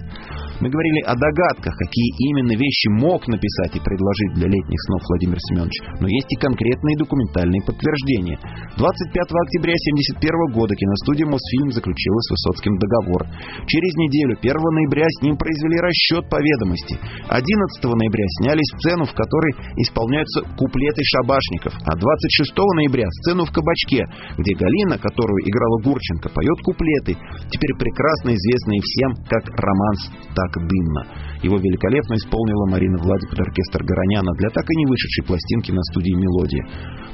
[0.62, 5.34] Мы говорили о догадках, какие именно вещи мог написать и предложить для летних снов Владимир
[5.51, 8.39] Семенович, но есть и конкретные документальные подтверждения.
[8.78, 8.86] 25
[9.26, 13.26] октября 1971 года киностудия «Мосфильм» заключила с Высоцким договор.
[13.66, 16.94] Через неделю, 1 ноября, с ним произвели расчет по ведомости.
[17.26, 17.43] 11
[17.82, 24.06] ноября сняли сцену, в которой исполняются куплеты шабашников, а 26 ноября сцену в кабачке,
[24.39, 27.18] где Галина, которую играла Гурченко, поет куплеты,
[27.51, 30.06] теперь прекрасно известные всем как романс
[30.39, 31.07] «Так дымно».
[31.43, 35.83] Его великолепно исполнила Марина Влади под оркестр Гороняна для так и не вышедшей пластинки на
[35.93, 36.65] студии «Мелодия».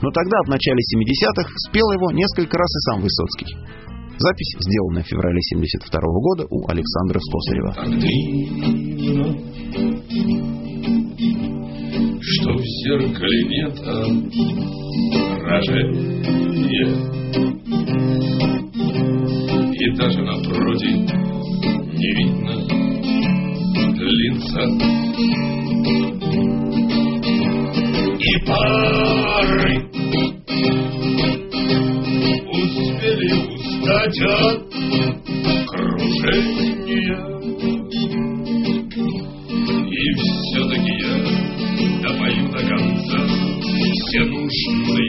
[0.03, 3.57] Но тогда, в начале 70-х, спел его несколько раз и сам Высоцкий.
[4.19, 7.75] Запись сделана в феврале 72 года у Александра Слосарева.
[12.21, 13.79] что в зеркале нет
[15.49, 16.19] отражения.
[19.73, 20.97] И даже напротив
[21.95, 22.98] не видно
[24.39, 24.63] лица.
[28.21, 29.75] И пары
[32.53, 34.59] успели устать от
[35.67, 37.19] кружения.
[39.91, 41.15] И все-таки я
[42.03, 43.19] допою до конца
[44.09, 45.08] все нужные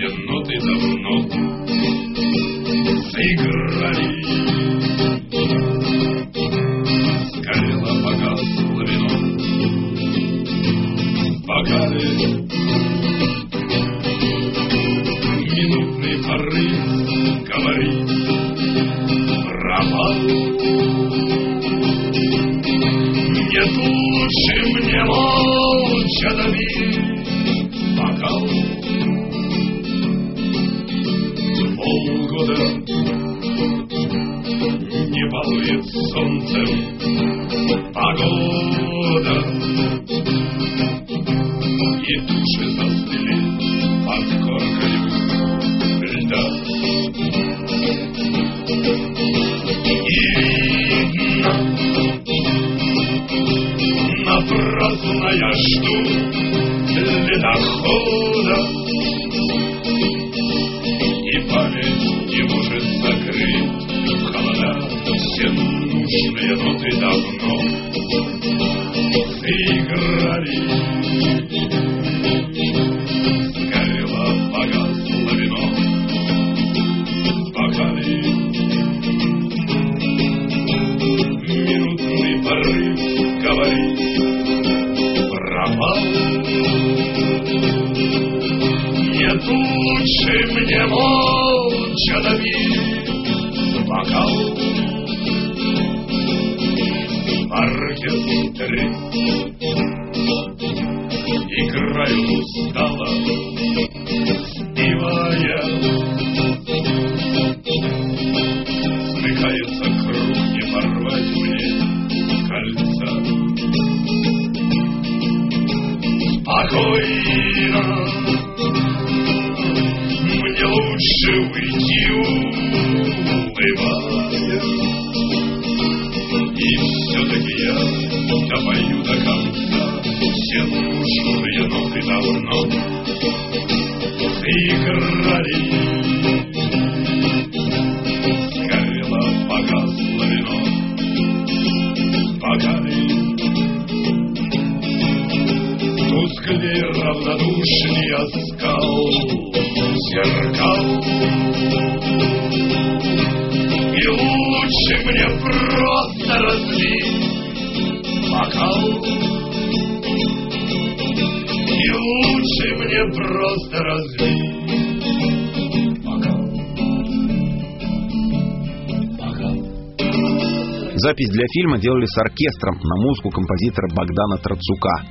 [171.40, 175.07] для фильма делали с оркестром на музыку композитора Богдана Трацука.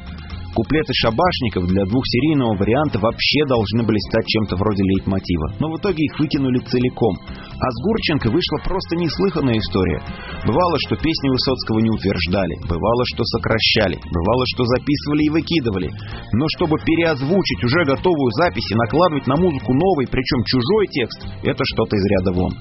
[0.52, 6.04] Куплеты шабашников для двухсерийного варианта вообще должны были стать чем-то вроде лейтмотива, но в итоге
[6.04, 7.16] их выкинули целиком.
[7.32, 10.04] А с Гурченко вышла просто неслыханная история.
[10.44, 15.88] Бывало, что песни Высоцкого не утверждали, бывало, что сокращали, бывало, что записывали и выкидывали.
[16.36, 21.62] Но чтобы переозвучить уже готовую запись и накладывать на музыку новый, причем чужой текст, это
[21.72, 22.52] что-то из ряда вон.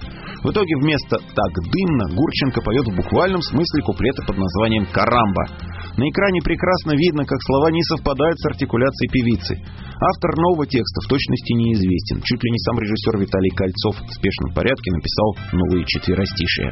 [0.43, 5.45] В итоге вместо «так дымно» Гурченко поет в буквальном смысле куплета под названием «Карамба».
[5.97, 9.57] На экране прекрасно видно, как слова не совпадают с артикуляцией певицы.
[9.97, 12.21] Автор нового текста в точности неизвестен.
[12.21, 16.71] Чуть ли не сам режиссер Виталий Кольцов в спешном порядке написал новые четверостишие.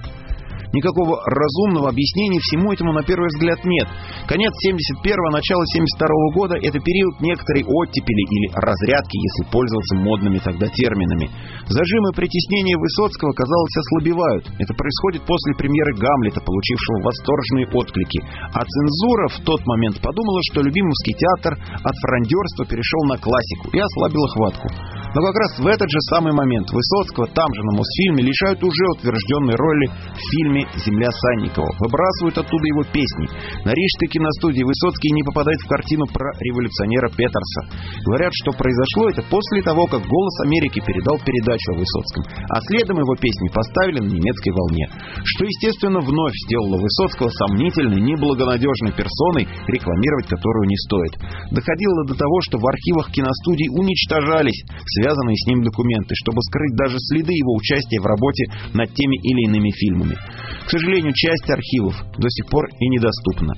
[0.76, 3.88] Никакого разумного объяснения всему этому на первый взгляд нет.
[4.28, 10.68] Конец 71-го, начало 72-го года– это период некоторой оттепели или разрядки, если пользоваться модными тогда
[10.68, 11.32] терминами.
[11.72, 14.52] Зажимы притеснения Высоцкого, казалось, ослабевают.
[14.60, 18.20] Это происходит после премьеры «Гамлета», получившего восторженные отклики.
[18.52, 23.80] А цензура в тот момент подумала, что любимовский театр от фрондерства перешел на классику и
[23.80, 24.68] ослабила хватку.
[25.16, 28.84] Но как раз в этот же самый момент Высоцкого там же на Мосфильме лишают уже
[29.00, 31.72] утвержденной роли в фильме «Земля Санникова».
[31.80, 33.32] Выбрасывают оттуда его песни.
[33.64, 37.62] На Рижской киностудии Высоцкий не попадает в картину про революционера Петерса.
[38.04, 43.00] Говорят, что произошло это после того, как «Голос Америки» передал передачу о Высоцком, а следом
[43.00, 44.92] его песни поставили на немецкой волне.
[45.24, 51.16] Что, естественно, вновь сделало Высоцкого сомнительной, неблагонадежной персоной, рекламировать которую не стоит.
[51.56, 54.60] Доходило до того, что в архивах киностудий уничтожались
[55.06, 59.46] связанные с ним документы, чтобы скрыть даже следы его участия в работе над теми или
[59.46, 60.18] иными фильмами.
[60.66, 63.54] К сожалению, часть архивов до сих пор и недоступна.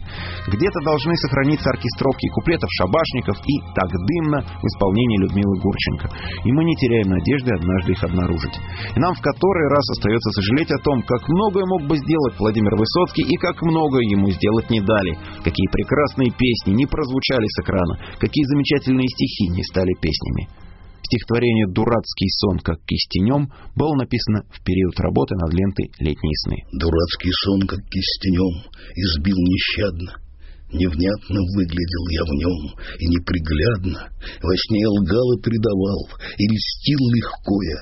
[0.51, 6.11] Где-то должны сохраниться оркестровки куплетов шабашников и «Так дымно» в исполнении Людмилы Гурченко.
[6.43, 8.59] И мы не теряем надежды однажды их обнаружить.
[8.91, 12.75] И нам в который раз остается сожалеть о том, как многое мог бы сделать Владимир
[12.75, 15.15] Высоцкий и как многое ему сделать не дали.
[15.47, 20.66] Какие прекрасные песни не прозвучали с экрана, какие замечательные стихи не стали песнями.
[21.07, 23.47] Стихотворение «Дурацкий сон, как кистенем»
[23.79, 26.57] было написано в период работы над лентой «Летние сны».
[26.75, 30.19] Дурацкий сон, как кистенем, избил нещадно.
[30.67, 32.59] Невнятно выглядел я в нем
[32.99, 34.11] и неприглядно.
[34.43, 37.81] Во сне я лгал и предавал, и льстил легко я,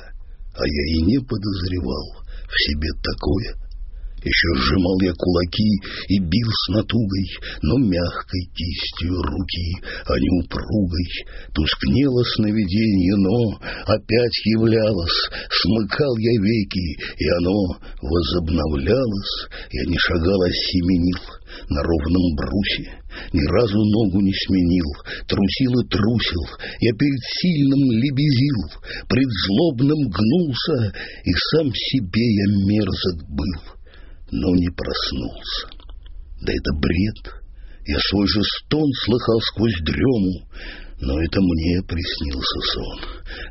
[0.53, 3.57] а я и не подозревал в себе такое—
[4.25, 5.71] еще сжимал я кулаки
[6.09, 7.29] и бил с натугой,
[7.61, 9.69] но мягкой кистью руки,
[10.09, 11.09] а не упругой.
[11.53, 13.37] Тускнело сновиденье, но
[13.85, 15.29] опять являлось.
[15.61, 16.87] Смыкал я веки,
[17.21, 19.35] и оно возобновлялось.
[19.71, 21.21] Я не шагал, а семенил
[21.69, 23.05] на ровном брусе.
[23.31, 24.89] Ни разу ногу не сменил,
[25.27, 26.43] трусил и трусил.
[26.81, 33.74] Я перед сильным лебезил, пред злобным гнулся, и сам себе я мерзок был
[34.31, 35.67] но не проснулся.
[36.41, 37.41] Да это бред.
[37.87, 40.49] Я свой же стон слыхал сквозь дрему,
[41.01, 42.99] но это мне приснился сон,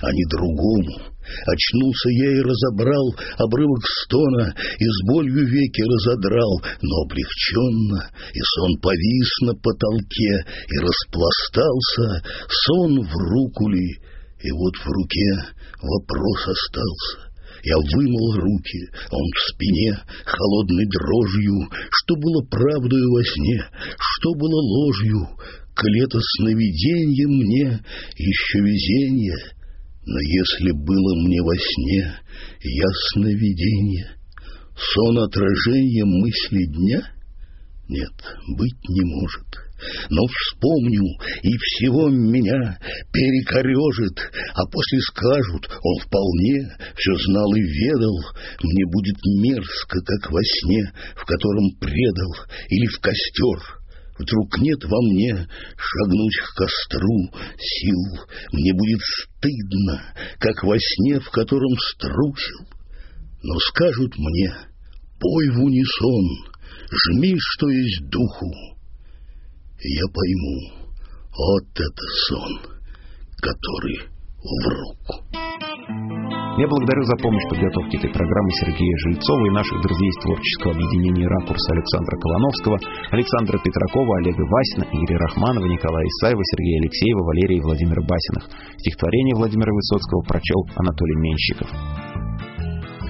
[0.01, 1.15] а не другому.
[1.47, 8.79] Очнулся я и разобрал обрывок стона, и с болью веки разодрал, но облегченно, и сон
[8.81, 14.01] повис на потолке, и распластался, сон в руку ли,
[14.43, 17.24] и вот в руке вопрос остался.
[17.65, 18.81] Я вымыл руки,
[19.11, 19.97] а он в спине,
[20.27, 23.65] холодной дрожью, что было правдою во сне,
[23.99, 25.29] что было ложью,
[25.75, 27.81] к лето сновиденье мне
[28.17, 29.35] еще везенье
[30.07, 32.15] Но если было мне во сне
[32.63, 34.11] ясно видение,
[34.77, 37.01] сон отражения мысли дня,
[37.89, 38.13] нет,
[38.59, 39.64] быть не может.
[40.11, 41.03] Но вспомню,
[41.43, 42.79] и всего меня
[43.13, 48.19] перекорежит, а после скажут, он вполне все знал и ведал,
[48.63, 52.33] мне будет мерзко, как во сне, в котором предал,
[52.69, 53.85] или в костер,
[54.17, 58.27] Вдруг нет во мне шагнуть к костру сил.
[58.53, 60.03] Мне будет стыдно,
[60.39, 62.69] как во сне, в котором струсил.
[63.43, 64.55] Но скажут мне,
[65.19, 66.55] пой в унисон,
[66.93, 68.74] жми, что есть духу.
[69.81, 70.85] Я пойму,
[71.31, 72.61] вот это сон,
[73.41, 75.25] который в руку.
[76.57, 80.73] Я благодарю за помощь в подготовке этой программы Сергея Жильцова и наших друзей из творческого
[80.73, 82.79] объединения «Ракурс» Александра Колоновского,
[83.11, 88.47] Александра Петракова, Олега Васина, Игоря Рахманова, Николая Исаева, Сергея Алексеева, Валерия и Владимира Басиных.
[88.79, 91.69] Стихотворение Владимира Высоцкого прочел Анатолий Менщиков.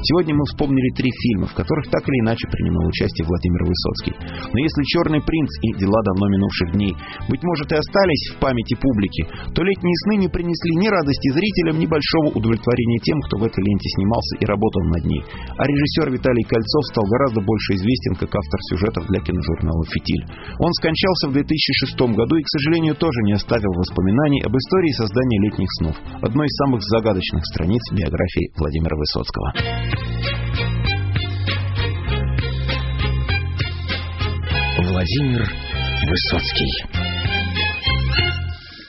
[0.04, 4.12] Сегодня мы вспомнили три фильма, в которых так или иначе принимал участие Владимир Высоцкий.
[4.52, 6.92] Но если «Черный принц» и «Дела давно минувших дней»,
[7.32, 9.24] быть может, и остались в памяти публики,
[9.56, 13.64] то «Летние сны» не принесли ни радости зрителям, ни большого удовлетворения тем, кто в этой
[13.64, 15.24] ленте снимался и работал над ней.
[15.56, 20.28] А режиссер Виталий Кольцов стал гораздо больше известен как автор сюжетов для киножурнала «Фитиль».
[20.60, 25.40] Он скончался в 2006 году и, к сожалению, тоже не оставил воспоминаний об истории создания
[25.48, 29.93] «Летних снов», одной из самых загадочных страниц биографии Владимира Высоцкого.
[34.78, 35.42] Владимир
[36.08, 36.84] Высоцкий.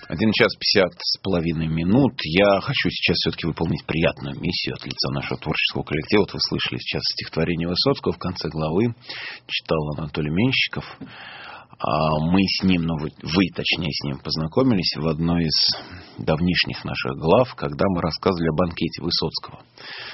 [0.07, 2.13] Один час пятьдесят с половиной минут.
[2.23, 6.21] Я хочу сейчас все-таки выполнить приятную миссию от лица нашего творческого коллектива.
[6.21, 8.95] Вот вы слышали сейчас стихотворение Высоцкого в конце главы.
[9.47, 10.85] Читал Анатолий Менщиков.
[11.77, 16.85] А мы с ним, ну вы, вы точнее с ним познакомились в одной из давнишних
[16.85, 19.59] наших глав, когда мы рассказывали о банкете Высоцкого,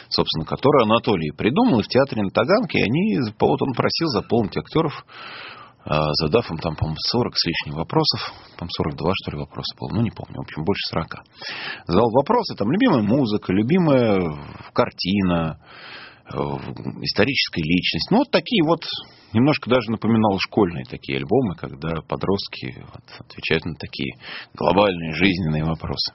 [0.09, 5.05] собственно, который Анатолий придумал и в театре на Таганке, они, вот он просил заполнить актеров
[5.83, 9.89] а, задав им там, по-моему, 40 с лишним вопросов, там 42, что ли, вопроса было,
[9.95, 11.07] ну, не помню, в общем, больше 40.
[11.88, 14.19] Задал вопросы, там, любимая музыка, любимая
[14.73, 15.59] картина,
[16.32, 18.12] историческая личность.
[18.12, 18.84] Ну, вот такие вот
[19.34, 24.16] немножко даже напоминал школьные такие альбомы, когда подростки вот, отвечают на такие
[24.53, 26.14] глобальные жизненные вопросы.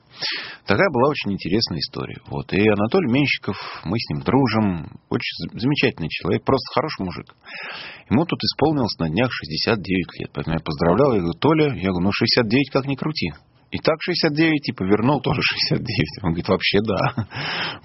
[0.66, 2.20] Такая была очень интересная история.
[2.26, 2.52] Вот.
[2.52, 7.34] И Анатолий Менщиков, мы с ним дружим, очень замечательный человек, просто хороший мужик.
[8.10, 10.30] Ему тут исполнилось на днях 69 лет.
[10.32, 13.32] Поэтому я поздравлял, я говорю, Толя, я говорю, ну 69 как ни крути.
[13.76, 16.22] И так 69, и повернул тоже 69.
[16.22, 17.28] Он говорит, вообще да.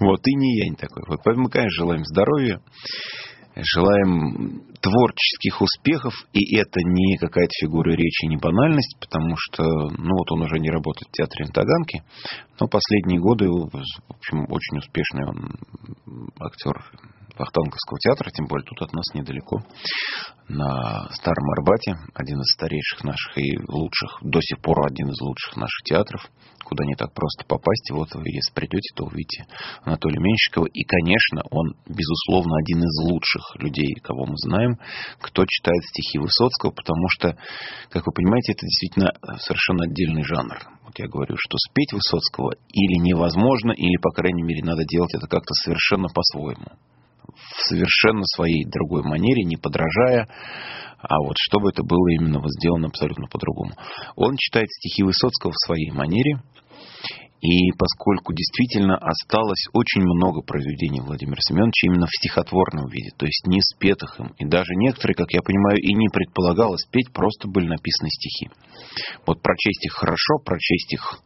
[0.00, 1.02] Вот, и не я не такой.
[1.06, 2.60] Вот, поэтому, конечно, желаем здоровья.
[3.54, 10.32] Желаем творческих успехов, и это не какая-то фигура речи, не банальность, потому что, ну вот
[10.32, 12.02] он уже не работает в театре на Таганке,
[12.58, 13.68] но последние годы, в
[14.08, 15.54] общем, очень успешный он
[16.40, 16.82] актер
[17.42, 19.62] Вахтанговского театра, тем более тут от нас недалеко,
[20.48, 25.56] на Старом Арбате, один из старейших наших и лучших, до сих пор один из лучших
[25.56, 26.30] наших театров,
[26.64, 27.90] куда не так просто попасть.
[27.90, 29.46] И вот вы, если придете, то увидите
[29.82, 30.66] Анатолия Менщикова.
[30.66, 34.78] И, конечно, он, безусловно, один из лучших людей, кого мы знаем,
[35.20, 37.36] кто читает стихи Высоцкого, потому что,
[37.90, 40.58] как вы понимаете, это действительно совершенно отдельный жанр.
[40.84, 45.26] Вот я говорю, что спеть Высоцкого или невозможно, или, по крайней мере, надо делать это
[45.26, 46.78] как-то совершенно по-своему
[47.34, 50.28] в совершенно своей другой манере, не подражая,
[50.98, 53.72] а вот чтобы это было именно сделано абсолютно по-другому.
[54.16, 56.40] Он читает стихи Высоцкого в своей манере,
[57.42, 63.44] и поскольку действительно осталось очень много произведений Владимира Семеновича именно в стихотворном виде, то есть
[63.48, 67.66] не спетых им, и даже некоторые, как я понимаю, и не предполагалось петь, просто были
[67.66, 68.48] написаны стихи.
[69.26, 71.18] Вот прочесть их хорошо, прочесть их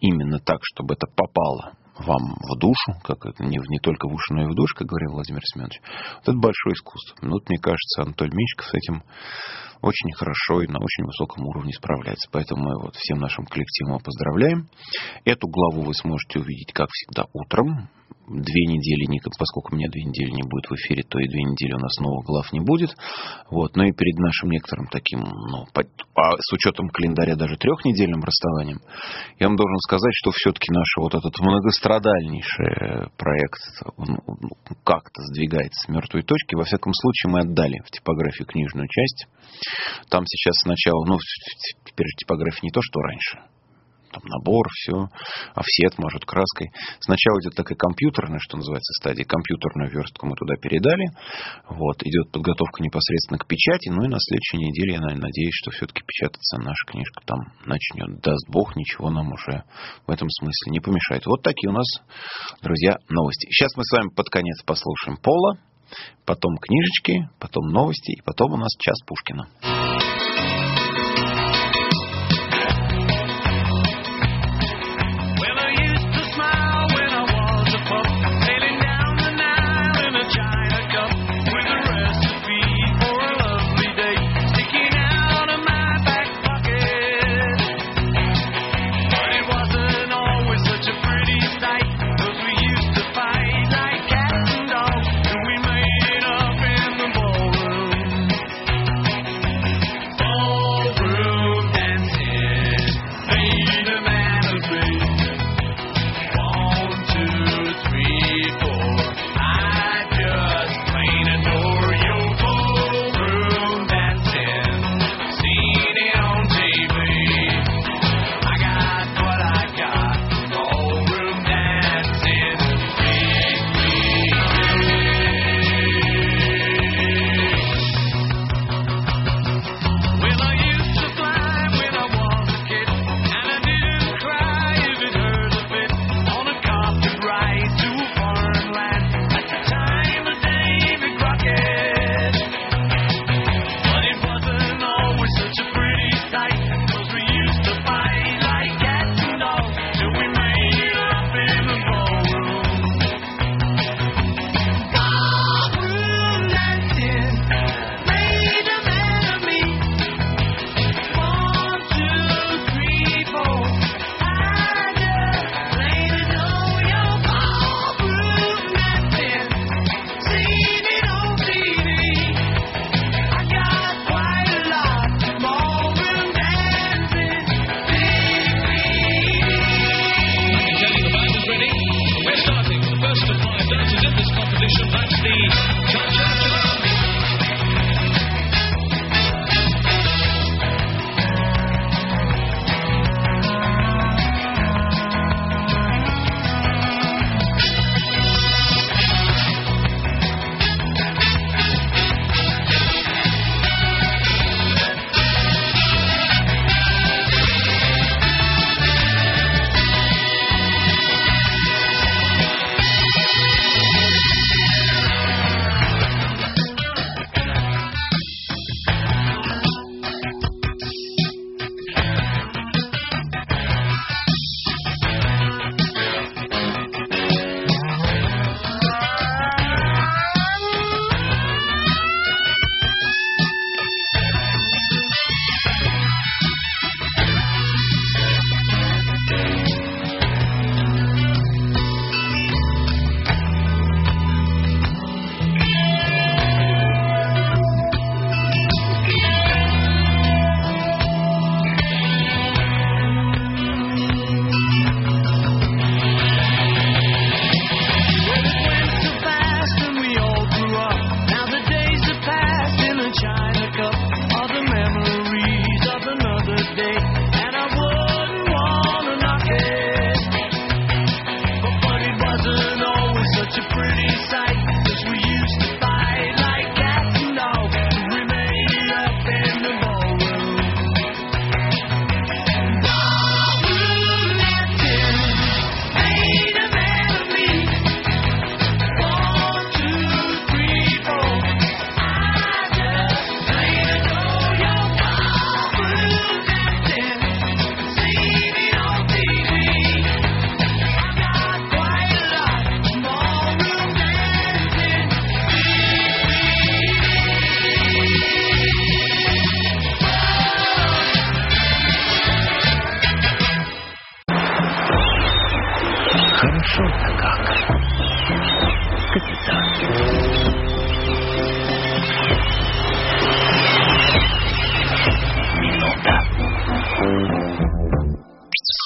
[0.00, 4.42] именно так, чтобы это попало вам в душу, как не, не только в уши, но
[4.42, 5.80] и в душу, как говорил Владимир Семенович.
[6.16, 7.16] Вот это большое искусство.
[7.22, 9.02] Ну, вот, мне кажется, Анатолий Менчиков с этим
[9.82, 12.28] очень хорошо и на очень высоком уровне справляется.
[12.32, 14.68] Поэтому мы вот всем нашим коллективам поздравляем.
[15.24, 17.88] Эту главу вы сможете увидеть, как всегда, утром
[18.28, 21.74] две недели, поскольку у меня две недели не будет в эфире, то и две недели
[21.74, 22.94] у нас новых глав не будет.
[23.50, 23.76] Вот.
[23.76, 25.82] Но и перед нашим некоторым таким, ну, по,
[26.14, 28.80] а с учетом календаря даже трехнедельным расставанием,
[29.38, 33.60] я вам должен сказать, что все-таки наш вот этот многострадальнейший проект
[33.98, 34.18] ну,
[34.84, 36.54] как-то сдвигается с мертвой точки.
[36.54, 39.26] Во всяком случае, мы отдали в типографию книжную часть.
[40.08, 41.18] Там сейчас сначала, ну,
[41.84, 43.38] теперь типография не то, что раньше.
[44.12, 45.08] Там набор, все,
[45.54, 46.68] офсет, может, краской.
[47.00, 49.24] Сначала идет такая компьютерная, что называется, стадия.
[49.24, 51.08] Компьютерную верстку мы туда передали.
[51.68, 53.88] Вот, идет подготовка непосредственно к печати.
[53.88, 58.20] Ну и на следующей неделе, я наверное, надеюсь, что все-таки печататься наша книжка там начнет.
[58.20, 59.64] Даст Бог, ничего нам уже
[60.06, 61.24] в этом смысле не помешает.
[61.24, 61.86] Вот такие у нас,
[62.60, 63.48] друзья, новости.
[63.48, 65.56] Сейчас мы с вами под конец послушаем Пола
[66.24, 69.48] потом книжечки, потом новости, и потом у нас час Пушкина.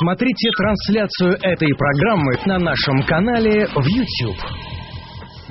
[0.07, 4.39] Смотрите трансляцию этой программы на нашем канале в YouTube.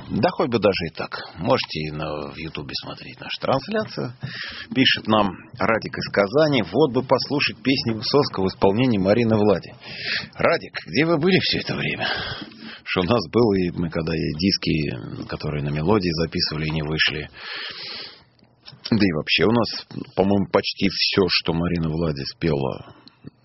[0.08, 1.10] Да хоть бы даже и так.
[1.36, 4.14] Можете и на, в Ютубе смотреть нашу трансляцию.
[4.74, 5.28] Пишет нам
[5.58, 6.62] Радик из Казани.
[6.72, 9.74] Вот бы послушать песни Высоцкого в исполнении Марины Влади.
[10.38, 12.08] Радик, где вы были все это время?
[12.82, 17.28] Что у нас было, и мы когда и диски, которые на мелодии записывали, не вышли.
[18.90, 22.95] Да и вообще у нас, по-моему, почти все, что Марина Влади спела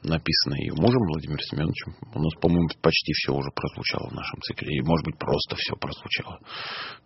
[0.03, 1.95] написано ее мужем Владимиром Семеновичем.
[2.14, 4.78] У нас, по-моему, почти все уже прозвучало в нашем цикле.
[4.78, 6.40] И, может быть, просто все прозвучало.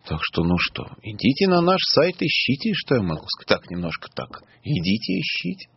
[0.07, 3.47] Так что, ну что, идите на наш сайт, ищите, что я могу сказать.
[3.47, 4.43] Так, немножко так.
[4.63, 5.67] Идите, ищите.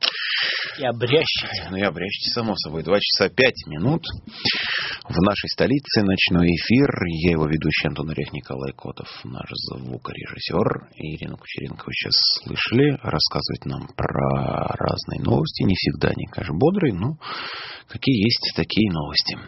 [0.78, 1.68] И обрящите.
[1.70, 2.82] Ну и обрящите, само собой.
[2.82, 4.02] Два часа пять минут.
[5.05, 6.88] В нашей столице ночной эфир.
[7.24, 9.09] Я его ведущий Антон Орех Николай Котов.
[9.24, 10.90] Наш звукорежиссер.
[10.96, 12.98] Ирина Кучеренко вы сейчас слышали.
[13.02, 15.64] Рассказывает нам про разные новости.
[15.64, 17.16] Не всегда они, конечно, бодрые, но
[17.88, 19.38] какие есть такие новости.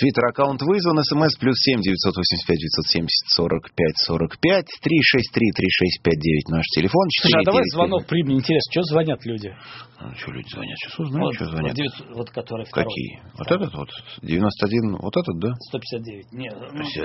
[0.00, 0.96] Твиттер-аккаунт вызван.
[1.04, 4.66] СМС плюс семь девятьсот восемьдесят пять девятьсот семьдесят сорок пять сорок пять.
[4.80, 7.04] Три шесть три три шесть пять девять наш телефон.
[7.20, 7.76] Слушай, а давай 495.
[7.76, 8.38] звонок примем.
[8.40, 9.52] Интересно, что звонят люди?
[10.00, 10.78] А, что люди звонят?
[10.78, 11.68] Сейчас узнаем, Вот, что звонят.
[11.68, 12.88] вот девять- вот который второй.
[12.88, 13.20] Какие?
[13.36, 13.88] Вот этот вот?
[14.22, 15.52] 91, вот этот, да?
[15.68, 16.32] 159.
[16.32, 17.04] Нет, ну, Все.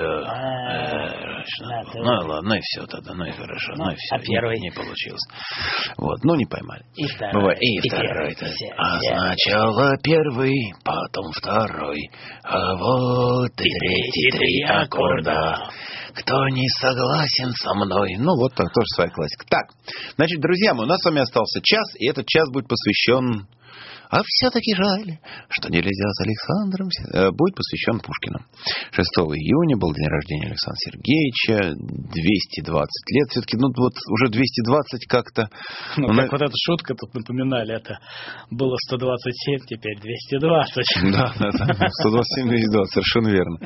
[1.94, 4.14] Ну и ладно, ну и все тогда, ну и хорошо, ну, Ну, и все.
[4.16, 4.58] а первый?
[4.60, 5.20] Не, получилось.
[5.98, 6.82] Вот, ну не поймали.
[6.96, 7.54] И второй.
[7.60, 8.34] И, второй.
[8.78, 10.54] а сначала первый,
[10.84, 11.98] потом второй,
[12.44, 15.70] а вот третий, три аккорда.
[16.14, 18.16] Кто не согласен со мной?
[18.18, 19.44] Ну, вот тоже своя классика.
[19.48, 19.70] Так,
[20.16, 23.46] значит, друзья мои, у нас с вами остался час, и этот час будет посвящен...
[24.10, 25.18] А все-таки жаль,
[25.48, 26.88] что нельзя с Александром...
[27.12, 28.38] э, Будет посвящен Пушкину.
[28.92, 29.02] 6
[29.34, 31.74] июня был день рождения Александра Сергеевича.
[31.76, 33.28] 220 лет.
[33.30, 35.48] Все-таки, ну, вот уже 220 как-то...
[35.96, 37.98] Ну, Ну, как вот эта шутка тут напоминали, это
[38.50, 41.12] было 127, теперь 220.
[41.12, 41.88] Да, да, да.
[41.90, 43.58] 127, 220, совершенно верно.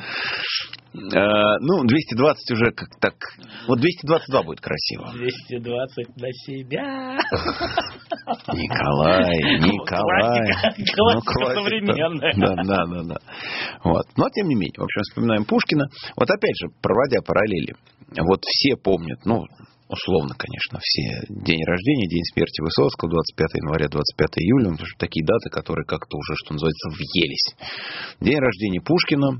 [0.93, 3.13] Э, Ну, 220 уже как так...
[3.67, 5.11] Вот 222 будет красиво.
[5.13, 7.17] 220 на себя.
[8.53, 10.51] Николай, Николай.
[10.51, 12.33] Классика, Ну, классика современная.
[12.35, 13.17] Да, да, да, да.
[13.83, 14.05] Вот.
[14.17, 15.85] Но, тем не менее, в общем, вспоминаем Пушкина.
[16.17, 17.75] Вот опять же, проводя параллели,
[18.19, 19.45] вот все помнят, ну,
[19.87, 25.25] условно, конечно, все день рождения, день смерти Высоцкого, 25 января, 25 июля, потому что такие
[25.25, 27.55] даты, которые как-то уже, что называется, въелись.
[28.19, 29.37] День рождения Пушкина,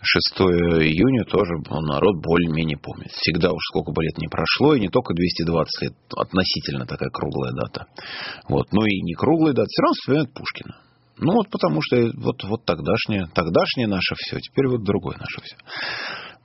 [0.00, 0.40] 6
[0.86, 3.10] июня тоже ну, народ более-менее помнит.
[3.10, 7.52] Всегда уж сколько бы лет не прошло, и не только 220 лет, относительно такая круглая
[7.52, 7.86] дата.
[8.48, 8.66] Вот.
[8.72, 10.76] Ну и не круглая дата, все равно вспоминают Пушкина.
[11.18, 15.56] Ну вот потому что вот, вот тогдашнее, тогдашнее наше все, теперь вот другое наше все.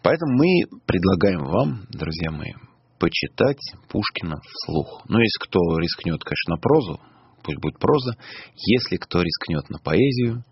[0.01, 2.53] Поэтому мы предлагаем вам, друзья мои,
[2.99, 5.03] почитать Пушкина вслух.
[5.07, 6.99] Ну, если кто рискнет, конечно, на прозу,
[7.43, 8.17] пусть будет проза.
[8.65, 10.43] Если кто рискнет на поэзию,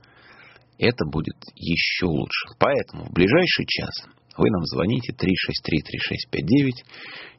[0.82, 2.48] это будет еще лучше.
[2.60, 4.06] Поэтому в ближайший час
[4.38, 6.72] вы нам звоните 363-3659,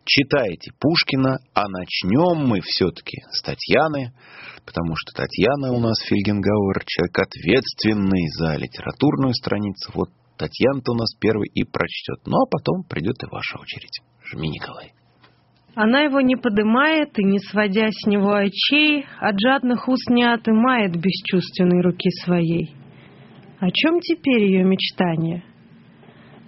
[0.04, 4.12] читаете Пушкина, а начнем мы все-таки с Татьяны,
[4.64, 9.90] потому что Татьяна у нас Фельгенгауэр, человек ответственный за литературную страницу.
[9.94, 12.26] Вот Татьяна-то у нас первый и прочтет.
[12.26, 14.00] Ну, а потом придет и ваша очередь.
[14.24, 14.92] Жми, Николай.
[15.74, 20.92] Она его не подымает и, не сводя с него очей, от жадных уст не отымает
[20.96, 22.74] бесчувственной руки своей.
[23.62, 25.44] О чем теперь ее мечтание?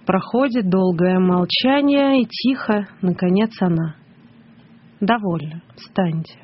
[0.05, 3.95] Проходит долгое молчание, и тихо, наконец, она.
[4.99, 6.37] Довольно, встаньте.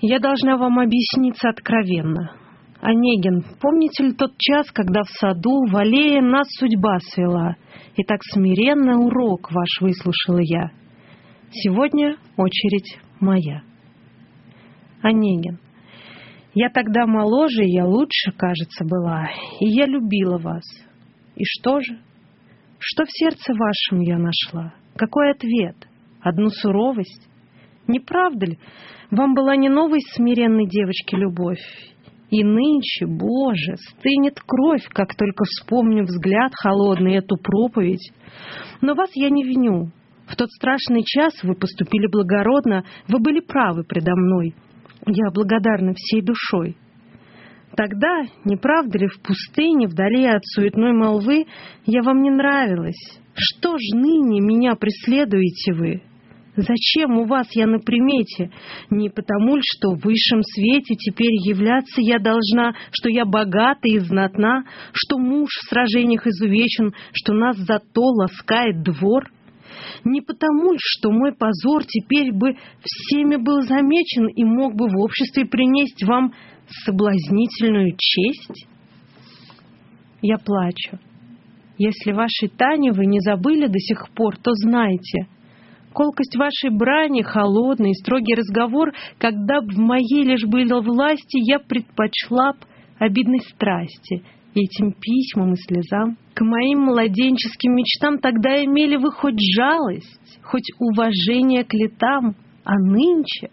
[0.00, 2.32] Я должна вам объясниться откровенно.
[2.80, 7.54] Онегин, помните ли тот час, когда в саду, в аллее нас судьба свела,
[7.94, 10.72] и так смиренно урок ваш выслушала я?
[11.52, 13.62] Сегодня очередь моя.
[15.02, 15.60] Онегин,
[16.54, 19.28] я тогда моложе, я лучше, кажется, была,
[19.60, 20.64] и я любила вас.
[21.36, 21.98] И что же?
[22.78, 24.74] Что в сердце вашем я нашла?
[24.96, 25.76] Какой ответ?
[26.20, 27.28] Одну суровость?
[27.86, 28.58] Не правда ли?
[29.10, 31.60] Вам была не новой смиренной девочки любовь.
[32.30, 38.12] И нынче, Боже, стынет кровь, как только вспомню взгляд холодный эту проповедь.
[38.80, 39.90] Но вас я не виню.
[40.26, 44.54] В тот страшный час вы поступили благородно, вы были правы предо мной.
[45.06, 46.76] Я благодарна всей душой.
[47.76, 51.46] Тогда, не правда ли, в пустыне, вдали от суетной молвы,
[51.86, 53.20] я вам не нравилась.
[53.34, 56.02] Что ж ныне меня преследуете вы?
[56.56, 58.50] Зачем у вас я на примете?
[58.90, 63.98] Не потому ли, что в высшем свете теперь являться я должна, что я богата и
[63.98, 69.30] знатна, что муж в сражениях изувечен, что нас зато ласкает двор?
[70.04, 75.46] Не потому что мой позор теперь бы всеми был замечен и мог бы в обществе
[75.46, 76.32] принести вам
[76.84, 78.66] соблазнительную честь?
[80.22, 80.98] Я плачу.
[81.78, 85.28] Если вашей Тане вы не забыли до сих пор, то знайте,
[85.94, 91.58] колкость вашей брани, холодный и строгий разговор, когда б в моей лишь было власти, я
[91.58, 92.58] предпочла б
[92.98, 94.22] обидной страсти,
[94.54, 96.16] и этим письмам и слезам.
[96.34, 103.50] К моим младенческим мечтам тогда имели вы хоть жалость, хоть уважение к летам, а нынче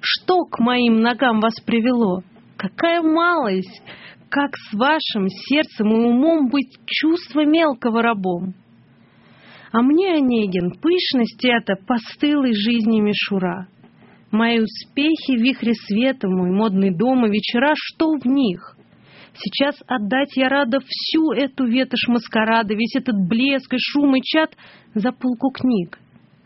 [0.00, 2.22] что к моим ногам вас привело?
[2.56, 3.82] Какая малость!
[4.30, 8.54] Как с вашим сердцем и умом быть чувство мелкого рабом?
[9.72, 13.68] А мне, Онегин, пышность эта постылой жизни мишура.
[14.30, 18.76] Мои успехи, вихри света, мой модный дом и вечера, что в них?
[19.40, 24.56] Сейчас отдать я рада всю эту ветошь маскарада, весь этот блеск и шум и чат
[24.94, 25.98] за полку книг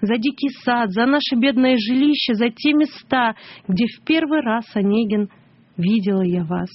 [0.03, 3.35] за дикий сад, за наше бедное жилище, за те места,
[3.69, 5.29] где в первый раз, Онегин,
[5.77, 6.69] видела я вас,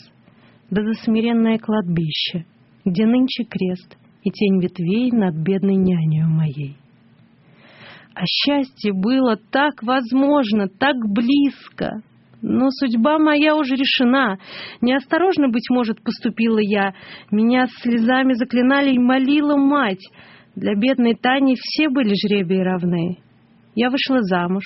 [0.72, 2.46] да за смиренное кладбище,
[2.86, 6.78] где нынче крест и тень ветвей над бедной нянею моей.
[8.16, 12.02] А счастье было так возможно, так близко,
[12.42, 14.38] но судьба моя уже решена.
[14.82, 16.94] Неосторожно, быть может, поступила я.
[17.32, 20.04] Меня слезами заклинали и молила мать—
[20.58, 23.20] для бедной Тани все были жребии равны.
[23.76, 24.64] Я вышла замуж.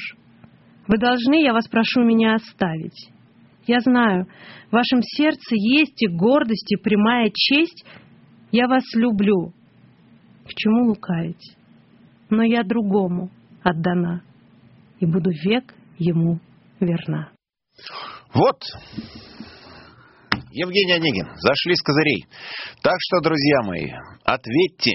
[0.88, 3.12] Вы должны, я вас прошу, меня оставить.
[3.68, 4.26] Я знаю,
[4.70, 7.86] в вашем сердце есть и гордость, и прямая честь.
[8.54, 9.52] Я вас люблю.
[10.46, 11.58] К чему лукавить?
[12.30, 13.30] Но я другому
[13.62, 14.24] отдана
[15.02, 16.40] и буду век ему
[16.80, 17.31] верна.
[18.34, 18.62] Вот,
[20.52, 22.26] Евгений Онегин, зашли с козырей.
[22.82, 23.90] Так что, друзья мои,
[24.26, 24.92] ответьте,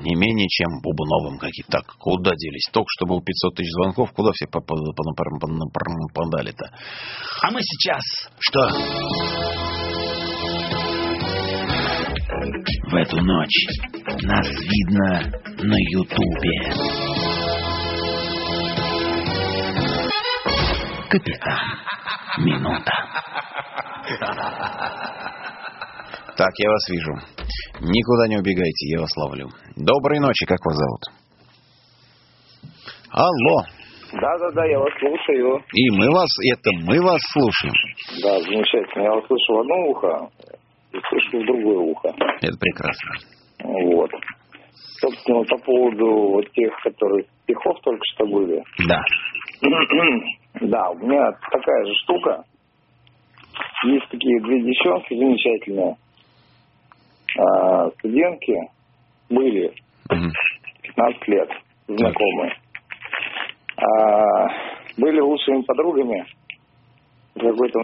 [0.00, 1.78] не менее чем Бубновым какие-то.
[1.78, 2.68] Так, куда делись?
[2.72, 6.70] Только что был 500 тысяч звонков, куда все попадали-то?
[7.42, 8.02] А мы сейчас...
[8.40, 8.68] Что?
[12.90, 13.66] В эту ночь
[14.22, 15.32] нас видно
[15.62, 17.05] на Ютубе.
[21.08, 21.58] Капитан.
[22.38, 22.92] Минута.
[26.36, 27.12] Так, я вас вижу.
[27.80, 29.48] Никуда не убегайте, я вас ловлю.
[29.76, 31.02] Доброй ночи, как вас зовут?
[33.10, 33.62] Алло.
[34.12, 35.62] Да-да-да, я вас слушаю.
[35.72, 37.74] И мы вас, это мы вас слушаем.
[38.22, 39.02] Да, замечательно.
[39.02, 40.28] Я вас слышу в одно ухо
[40.92, 42.08] и слышу в другое ухо.
[42.40, 43.10] Это прекрасно.
[43.64, 44.10] Вот.
[45.00, 48.62] Собственно, по поводу вот тех, которые стихов только что были.
[48.88, 49.00] Да.
[50.60, 52.44] да, у меня такая же штука.
[53.84, 55.96] Есть такие две девчонки замечательные.
[57.38, 58.54] А, студентки
[59.28, 59.74] были
[60.08, 61.48] 15 лет
[61.88, 62.52] знакомые.
[63.76, 64.48] А,
[64.96, 66.26] были лучшими подругами.
[67.34, 67.82] Какой-то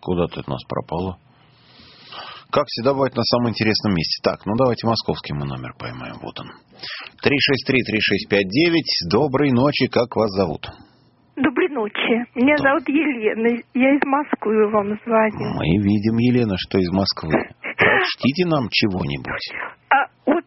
[0.00, 1.16] Куда ты от нас пропала?
[2.54, 4.22] Как всегда бывает на самом интересном месте.
[4.22, 6.22] Так, ну давайте московский мы номер поймаем.
[6.22, 6.54] Вот он.
[7.18, 9.10] 363-3659.
[9.10, 9.88] Доброй ночи.
[9.90, 10.62] Как вас зовут?
[11.34, 12.14] Доброй ночи.
[12.38, 13.58] Меня зовут Елена.
[13.74, 15.50] Я из Москвы вам звоню.
[15.58, 17.32] Мы видим, Елена, что из Москвы.
[17.76, 19.50] Прочтите нам чего-нибудь.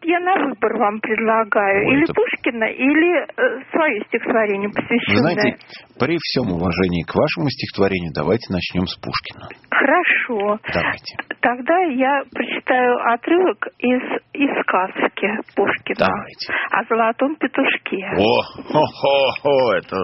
[0.08, 1.86] Я на выбор вам предлагаю.
[1.86, 5.20] Ой, или это- Пушкина, или э, свое стихотворение Вы посвященное.
[5.20, 5.56] знаете,
[6.00, 9.52] при всем уважении к вашему стихотворению, давайте начнем с Пушкина.
[9.68, 10.58] Хорошо.
[10.72, 11.12] Давайте.
[11.44, 14.00] Тогда я прочитаю отрывок из,
[14.32, 16.46] из сказки Пушкина Давайте.
[16.72, 18.00] о золотом петушке.
[18.16, 18.32] О,
[18.64, 19.96] хо-хо-хо, это,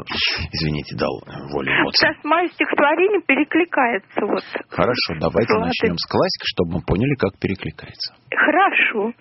[0.53, 1.17] извините, дал
[1.53, 2.13] волю эмоциям.
[2.13, 4.21] Сейчас мое стихотворение перекликается.
[4.21, 4.45] Вот.
[4.69, 8.15] Хорошо, давайте Золотый- начнем с классики, чтобы мы поняли, как перекликается.
[8.31, 9.13] Хорошо.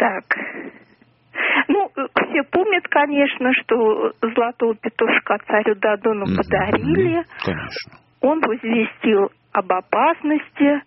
[0.00, 0.24] Так.
[1.68, 7.22] Ну, все помнят, конечно, что золотого петушка царю Дадону подарили.
[7.44, 7.98] Конечно.
[8.22, 10.64] Он возвестил об опасности.
[10.64, 10.80] Э,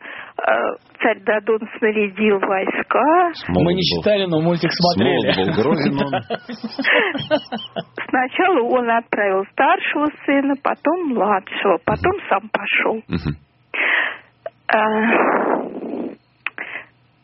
[1.00, 3.32] Царь Дадон снарядил войска.
[3.50, 5.32] Мы не читали, но мультик смотрели.
[5.32, 6.14] Смолот был грозен он.
[8.10, 13.02] Сначала он отправил старшего сына, потом младшего, потом сам пошел.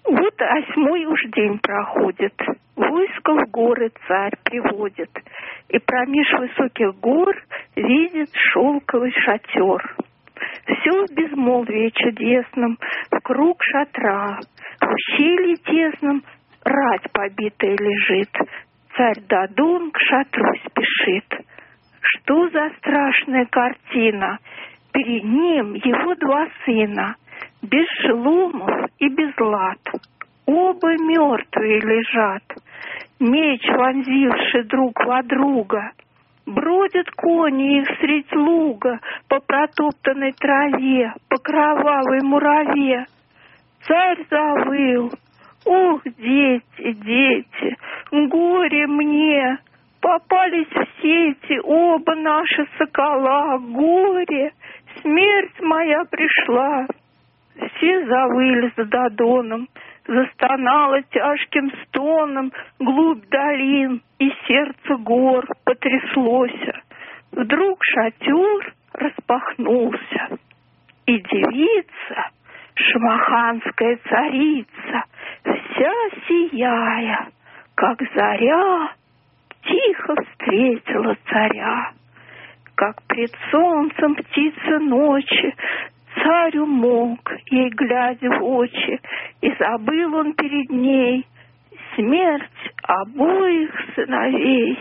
[0.09, 2.33] Вот восьмой уж день проходит.
[2.75, 5.11] Войско в горы царь приводит.
[5.69, 7.35] И промеж высоких гор
[7.75, 9.95] видит шелковый шатер.
[10.65, 12.79] Все в безмолвии чудесном,
[13.11, 14.39] в круг шатра.
[14.81, 16.23] В ущелье тесном
[16.63, 18.35] рать побитая лежит.
[18.97, 21.45] Царь Дадон к шатру спешит.
[22.01, 24.39] Что за страшная картина?
[24.91, 27.15] Перед ним его два сына,
[27.61, 29.79] без шеломов и без лад.
[30.45, 32.43] Оба мертвые лежат,
[33.19, 35.91] меч вонзивший друг во друга.
[36.45, 43.05] Бродят кони их средь луга по протоптанной траве, по кровавой мураве.
[43.85, 45.11] Царь завыл.
[45.65, 47.77] Ох, дети, дети,
[48.11, 49.59] горе мне,
[50.01, 54.51] попались в сети оба наши сокола, горе,
[55.01, 56.87] смерть моя пришла.
[57.59, 59.67] Все завыли за Додоном,
[60.07, 66.69] застонало тяжким стоном глубь долин, и сердце гор потряслось.
[67.31, 70.37] Вдруг шатер распахнулся,
[71.05, 72.29] и девица,
[72.75, 75.03] шмаханская царица,
[75.43, 75.93] вся
[76.27, 77.27] сияя,
[77.75, 78.91] как заря,
[79.63, 81.91] тихо встретила царя.
[82.75, 85.53] Как пред солнцем птица ночи,
[86.15, 87.19] царю мог,
[87.51, 88.99] ей глядя в очи,
[89.41, 91.25] и забыл он перед ней
[91.95, 94.77] смерть обоих сыновей.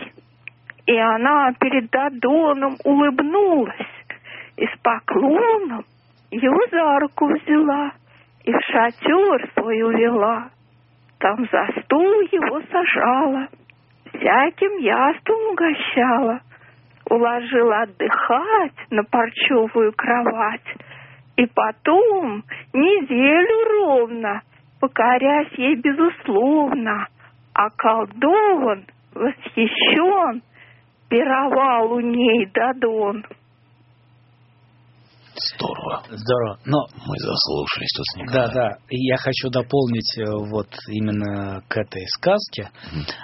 [0.85, 3.75] И она перед Дадоном улыбнулась,
[4.57, 5.83] и с поклоном
[6.31, 7.91] его за руку взяла,
[8.43, 10.49] и в шатер свой увела.
[11.19, 13.47] Там за стул его сажала,
[14.13, 16.39] всяким яством угощала,
[17.09, 20.75] уложила отдыхать на парчевую кровать,
[21.39, 22.43] и потом
[22.73, 24.41] неделю ровно,
[24.81, 27.07] покорясь ей безусловно,
[27.53, 30.41] околдован, восхищен,
[31.09, 33.23] пировал у ней Дадон.
[35.55, 36.03] Здорово.
[36.09, 36.59] Здорово.
[36.65, 38.27] Но Мы заслушались тут с ним.
[38.27, 38.77] Да, да.
[38.89, 42.69] Я хочу дополнить э, вот именно к этой сказке.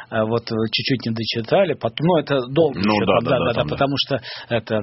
[0.10, 3.46] Э, Вот чуть-чуть не дочитали, потом, ну это долго Ну еще да, там, да, да,
[3.46, 3.74] да, там, да.
[3.76, 4.80] потому что это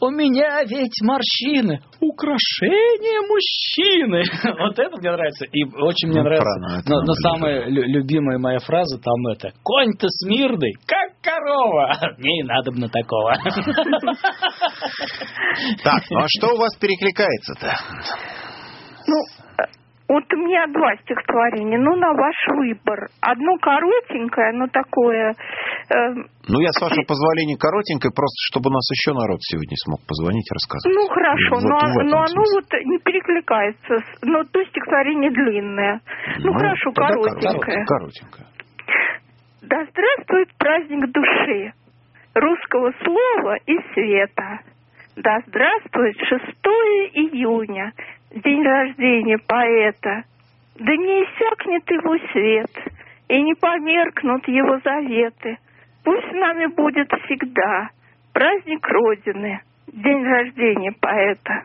[0.00, 4.22] у меня ведь морщины, украшение мужчины.
[4.58, 5.44] Вот это мне нравится.
[5.46, 6.82] И очень мне Ну, нравится.
[6.86, 11.92] Но, самая лю- любимая моя фраза там это конь-то смирный, как корова.
[12.18, 13.34] Мне и надо на такого.
[15.82, 17.74] Так, ну а что у вас перекликается-то?
[19.08, 19.14] Ну,
[20.08, 23.08] вот у меня два стихотворения, ну, на ваш выбор.
[23.20, 25.34] Одно коротенькое, но такое...
[25.90, 26.14] э,
[26.48, 30.46] Ну, я, с вашего позволения, коротенько, просто чтобы у нас еще народ сегодня смог позвонить
[30.46, 30.92] и рассказать.
[30.94, 31.76] ну, хорошо, Вот но,
[32.06, 33.94] но оно вот не перекликается.
[34.22, 36.00] Но то стихотворение длинное.
[36.38, 37.84] Ну, хорошо, тогда коротенькое.
[37.84, 38.46] Коротенькое.
[39.62, 41.72] Да здравствует праздник души,
[42.34, 44.60] русского слова и света.
[45.16, 46.42] Да здравствует 6
[47.14, 47.92] июня,
[48.32, 50.24] день рождения поэта.
[50.78, 52.70] Да не иссякнет его свет,
[53.28, 55.56] и не померкнут его заветы.
[56.04, 57.88] Пусть с нами будет всегда
[58.34, 59.60] праздник Родины,
[59.90, 61.64] день рождения поэта.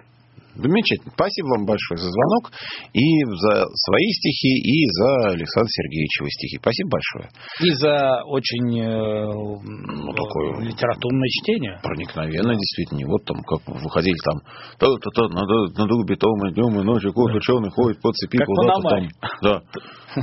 [0.61, 1.11] Замечательно.
[1.13, 2.51] Спасибо вам большое за звонок
[2.93, 6.57] и за свои стихи, и за Александра Сергеевича стихи.
[6.61, 7.29] Спасибо большое.
[7.61, 11.79] И за очень э, Ну, такое литературное чтение.
[11.83, 13.07] проникновенно, действительно.
[13.09, 14.39] Вот там, как выходили там,
[14.77, 18.81] то-то-то, на, на дубе том и днем и ночью кот ученый ходит по цепи куда-то
[18.81, 19.07] там.
[19.41, 19.61] Да.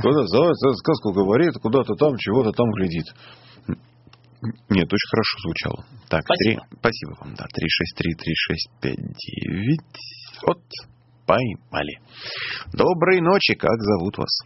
[0.01, 3.05] Куда заяц сказку говорит, куда-то там, чего-то там глядит.
[4.69, 5.83] Нет, очень хорошо звучало.
[6.07, 6.61] Так, Спасибо.
[6.69, 7.43] три- спасибо вам, да.
[8.83, 9.75] 363-3659.
[10.45, 10.59] Вот,
[11.27, 11.99] поймали.
[12.73, 14.39] Доброй ночи, как зовут вас?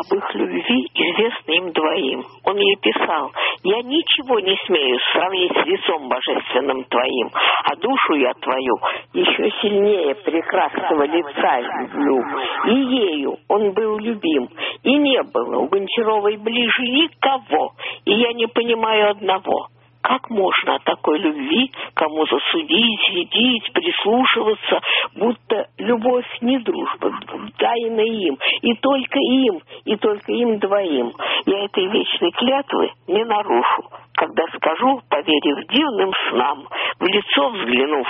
[0.00, 2.24] об их любви известно им двоим.
[2.44, 3.30] Он ей писал,
[3.62, 7.30] «Я ничего не смею сравнить с лицом божественным твоим,
[7.64, 8.76] а душу я твою
[9.12, 12.24] еще сильнее прекрасного лица люблю».
[12.66, 14.48] И ею он был любим,
[14.82, 17.72] и не было у Гончаровой ближе никого,
[18.04, 19.68] и я не понимаю одного–
[20.02, 24.80] как можно о такой любви кому-то судить, следить, прислушиваться,
[25.16, 27.12] будто любовь не дружба,
[27.58, 31.12] тайна им, и только им, и только им двоим.
[31.46, 36.66] Я этой вечной клятвы не нарушу, когда скажу, поверив дивным снам,
[36.98, 38.06] в лицо взглянув,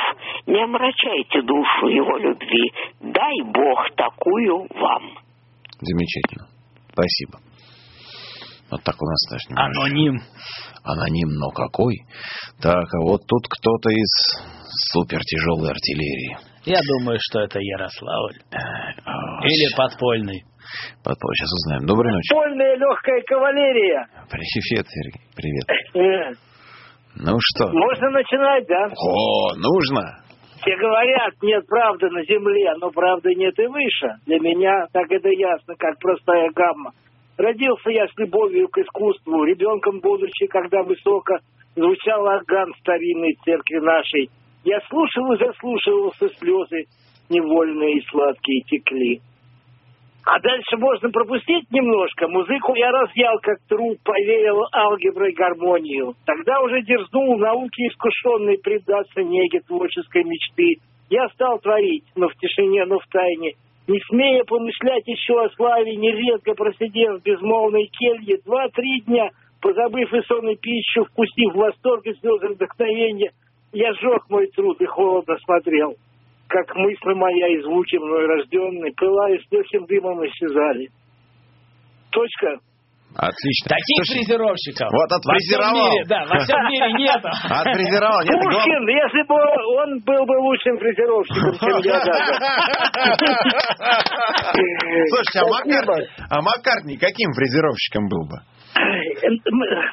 [0.47, 5.11] не омрачайте душу его любви, дай Бог такую вам.
[5.81, 6.47] Замечательно.
[6.93, 7.50] Спасибо.
[8.71, 9.81] Вот так у нас даже немножко.
[9.83, 10.21] Аноним.
[10.85, 11.97] Аноним, но какой?
[12.61, 14.11] Так, а вот тут кто-то из
[14.93, 16.39] супертяжелой артиллерии.
[16.65, 18.39] Я думаю, что это Ярославль.
[18.53, 20.45] А, Или подпольный.
[21.03, 21.87] Потом, сейчас узнаем.
[21.87, 22.33] Доброй ночи.
[22.33, 24.07] Вольная легкая кавалерия.
[24.31, 25.23] Привет, Сергей.
[25.35, 26.39] Привет.
[27.17, 27.67] Ну что?
[27.73, 28.87] Можно начинать, да?
[28.87, 30.23] О, нужно.
[30.63, 34.15] Все говорят, нет правды на земле, но правды нет и выше.
[34.27, 36.93] Для меня так это ясно, как простая гамма.
[37.41, 41.39] Родился я с любовью к искусству, ребенком будучи, когда высоко
[41.75, 44.29] звучал орган старинной церкви нашей.
[44.63, 46.85] Я слушал и заслушивался слезы,
[47.31, 49.23] невольные и сладкие текли.
[50.27, 52.29] А дальше можно пропустить немножко.
[52.29, 56.13] Музыку я разъял, как труп, поверил алгеброй гармонию.
[56.27, 60.77] Тогда уже дерзнул науке искушенной предаться неге творческой мечты.
[61.09, 63.55] Я стал творить, но в тишине, но в тайне.
[63.91, 69.31] Не смея помышлять еще о славе, нередко просидев в безмолвной келье два-три дня,
[69.61, 73.33] позабыв и сон, пищу, вкусив восторг и слезы вдохновения,
[73.73, 75.97] я сжег мой труд и холодно смотрел,
[76.47, 80.89] как мысль моя и звуки мной рожденные, пылая с легким дымом исчезали.
[82.11, 82.61] Точка.
[83.17, 83.67] Отлично.
[83.75, 85.75] Таких Слушай, фрезеровщиков Вот во всем отфрезеровал.
[85.75, 87.21] мире, да, во всем мире нет.
[87.27, 88.23] Отфрезеровал.
[88.23, 92.35] Нет, глав- Пушкин, если бы он был бы лучшим фрезеровщиком, чем я даже.
[95.11, 98.39] Слушайте, а Маккартни, а Маккартни каким фрезеровщиком был бы?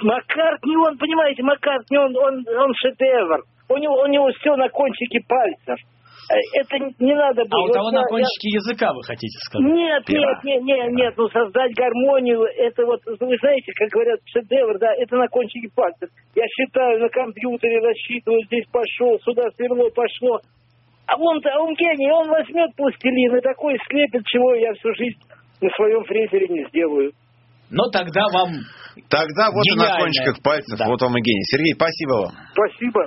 [0.02, 3.42] Маккартни, он, понимаете, Маккартни, он, он, он шедевр.
[3.70, 5.80] У него, у него все на кончике пальцев.
[6.30, 7.64] Это не надо А было.
[7.64, 9.68] у того Вот на я- я- кончике языка вы хотите сказать?
[9.72, 14.78] Нет, нет, нет, нет, нет, ну создать гармонию, это вот, вы знаете, как говорят, шедевр,
[14.80, 16.10] да, это на кончике пальцев.
[16.36, 20.40] Я считаю на компьютере, рассчитываю, здесь пошел, сюда сверло, пошло.
[21.08, 25.20] А он-то, он гений, он возьмет пластилин и такой слепит, чего я всю жизнь
[25.62, 27.12] на своем фрезере не сделаю.
[27.70, 28.50] Но тогда вам
[29.10, 31.44] Тогда вот и на кончиках пальцев, вот вам и гений.
[31.44, 32.32] Сергей, спасибо вам.
[32.52, 33.06] Спасибо.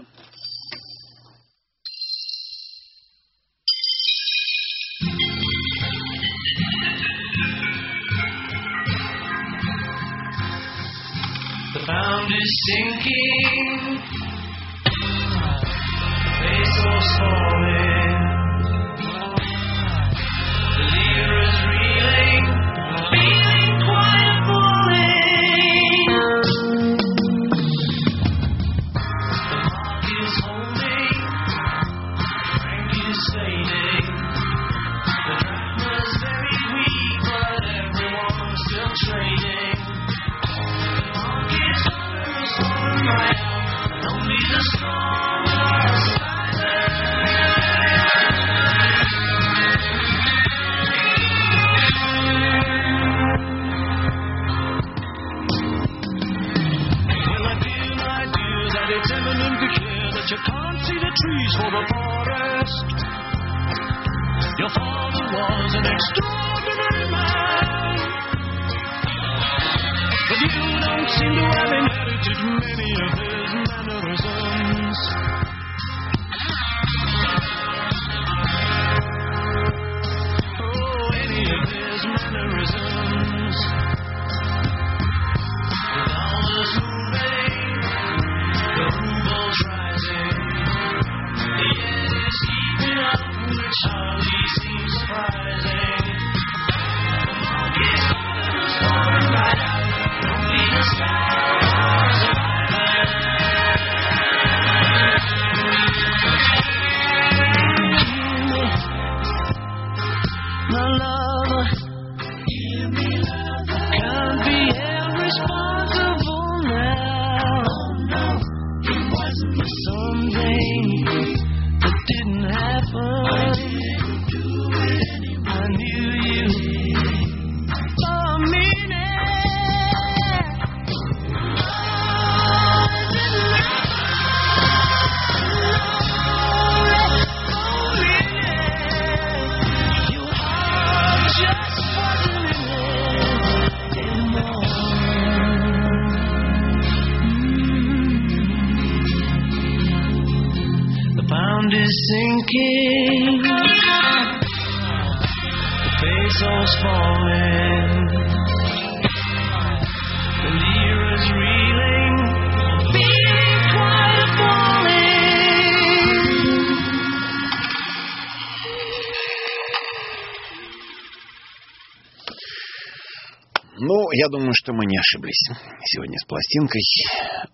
[175.01, 175.43] Ошиблись.
[175.85, 176.85] Сегодня с пластинкой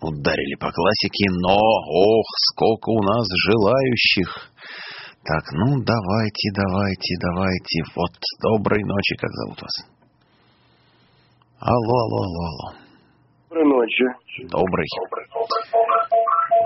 [0.02, 4.51] ударили по классике, но, ох, сколько у нас желающих.
[5.24, 7.82] Так, ну, давайте, давайте, давайте.
[7.97, 8.12] Вот,
[8.43, 9.74] доброй ночи, как зовут вас?
[11.59, 12.68] Алло, алло, алло, алло.
[13.48, 14.05] Доброй ночи.
[14.51, 14.86] Добрый.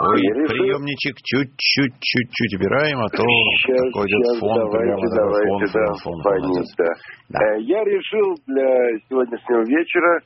[0.02, 5.16] Ой, Я приемничек чуть-чуть, чуть-чуть убираем, а то Сейчас, такой сейчас, фон давайте, прямо, да,
[5.16, 6.76] давайте, фон, да, фон, фон, фон звонить, идет.
[7.28, 7.38] да.
[7.38, 10.20] Э, Я решил для сегодняшнего вечера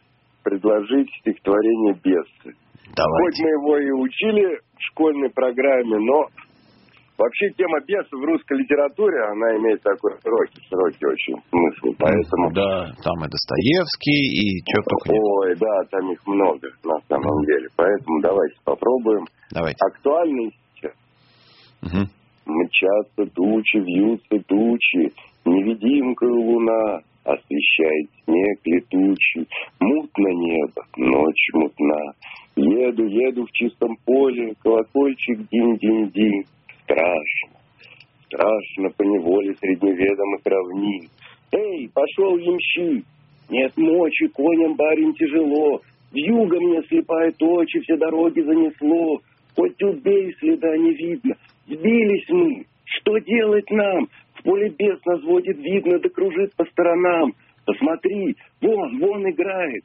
[0.44, 2.54] предложить стихотворение «Бесы».
[2.94, 6.28] Хоть мы его и учили в школьной программе, но
[7.18, 12.52] вообще тема бесов в русской литературе, она имеет такой широкий, широкий очень смысл, поэтому...
[12.52, 15.10] Да, там и Достоевский, и что только.
[15.10, 19.24] Ой, да, там их много на самом деле, поэтому давайте попробуем.
[19.50, 19.78] Давайте.
[19.84, 20.94] Актуальный сейчас.
[21.82, 22.06] Мгм.
[22.46, 25.10] Мчатся тучи, вьются тучи,
[25.46, 29.46] Невидимкою луна освещает снег летучий.
[29.80, 32.12] Мутно небо, ночь мутна.
[32.56, 36.44] Еду, еду в чистом поле, колокольчик динь-динь-динь.
[36.84, 37.58] Страшно,
[38.26, 41.08] страшно по неволе средневедомых равнин.
[41.52, 43.04] Эй, пошел ямщик!
[43.48, 45.80] Нет мочи, коням барин тяжело.
[46.12, 49.20] Вьюга мне слепает очи, все дороги занесло.
[49.56, 51.34] Хоть убей, следа не видно.
[51.66, 52.66] Сбились мы.
[52.84, 54.08] Что делать нам?
[54.44, 57.32] Поле бес нас водит видно, да кружит по сторонам.
[57.64, 59.82] Посмотри, вон, вон играет.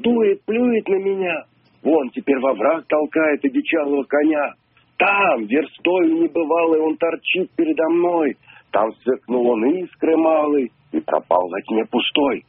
[0.00, 1.44] Дует, плюет на меня.
[1.82, 4.52] Вон теперь во враг толкает одичалого коня.
[4.98, 8.36] Там, верстою небывалый, он торчит передо мной.
[8.72, 12.44] Там сверкнул он искры малый и пропал во тьме пустой.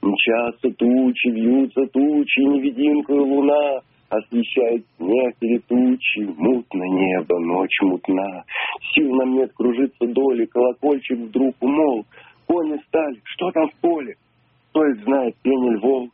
[0.00, 3.80] Мчатся тучи, вьются тучи, невидимкою луна
[4.12, 8.44] освещает снег летучий, мутно небо, ночь мутна.
[8.94, 12.06] Сил нам нет кружиться доли, колокольчик вдруг умолк.
[12.46, 14.14] Кони стали, что там в поле?
[14.70, 16.08] Кто их знает, пени львов?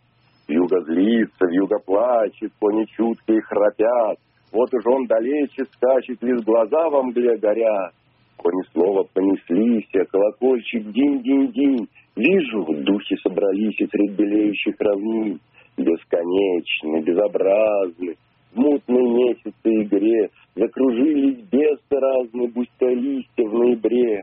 [0.47, 4.19] Вьюга злится, вьюга плачет, кони чуткие храпят.
[4.53, 7.93] Вот уж он далече скачет, лишь глаза во мгле горят.
[8.37, 11.89] Кони снова понеслись, а колокольчик динь-динь-динь.
[12.15, 15.41] Вижу, духи собрались и средь белеющих равнин.
[15.79, 18.17] Бесконечны, безобразны,
[18.53, 24.23] в мутной месяце игре Закружились бесы разные, будто листья в ноябре.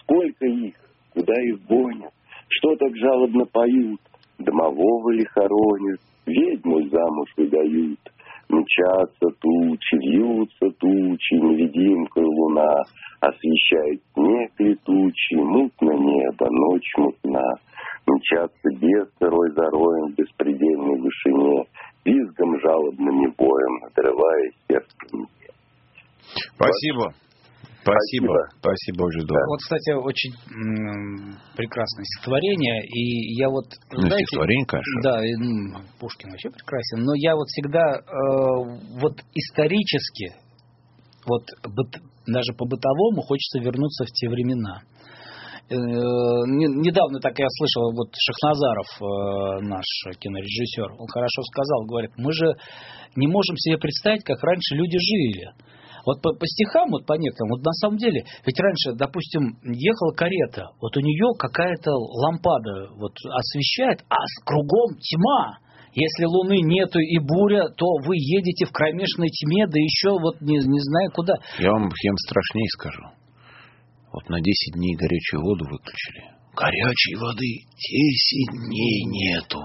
[0.00, 0.74] Сколько их,
[1.14, 2.12] куда их гонят,
[2.48, 4.00] что так жалобно поют,
[4.38, 8.00] Домового ли хоронят, ведьму замуж выдают.
[8.48, 12.82] Мчатся тучи, вьются тучи, невидимкой луна
[13.20, 17.54] Освещает снег летучий, мутно небо, ночь мутна.
[18.06, 21.64] Мчатся без рой за роем в беспредельной вышине,
[22.04, 25.26] Визгом жалобным и боем, надрывая сердце мне.
[26.54, 27.12] Спасибо.
[27.82, 28.34] Спасибо.
[28.58, 29.46] Спасибо, очень здорово.
[29.46, 32.82] Вот, кстати, очень м, прекрасное стихотворение.
[32.82, 34.26] И я вот, Ну, знаете...
[34.26, 35.02] стихотворение, конечно.
[35.02, 35.32] Да, и,
[36.00, 37.04] Пушкин вообще прекрасен.
[37.04, 38.02] Но я вот всегда э,
[39.00, 40.34] вот исторически,
[41.26, 44.82] вот быт- даже по бытовому хочется вернуться в те времена.
[45.68, 49.86] Э, не- Недавно так я слышал, вот Шахназаров, э, наш
[50.20, 52.54] кинорежиссер, он хорошо сказал, говорит, мы же
[53.16, 55.50] не можем себе представить, как раньше люди жили.
[56.06, 60.12] Вот по, по стихам, вот по некоторым, вот на самом деле, ведь раньше, допустим, ехала
[60.14, 65.58] карета, вот у нее какая-то лампада вот освещает, а с кругом тьма.
[65.98, 70.58] Если луны нету и буря, то вы едете в кромешной тьме, да еще вот не,
[70.58, 71.34] не знаю куда.
[71.58, 73.02] Я вам всем страшнее скажу.
[74.16, 76.24] Вот на 10 дней горячую воду выключили.
[76.56, 79.60] Горячей воды 10 дней нету.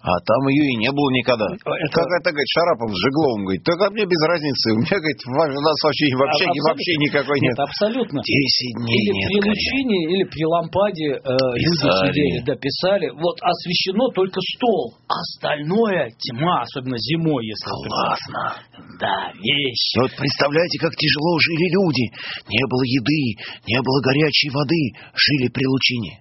[0.00, 1.44] А там ее и не было никогда.
[1.60, 5.76] Какая-то, говорит, Шарапов с Жегловым, говорит, а мне без разницы, у меня, говорит, у нас
[5.84, 7.52] вообще, вообще, А- вообще никакой нет.
[7.52, 8.16] Нет, абсолютно.
[8.24, 13.12] 10 дней или нет при лучине, или при лампаде э, люди сидели, да, писали.
[13.12, 18.56] Вот освещено только стол, остальное тьма, особенно зимой, если Классно.
[18.96, 19.96] Да, вещь.
[19.96, 22.08] И вот представляете, как тяжело жили люди.
[22.48, 23.36] Не было еды,
[23.68, 26.20] не было горячей воды, жили при лучине.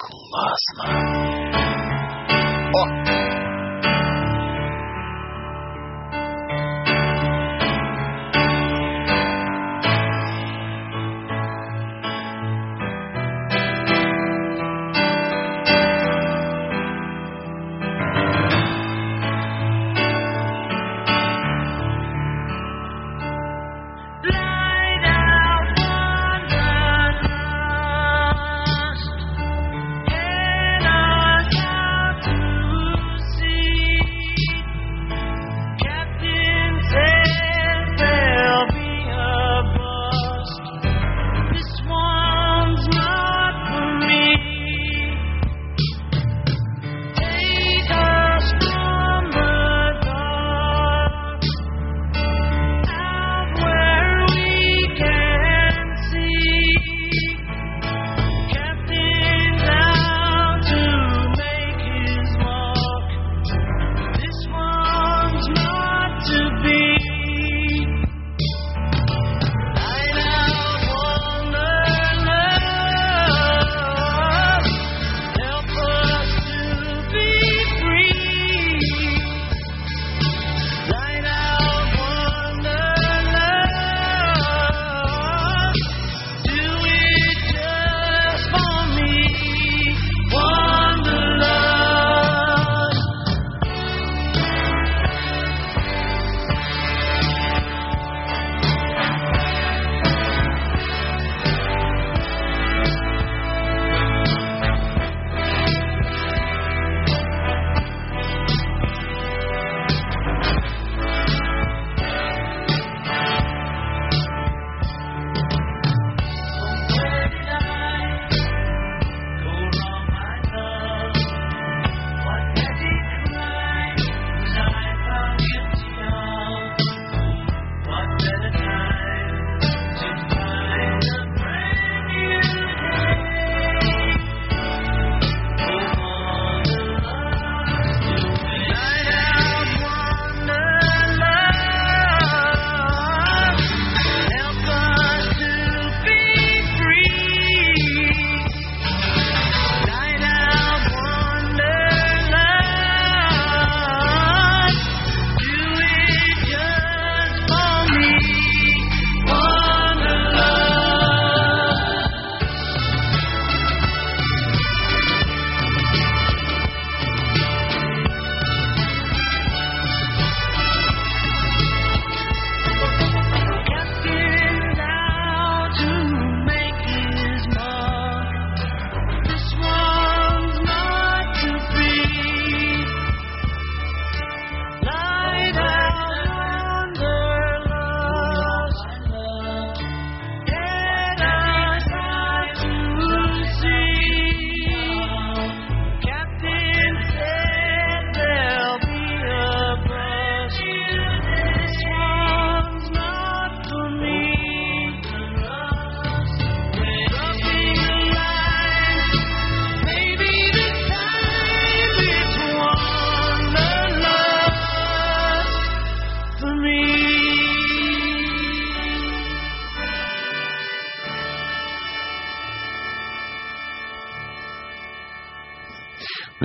[0.00, 1.58] Классно.
[2.72, 3.07] О!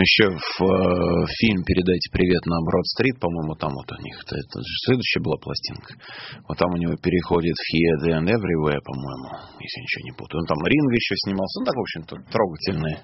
[0.04, 4.60] Еще в э, фильм «Передайте привет» на Брод-стрит, по-моему, там вот у них, это, это
[4.84, 5.96] следующая была пластинка.
[6.44, 9.32] Вот там у него переходит в Here and Everywhere, по-моему,
[9.64, 10.44] если ничего не путаю.
[10.44, 11.56] Он там Ринга еще снимался.
[11.56, 12.98] Ну, так, в общем-то, трогательные.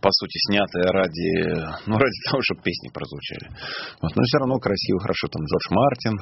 [0.00, 1.32] По сути, снятые ради,
[1.84, 3.52] ну, ради того, чтобы песни прозвучали.
[4.00, 5.28] Вот, но все равно красиво, хорошо.
[5.28, 6.16] Там Джордж Мартин,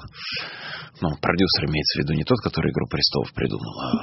[1.06, 3.94] ну, продюсер имеется в виду не тот, который «Игру престолов» придумал, а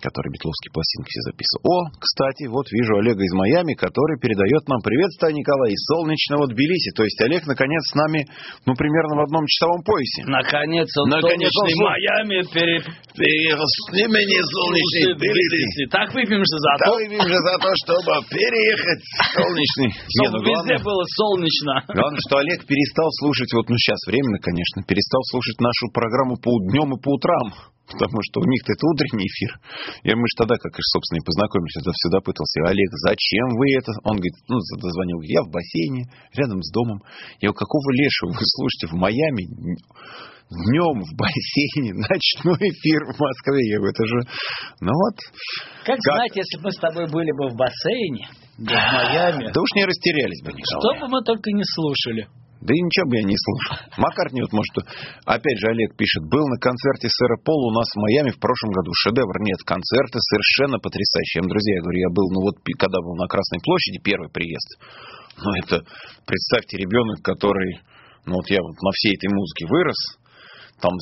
[0.00, 1.62] который битловские пластинки все записывал.
[1.62, 6.90] О, кстати, вот вижу Олега из Майами, который передает нам приветствие, Николай, из солнечного Тбилиси.
[6.96, 8.26] То есть Олег, наконец, с нами,
[8.66, 10.24] ну, примерно в одном часовом поясе.
[10.26, 12.76] Наконец он Наконец солнечный он- Майами пере...
[13.10, 15.84] Переехал с имени солнечный Тбилиси.
[15.92, 16.94] Так выпьем же за то.
[16.96, 19.90] выпьем же за то, чтобы переехать в солнечный.
[20.20, 21.72] Не, Чтобы ну, везде главное, было солнечно.
[21.92, 26.50] главное, что Олег перестал слушать, вот ну сейчас временно, конечно, перестал слушать нашу программу по
[26.70, 27.46] днем и по утрам.
[27.90, 29.50] Потому что у них-то это утренний эфир.
[30.04, 32.70] Я, мы же тогда, как и, собственно, и познакомились, это всегда пытался.
[32.70, 33.90] Олег, зачем вы это?
[34.04, 37.02] Он говорит, ну, дозвонил, я в бассейне, рядом с домом.
[37.42, 39.42] Я говорю, какого лешего вы слушаете в Майами
[40.50, 43.60] днем в бассейне ночной эфир в Москве?
[43.70, 44.16] Я говорю, это же...
[44.80, 45.16] Ну вот.
[45.84, 49.60] Как, знать, если бы мы с тобой были бы в бассейне, да в Майами, Да
[49.60, 50.78] уж не растерялись бы, Николай.
[50.78, 52.28] что бы мы только не слушали.
[52.60, 53.88] Да и ничего бы я не слушал.
[53.96, 54.84] Маккартни, вот может,
[55.24, 58.72] опять же Олег пишет, был на концерте сэра Пола у нас в Майами в прошлом
[58.76, 58.92] году.
[58.92, 59.32] Шедевр.
[59.40, 61.40] Нет, концерты совершенно потрясающие.
[61.40, 64.76] Друзья, я говорю, я был, ну вот, когда был на Красной площади, первый приезд.
[65.40, 65.88] Ну это,
[66.28, 67.80] представьте, ребенок, который,
[68.28, 70.19] ну вот я вот на всей этой музыке вырос,
[70.80, 70.96] там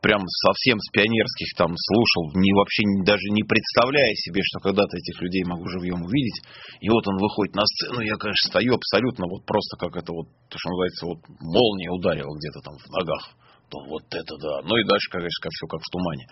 [0.00, 5.20] прям совсем с пионерских там слушал, не, вообще даже не представляя себе, что когда-то этих
[5.22, 6.42] людей могу живьем увидеть.
[6.80, 10.28] И вот он выходит на сцену, я, конечно, стою абсолютно вот просто как это вот,
[10.48, 13.36] то, что называется, вот молния ударила где-то там в ногах.
[13.68, 14.64] То вот это да.
[14.64, 16.24] Ну и дальше, конечно, все как в тумане.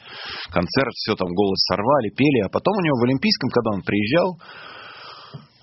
[0.49, 4.41] Концерт, все там голос сорвали, пели, а потом у него в Олимпийском, когда он приезжал,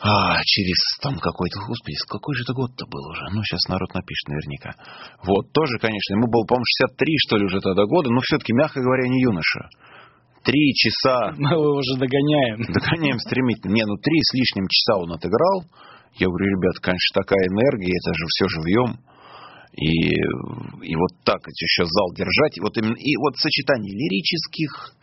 [0.04, 3.24] а, через там какой-то, господи, какой же это год-то был уже?
[3.32, 4.76] Ну, сейчас народ напишет наверняка.
[5.24, 8.82] Вот, тоже, конечно, ему было, по-моему, 63, что ли, уже тогда года, но все-таки, мягко
[8.82, 9.72] говоря, не юноша.
[10.44, 11.32] Три часа...
[11.40, 12.68] Мы его уже догоняем.
[12.68, 13.72] Догоняем стремительно.
[13.72, 15.64] Не, ну три с лишним часа он отыграл.
[16.20, 19.00] Я говорю, ребят, конечно, такая энергия, это же все живьем.
[19.72, 20.20] И,
[20.84, 22.58] и вот так еще зал держать.
[22.58, 25.00] И вот, именно, и вот сочетание лирических,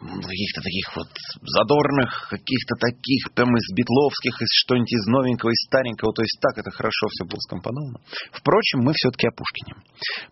[0.00, 1.08] каких-то таких вот
[1.44, 6.12] задорных, каких-то таких прям из битловских, из что-нибудь из новенького, из старенького.
[6.16, 8.00] То есть так это хорошо все было скомпоновано.
[8.32, 9.76] Впрочем, мы все-таки о Пушкине.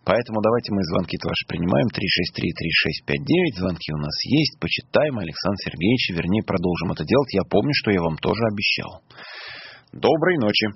[0.05, 1.89] Поэтому давайте мы звонки-то ваши принимаем.
[1.93, 3.61] 363-3659.
[3.61, 4.57] Звонки у нас есть.
[4.59, 6.17] Почитаем Александр Сергеевич.
[6.17, 7.29] Вернее, продолжим это делать.
[7.35, 9.05] Я помню, что я вам тоже обещал.
[9.93, 10.69] Доброй ночи.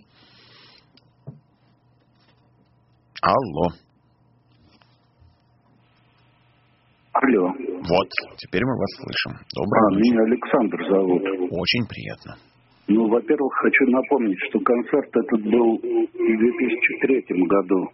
[3.23, 3.73] Алло.
[7.12, 7.72] Алло.
[7.83, 9.33] Вот, теперь мы вас слышим.
[9.35, 10.03] А, Доброй ночи.
[10.07, 11.23] меня Александр зовут.
[11.51, 12.33] Очень приятно.
[12.89, 17.89] Ну, во-первых, хочу напомнить, что концерт этот был в 2003 году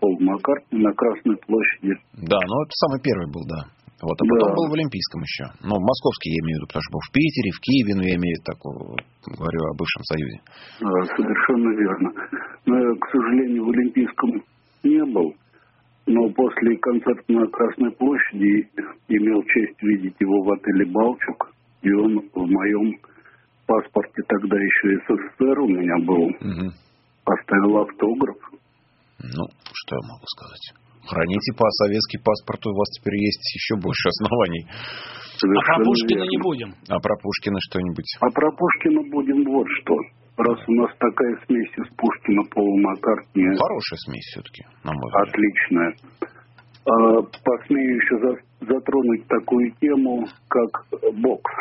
[0.00, 1.94] Пол Маккартни на Красной площади.
[2.24, 3.68] Да, ну это самый первый был, да.
[4.02, 4.28] Вот, а Да.
[4.36, 5.44] потом был в Олимпийском еще.
[5.64, 8.02] Ну, в московский я имею в виду, потому что был в Питере, в Киеве, ну,
[8.04, 8.76] я имею такую,
[9.38, 10.38] говорю о бывшем Союзе.
[10.84, 12.08] А, Совершенно верно.
[12.66, 14.30] Но я, к сожалению, в Олимпийском
[14.84, 15.32] не был.
[16.06, 18.68] Но после концерта на Красной площади
[19.08, 21.50] имел честь видеть его в отеле «Балчук».
[21.82, 22.92] И он в моем
[23.66, 26.28] паспорте тогда еще СССР у меня был.
[27.24, 28.36] Оставил автограф.
[29.20, 30.64] Ну, что я могу сказать?
[31.08, 34.66] Храните по советский паспорт, у вас теперь есть еще больше оснований.
[35.36, 36.30] Совершенно А про Пушкина верно.
[36.30, 36.70] не будем.
[36.88, 38.08] А про Пушкина что-нибудь?
[38.20, 39.94] А про Пушкина будем вот что.
[40.36, 43.44] Раз у нас такая смесь из Пушкина, Пола Маккартни.
[43.56, 45.28] Хорошая смесь все-таки, на мой взгляд.
[45.28, 45.94] Отличная.
[46.86, 51.52] А, посмею еще за- затронуть такую тему, как бокс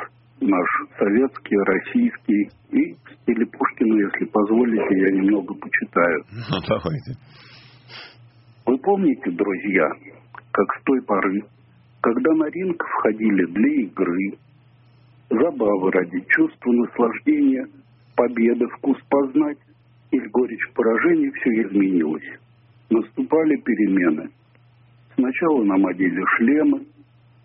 [0.41, 0.68] наш
[0.98, 2.50] советский, российский.
[2.72, 6.24] И в стиле Пушкина, если позволите, я немного почитаю.
[6.50, 7.14] Ну, давайте.
[8.66, 9.88] Вы помните, друзья,
[10.52, 11.41] как с той поры,
[12.02, 14.38] когда на ринг входили для игры,
[15.30, 17.66] забавы ради чувства наслаждения,
[18.15, 19.57] победы, вкус познать,
[20.11, 22.40] или горечь поражения, все изменилось.
[22.90, 24.30] Наступали перемены.
[25.15, 26.85] Сначала нам одели шлемы,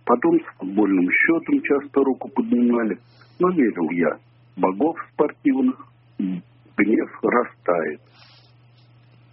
[0.04, 2.98] потом с футбольным счетом часто руку поднимали.
[3.38, 4.18] Но верил я,
[4.56, 5.76] богов спортивных
[6.18, 8.00] гнев растает.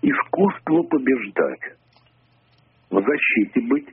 [0.01, 1.77] Искусство побеждать.
[2.89, 3.87] В защите быть,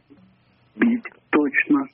[0.76, 1.86] бить точно.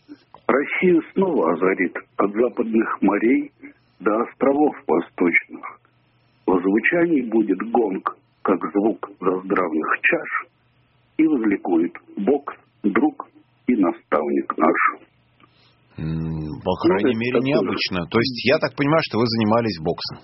[0.46, 3.52] Россию снова озарит от западных морей
[4.00, 5.80] до островов восточных.
[6.46, 10.46] В звучании будет гонг, как звук заздравных чаш,
[11.18, 13.28] и возликует бокс, друг
[13.66, 15.08] и наставник наш.
[15.98, 18.06] По крайней это мере, необычно.
[18.06, 20.18] То есть, я так понимаю, что вы занимались боксом.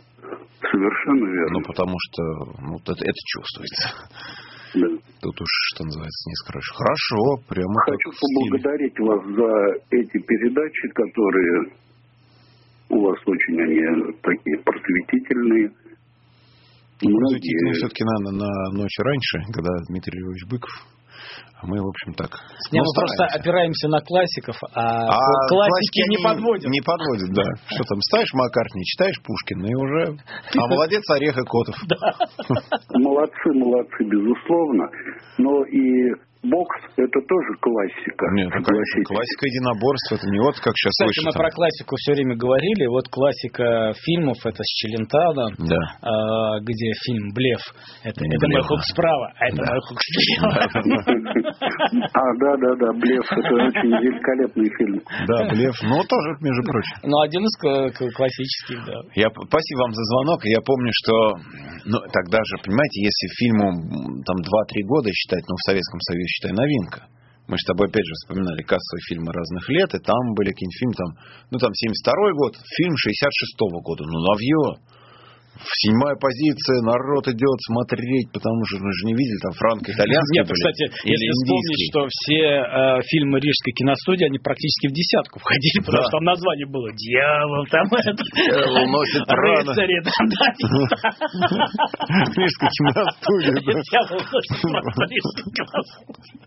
[0.61, 1.59] Совершенно верно.
[1.59, 2.23] Ну, потому что
[2.63, 3.89] ну, вот это, это чувствуется.
[4.75, 4.89] Да.
[5.23, 6.73] Тут уж, что называется, не скажешь.
[6.75, 9.53] Хорошо, прямо Хочу поблагодарить вас за
[9.91, 11.71] эти передачи, которые
[12.91, 15.71] у вас очень они такие просветительные.
[17.01, 20.71] Просветительный все-таки на, на ночь раньше, когда Дмитрий Львович Быков.
[21.61, 22.31] А мы, в общем, так.
[22.73, 23.41] Не, ну, мы просто стараемся.
[23.41, 26.69] опираемся на классиков, а, А классики не они подводят.
[26.69, 27.43] Не подводят, да.
[27.75, 30.19] Что там, ставишь Маккартни, читаешь Пушкина, и уже...
[30.59, 31.77] А молодец Орех и Котов.
[32.93, 34.85] Молодцы, молодцы, безусловно.
[35.39, 36.13] Но и
[36.45, 38.25] бокс это тоже классика.
[38.33, 42.37] Нет, ну, классика единоборства, это не вот как сейчас Кстати, мы про классику все время
[42.37, 42.87] говорили.
[42.87, 45.83] Вот классика фильмов это с Челентано, Да.
[46.03, 47.63] а, где фильм Блеф.
[48.05, 48.69] Это, это Блеф, мой да.
[48.69, 49.73] хук справа, а это Да.
[49.73, 50.51] мой хук слева.
[52.13, 55.01] А, да, да, да, Блеф, это очень великолепный фильм.
[55.27, 56.97] Да, Блеф, ну тоже, между прочим.
[57.05, 57.55] Ну, один из
[58.15, 58.99] классических, да.
[59.15, 60.45] Я, спасибо вам за звонок.
[60.45, 61.15] Я помню, что
[61.85, 63.67] ну, тогда же, понимаете, если фильму
[64.25, 67.07] там 2-3 года считать, ну, в Советском Союзе, считай, новинка.
[67.47, 70.95] Мы с тобой опять же вспоминали кассовые фильмы разных лет, и там были какие-нибудь фильмы,
[70.97, 71.11] там,
[71.51, 74.81] ну, там, 72-й год, фильм 66-го года, ну, новье.
[75.55, 80.59] Седьмая позиция, народ идет смотреть, потому что мы же не видели, там франко-итальянские Нет, были,
[80.59, 81.91] кстати, если вспомнить, индийские.
[81.95, 86.09] что все э, фильмы Рижской киностудии, они практически в десятку входили, потому Да.
[86.11, 88.23] что там название было «Дьявол», там это...
[88.35, 89.23] Дьявол носит.
[89.31, 90.47] «Рыцари», там, да,
[92.35, 93.73] Рижская киностудия, да.
[93.79, 96.43] «Дьявол носит прана», Рижская киностудия.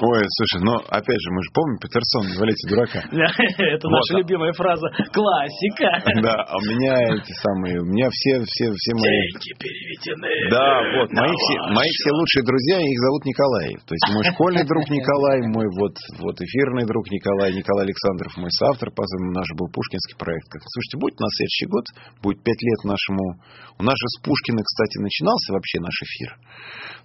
[0.00, 3.00] Ой, слушай, ну, опять же, мы же помним Петерсон, не валяйте дурака.
[3.08, 4.88] Это наша любимая фраза.
[5.12, 5.88] Классика.
[6.20, 9.08] Да, а у меня эти самые, у меня все, все, все мои...
[9.08, 10.32] Деньги переведены.
[10.50, 13.68] Да, вот, мои все, мои все лучшие друзья, их зовут Николай.
[13.86, 18.50] То есть мой школьный друг Николай, мой вот, вот эфирный друг Николай, Николай Александров, мой
[18.50, 20.50] соавтор, по наш был Пушкинский проект.
[20.50, 21.84] Слушайте, будет на следующий год,
[22.22, 23.40] будет пять лет нашему...
[23.78, 26.36] У нас же с Пушкина, кстати, начинался вообще наш эфир.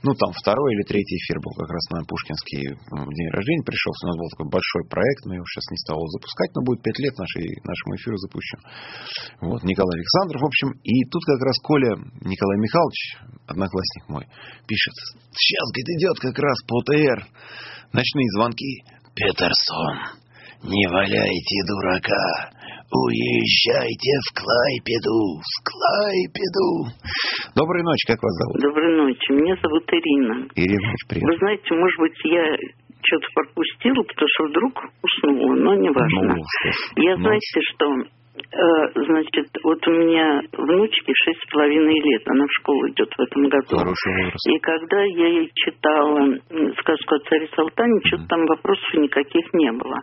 [0.04, 4.06] Ну, там второй или третий эфир был как раз на Пушкинский м, день рождения пришелся.
[4.06, 7.00] У нас был такой большой проект, но его сейчас не стал запускать, но будет пять
[7.00, 8.60] лет нашей, нашему эфиру запущен.
[9.42, 10.70] Вот, Николай Александров, в общем.
[10.84, 11.92] И тут как раз Коля
[12.24, 13.18] Николай Михайлович,
[13.48, 14.26] одноклассник мой,
[14.68, 14.96] пишет,
[15.34, 17.20] сейчас, говорит, идет как раз по УТР.
[17.94, 18.84] Ночные звонки.
[19.16, 20.20] Петерсон,
[20.64, 22.52] не валяйте дурака.
[22.92, 26.92] Уезжайте в Клайпеду, в Клайпеду.
[27.56, 28.62] Доброй ночи, как вас зовут?
[28.62, 29.32] Доброй ночи.
[29.32, 30.48] Меня зовут Ирина.
[30.56, 31.32] Ирина, приятно.
[31.32, 32.46] Вы знаете, может быть, я
[33.02, 36.36] что-то пропустила, потому что вдруг уснула, но не важно.
[36.36, 36.44] Ну,
[36.98, 37.86] я, ну, знаете, что,
[38.36, 43.48] значит, вот у меня внучке шесть с половиной лет, она в школу идет в этом
[43.48, 43.78] году.
[44.48, 46.38] И когда я ей читала
[46.80, 50.02] сказку о царе Салтане, что-то там вопросов никаких не было.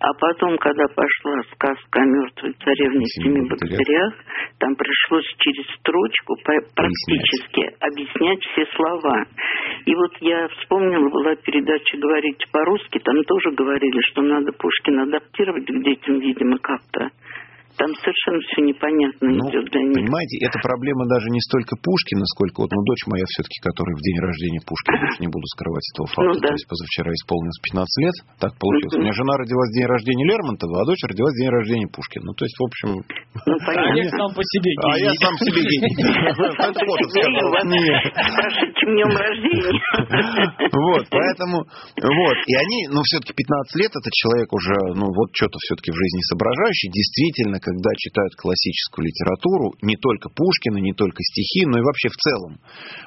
[0.00, 4.14] А потом, когда пошла сказка о мертвой царевне и Семи богатырях,
[4.58, 6.36] там пришлось через строчку
[6.74, 9.24] практически объяснять все слова.
[9.86, 15.66] И вот я вспомнила, была передача «Говорить по-русски», там тоже говорили, что надо Пушкина адаптировать
[15.66, 17.10] к детям, видимо, как-то.
[17.74, 19.94] Там совершенно все непонятно Ну, идет для них.
[19.98, 24.02] понимаете, эта проблема даже не столько Пушкина, сколько вот, ну, дочь моя все-таки, которая в
[24.02, 26.48] день рождения Пушкина, уж не буду скрывать этого факта, Ну, да.
[26.48, 28.94] то есть позавчера исполнилось 15 лет, так получилось.
[28.94, 32.24] У меня жена родилась в день рождения Лермонтова, а дочь родилась в день рождения Пушкина.
[32.30, 32.88] Ну, то есть, в общем...
[33.02, 35.18] Ну, А я сам по себе А я гений.
[35.18, 35.94] сам себе гений.
[35.98, 36.84] Это
[38.78, 39.74] чем днем рождения.
[40.74, 45.56] Вот, поэтому, вот, и они, ну, все-таки 15 лет, это человек уже, ну, вот что-то
[45.64, 46.90] все-таки в жизни соображающий.
[46.90, 52.18] Действительно, когда читают классическую литературу, не только Пушкина, не только стихи, но и вообще в
[52.20, 52.52] целом.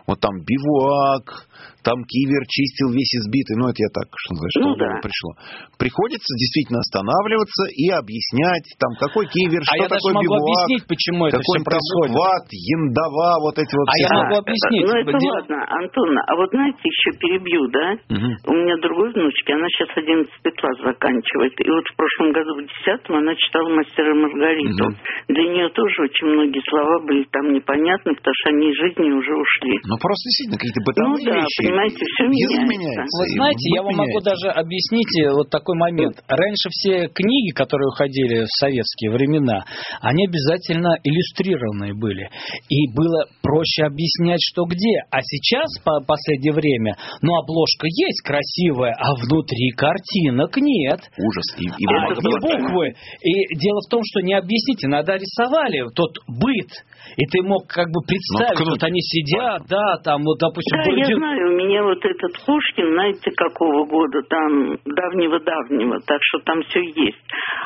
[0.09, 1.45] Вот там бивуак,
[1.85, 4.91] там кивер чистил весь избитый, ну, это я так, что называется, что Ну, да.
[5.05, 5.31] пришло.
[5.77, 10.41] Приходится действительно останавливаться и объяснять, там, какой кивер, А что я даже такое могу бивуак,
[10.41, 12.11] объяснить, почему это все какой-нибудь там происходит.
[12.17, 14.03] хват, яндова, вот эти вот А все.
[14.03, 14.83] я могу объяснить.
[14.89, 17.85] Ну, это Дело- ладно, Антон, а вот знаете, еще перебью, да?
[18.09, 18.31] Мгм.
[18.49, 21.53] У меня другой внучки, она сейчас 11 класс заканчивает.
[21.61, 24.85] И вот в прошлом году в 10 она читала «Мастера и Маргариту».
[24.87, 24.95] Мгм.
[25.27, 29.33] Для нее тоже очень многие слова были там непонятны, потому что они из жизни уже
[29.35, 29.75] ушли.
[29.83, 31.59] Ну, просто действительно какие-то Ну бытовые да, вещи.
[31.67, 32.63] понимаете, все меняется.
[32.71, 33.15] меняется.
[33.19, 36.15] Вы и знаете, я вам могу даже объяснить э, вот такой момент.
[36.31, 39.65] Раньше все книги, которые уходили в советские времена,
[40.01, 42.29] они обязательно иллюстрированные были.
[42.71, 45.03] И было проще объяснять, что где.
[45.11, 50.99] А сейчас, по последнее время, ну, обложка есть красивая, а внутри картинок нет.
[51.19, 51.47] Ужас.
[51.59, 52.93] И, и А было- буквы.
[53.23, 56.69] И дело в том, что ни объяснить, иногда рисовали тот быт,
[57.17, 60.83] и ты мог как бы представить, Ну, вот они сидят, да, там вот, допустим, Да,
[60.91, 66.39] я Бородин- знаю, у меня вот этот Пушкин, знаете, какого года, там, давнего-давнего, так что
[66.45, 67.17] там все есть.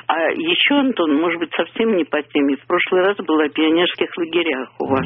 [0.07, 4.09] А еще, Антон, может быть, совсем не по теме, в прошлый раз была о пионерских
[4.17, 5.05] лагерях у вас.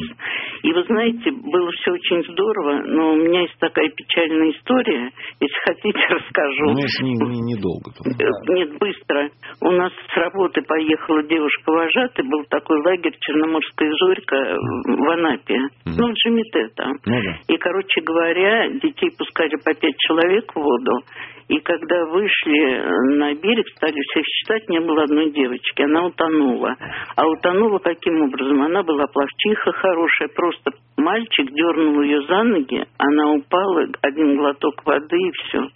[0.62, 5.10] И вы знаете, было все очень здорово, но у меня есть такая печальная история,
[5.40, 6.64] если хотите, расскажу.
[6.66, 7.90] Ну, если не- не- недолго.
[7.92, 8.02] то.
[8.08, 9.30] Э, Нет, быстро.
[9.62, 14.36] У нас с работы поехала девушка вожатый, был такой лагерь Черноморская Зорька
[14.84, 15.58] в Анапе.
[15.84, 16.92] Ну, в Джимите там.
[17.04, 17.38] Да.
[17.48, 21.02] И, короче говоря, детей пускали по пять человек в воду.
[21.48, 25.82] И когда вышли на берег, стали всех считать, не было одной девочки.
[25.82, 26.74] Она утонула.
[27.14, 28.62] А утонула каким образом?
[28.62, 35.16] Она была плавчиха хорошая, просто мальчик дернул ее за ноги, она упала, один глоток воды
[35.16, 35.68] и все.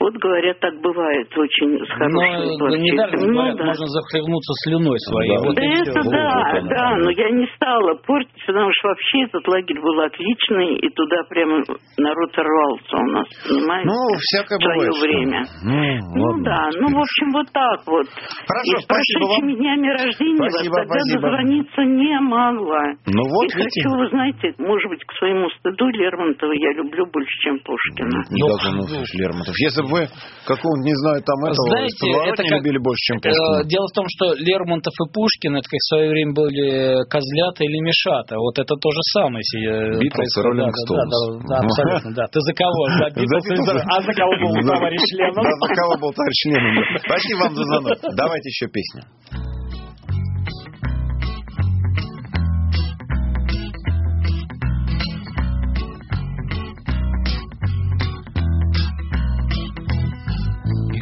[0.00, 3.20] Вот говорят, так бывает очень с хорошими Но недаром плавчихами.
[3.20, 3.64] Ну говорят, да.
[3.68, 5.36] можно захлебнуться слюной своей.
[5.36, 5.44] Да.
[5.44, 6.10] Вот Да это всё.
[6.10, 10.80] да, Вот да, но я не стала портить, потому что вообще этот лагерь был отличный,
[10.80, 11.60] и туда прямо
[12.00, 13.86] народ рвался у нас, понимаете?
[13.92, 14.94] Ну, всякое в свое бывает.
[14.96, 15.40] что- время.
[15.68, 16.44] Ну, Ну ладно.
[16.48, 18.06] да, ну в общем вот так вот.
[18.48, 19.28] Хорошо, и с спасибо вам.
[19.36, 21.20] прошедшими днями рождения Спасибо, вас тогда спасибо.
[21.20, 22.84] дозвониться не могла.
[23.04, 23.84] Ну вот, и видите.
[23.84, 28.16] хочу, вы знаете, может быть, к своему стыду Лермонтова я люблю больше, чем Пушкина.
[28.32, 28.84] Не должен, ну,
[29.20, 29.52] Лермонтов.
[29.60, 30.00] Если бы вы
[30.46, 33.64] какого-нибудь, не знаю, там этого Знаете, это как- любили больше, чем Э, Пушкина.
[33.68, 37.78] Дело в том, что Лермонтов и Пушкин, это как в свое время были козлята или
[37.82, 38.38] мешата.
[38.38, 39.42] Вот это то же самое.
[39.42, 40.40] э, Битлз и.
[40.40, 41.44] Роллинг Стоунс.
[41.50, 42.24] Да, абсолютно, да.
[42.32, 42.80] Ты за кого?
[42.96, 43.44] За Битлз
[43.84, 45.44] А за кого был товарищ Леннон?
[45.44, 46.84] За кого был товарищ Леннон.
[47.04, 47.98] Спасибо вам за звонок.
[48.16, 49.59] Давайте еще песню.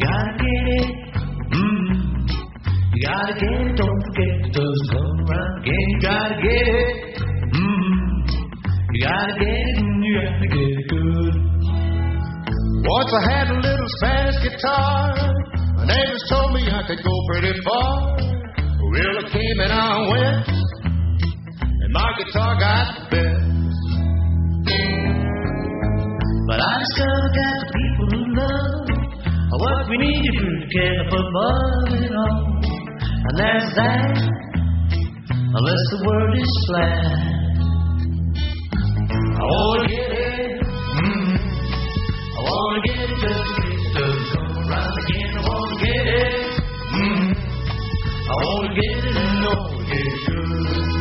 [0.09, 0.89] Gotta get it.
[1.53, 1.87] Mm.
[2.93, 3.77] You gotta get it.
[3.77, 5.87] Don't forget doesn't come around again.
[5.93, 6.89] You gotta get it.
[7.55, 7.99] Mm.
[8.93, 11.35] You gotta get it and you gotta get it good.
[12.89, 15.39] Once I had a little Spanish guitar.
[15.77, 18.17] My neighbors told me I could go pretty far.
[18.19, 20.49] Well, I came and I went,
[21.63, 23.59] and my guitar got the best.
[26.49, 28.78] But I discovered that the people who love
[29.57, 32.61] what we need to do together for above it all.
[33.29, 34.17] And that's that,
[35.33, 37.29] unless the world is flat.
[39.09, 41.39] I wanna get it, mm.
[42.37, 45.31] I wanna get it just case it doesn't come around again.
[45.33, 46.33] I wanna get it,
[46.93, 47.27] mm.
[48.29, 50.98] I wanna get it and I wanna get good.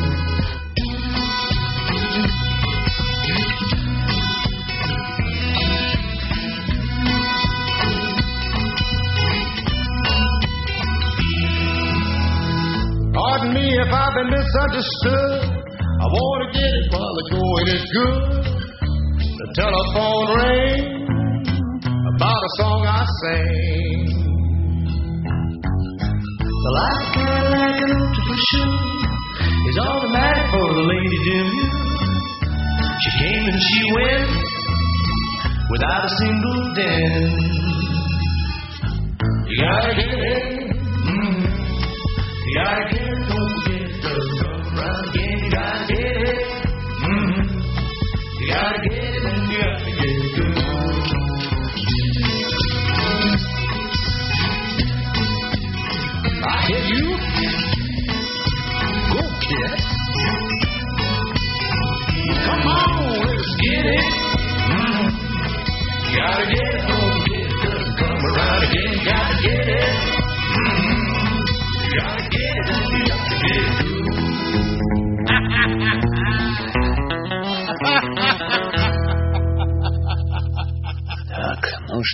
[13.88, 15.64] If I've been misunderstood.
[15.80, 18.20] I want to get it while the going is good.
[19.16, 21.08] The telephone rang
[22.12, 24.04] about a song I sang.
[26.44, 27.96] The light Cadillac and
[28.28, 28.76] for sure
[29.72, 31.48] is automatic for the lady Jim.
[33.00, 34.28] She came and she went
[35.72, 37.40] without a single dent.
[39.48, 40.44] You gotta get it.
[41.08, 41.40] Mm.
[42.48, 43.07] You gotta get it.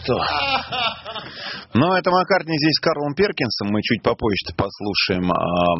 [0.03, 0.19] Что.
[1.73, 3.69] Ну, это Маккартни здесь с Карлом Перкинсом.
[3.69, 5.77] Мы чуть попозже послушаем а,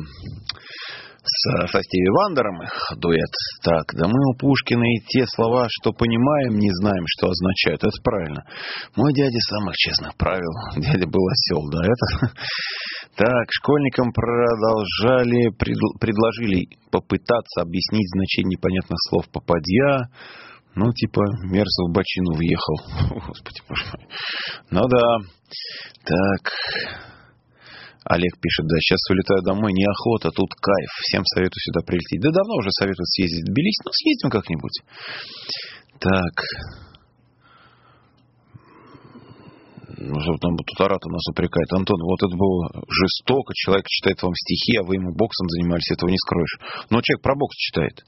[1.24, 3.30] с, со Стиви Вандером их дуэт.
[3.64, 7.84] Так, да мы у Пушкина и те слова, что понимаем, не знаем, что означают.
[7.84, 8.44] Это правильно.
[8.96, 10.52] Мой дядя самых честных правил.
[10.78, 12.34] Дядя был осел, да, это...
[13.16, 20.10] Так, школьникам продолжали, предл- предложили попытаться объяснить значение непонятных слов попадья.
[20.76, 22.78] Ну, типа, Мерзов в бочину въехал.
[23.28, 24.08] Господи, боже мой.
[24.72, 25.18] Ну да.
[26.04, 26.52] Так.
[28.06, 30.90] Олег пишет, да, сейчас улетаю домой, неохота, тут кайф.
[31.08, 32.22] Всем советую сюда прилететь.
[32.22, 34.78] Да давно уже советую съездить в Тбилиси, ну съездим как-нибудь.
[36.00, 36.36] Так.
[39.96, 41.72] Ну, там тут Арата нас упрекает.
[41.72, 43.54] Антон, вот это было жестоко.
[43.56, 46.58] Человек читает вам стихи, а вы ему боксом занимались, этого не скроешь.
[46.90, 48.04] Но человек про бокс читает.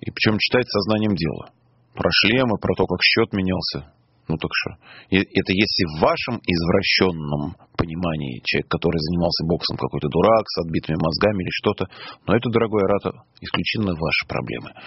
[0.00, 1.52] И причем читает сознанием дела.
[1.98, 3.90] Про шлемы, про то, как счет менялся.
[4.28, 4.76] Ну так что?
[5.10, 11.42] Это если в вашем извращенном понимании человек, который занимался боксом, какой-то дурак с отбитыми мозгами
[11.42, 11.88] или что-то.
[12.26, 14.78] Но это, дорогой Арата, исключительно ваши проблемы.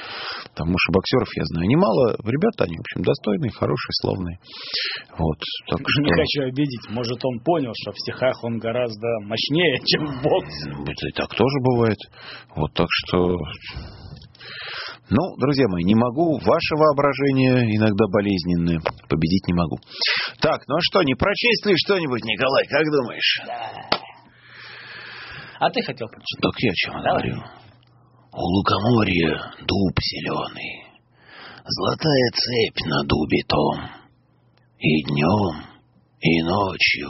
[0.55, 2.15] Потому что боксеров я знаю немало.
[2.23, 4.37] Ребята, они, в общем, достойные, хорошие, славные.
[5.17, 5.39] Вот.
[5.67, 6.01] Так что...
[6.03, 6.85] Не хочу обидеть.
[6.91, 10.69] Может, он понял, что в стихах он гораздо мощнее, чем в боксе.
[10.69, 11.99] Это и так тоже бывает.
[12.55, 13.35] Вот так что...
[15.11, 16.39] Ну, друзья мои, не могу.
[16.39, 18.79] Ваше воображение иногда болезненное.
[19.09, 19.77] Победить не могу.
[20.39, 23.41] Так, ну а что, не прочесть ли что-нибудь, Николай, как думаешь?
[25.59, 26.41] А ты хотел прочитать?
[26.41, 27.11] Так я о чем Давай.
[27.11, 27.43] говорю?
[28.31, 30.87] У лукоморья дуб зеленый,
[31.65, 33.89] Золотая цепь на дубе том.
[34.79, 35.65] И днем,
[36.21, 37.09] и ночью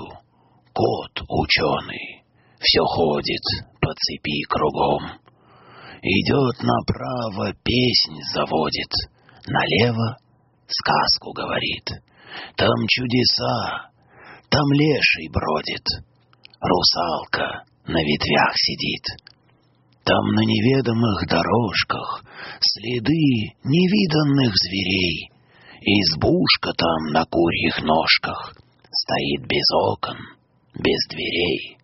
[0.74, 2.24] кот ученый
[2.60, 3.44] Все ходит
[3.80, 5.21] по цепи кругом.
[6.02, 8.92] Идет направо, песнь заводит,
[9.48, 10.18] Налево
[10.68, 11.88] сказку говорит.
[12.56, 13.92] Там чудеса,
[14.50, 15.86] там леший бродит,
[16.62, 19.06] Русалка на ветвях сидит.
[20.04, 22.24] Там на неведомых дорожках
[22.60, 25.30] Следы невиданных зверей.
[25.82, 28.56] Избушка там на курьих ножках
[28.92, 30.18] Стоит без окон,
[30.76, 31.78] без дверей.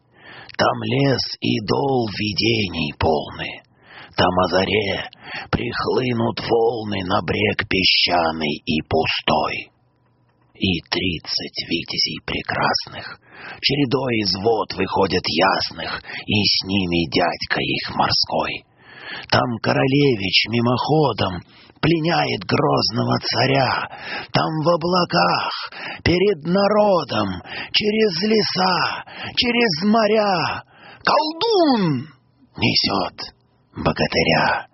[0.58, 3.67] Там лес и дол видений полны.
[4.18, 5.06] Там о заре
[5.52, 9.70] прихлынут волны на брег песчаный и пустой.
[10.58, 13.20] И тридцать витязей прекрасных
[13.62, 18.66] чередой из вод выходят ясных, и с ними дядька их морской.
[19.30, 21.44] Там королевич мимоходом
[21.80, 23.88] пленяет грозного царя,
[24.34, 25.52] там в облаках,
[26.04, 27.30] перед народом,
[27.72, 29.06] через леса,
[29.36, 30.64] через моря,
[31.06, 32.08] колдун
[32.58, 33.37] несет
[33.78, 34.68] богатыря.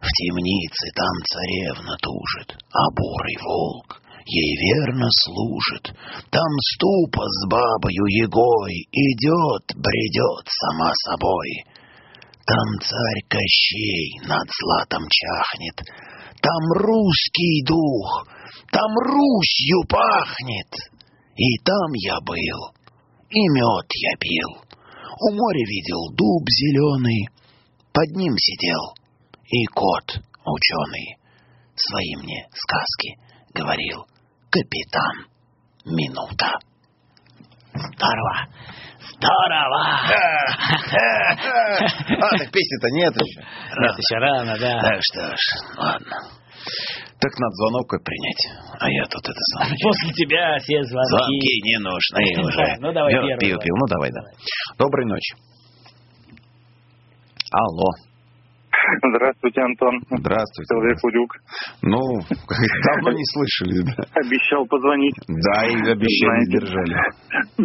[0.00, 5.94] В темнице там царевна тужит, а бурый волк ей верно служит.
[6.30, 11.64] Там ступа с бабою Егой идет, бредет сама собой.
[12.46, 15.80] Там царь Кощей над златом чахнет,
[16.40, 18.26] там русский дух,
[18.70, 20.72] там Русью пахнет.
[21.36, 22.72] И там я был,
[23.30, 24.62] и мед я пил.
[25.18, 27.28] У моря видел дуб зеленый,
[27.96, 28.92] под ним сидел
[29.48, 31.16] и кот ученый.
[31.74, 33.16] Свои мне сказки
[33.54, 34.04] говорил
[34.50, 35.32] капитан
[35.86, 36.52] Минута.
[37.72, 38.48] Здорово!
[39.00, 39.80] Здорово!
[42.20, 43.40] А, так песни-то нет еще.
[43.80, 44.80] Нет, еще рано, да.
[44.80, 45.40] Так что ж,
[45.78, 46.16] ладно.
[47.18, 48.44] Так надо звонок принять.
[48.78, 49.68] А я тут это сам.
[49.82, 51.08] После тебя все звонки.
[51.16, 52.76] Звонки не нужны уже.
[52.80, 53.62] Ну, давай первый звонок.
[53.62, 53.76] пил.
[53.76, 54.20] Ну, давай, да.
[54.78, 55.34] Доброй ночи.
[57.52, 57.90] Алло.
[59.02, 59.98] Здравствуйте, Антон.
[60.10, 60.68] Здравствуйте.
[60.70, 61.30] Человек Урюк.
[61.82, 61.98] Ну,
[62.86, 64.04] давно не слышали, да.
[64.14, 65.14] Обещал позвонить.
[65.26, 66.94] Да, и Знаете, держали.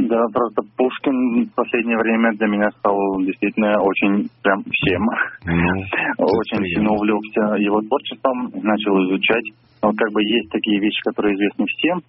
[0.08, 5.04] Да, просто Пушкин в последнее время для меня стал действительно очень прям всем.
[5.46, 9.46] Ну, очень сильно увлекся его творчеством, начал изучать.
[9.82, 12.02] Вот как бы есть такие вещи, которые известны всем,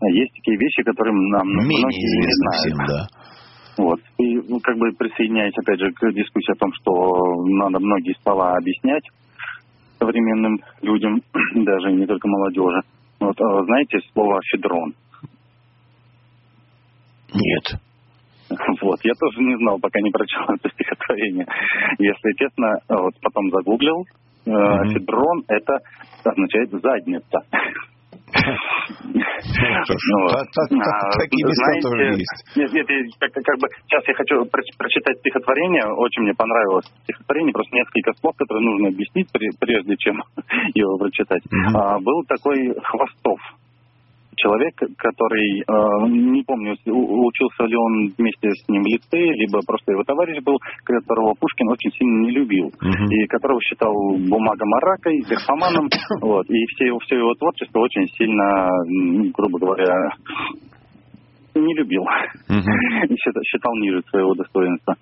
[0.00, 2.62] а есть такие вещи, которые нам Менее многие не знают.
[2.62, 3.00] всем, да.
[3.78, 4.00] Вот.
[4.18, 8.56] И ну, как бы присоединяясь опять же к дискуссии о том, что надо многие слова
[8.56, 9.04] объяснять
[9.98, 11.20] современным людям,
[11.54, 12.80] даже не только молодежи.
[13.20, 14.94] Вот, а знаете слово «федрон»?
[17.34, 17.80] Нет.
[18.80, 21.46] Вот, я тоже не знал, пока не прочел это стихотворение.
[21.98, 24.04] Если честно, вот потом загуглил,
[24.46, 24.50] э,
[24.92, 25.78] федрон это
[26.24, 27.40] означает задница.
[31.18, 32.56] Такие места тоже есть.
[32.56, 32.86] Нет, нет,
[33.20, 35.84] как, бы сейчас я хочу про- прочитать стихотворение.
[35.96, 40.22] Очень мне понравилось стихотворение, просто несколько слов, которые нужно объяснить, пре- прежде чем
[40.74, 41.42] его прочитать.
[41.74, 43.38] А, был такой Хвостов.
[44.36, 49.92] Человек, который, э, не помню, учился ли он вместе с ним в лицее, либо просто
[49.92, 52.70] его товарищ был, которого Пушкин очень сильно не любил,
[53.10, 53.92] и которого считал
[54.28, 55.88] бумагомаракой, графоманом,
[56.20, 58.68] вот, и все его, все его творчество очень сильно,
[59.32, 59.94] грубо говоря,
[61.54, 62.04] не любил.
[62.48, 64.94] И считал, считал ниже своего достоинства.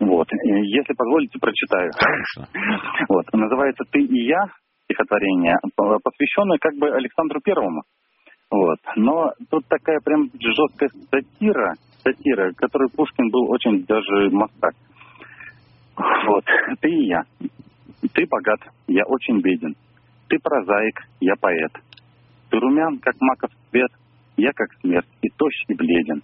[0.00, 0.26] Вот.
[0.32, 1.90] Если позволите, прочитаю.
[3.08, 3.24] Вот.
[3.32, 4.42] Называется «Ты и я»
[4.84, 7.82] стихотворение, по- посвященное как бы Александру Первому.
[8.50, 8.78] Вот.
[8.96, 14.74] Но тут такая прям жесткая сатира, сатира, которой Пушкин был очень даже мастак.
[15.96, 16.44] Вот.
[16.80, 17.22] Ты и я.
[18.12, 19.74] Ты богат, я очень беден.
[20.28, 21.72] Ты прозаик, я поэт.
[22.50, 23.90] Ты румян, как маков цвет,
[24.36, 26.22] я как смерть, и тощ, и бледен.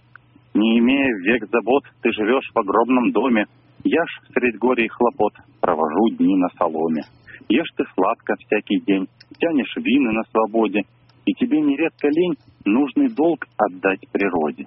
[0.53, 3.45] Не имея век забот, ты живешь в огромном доме.
[3.83, 7.03] Я ж средь горя и хлопот провожу дни на соломе.
[7.47, 9.07] Ешь ты сладко всякий день,
[9.39, 10.83] тянешь вины на свободе,
[11.27, 14.65] и тебе нередко лень нужный долг отдать природе.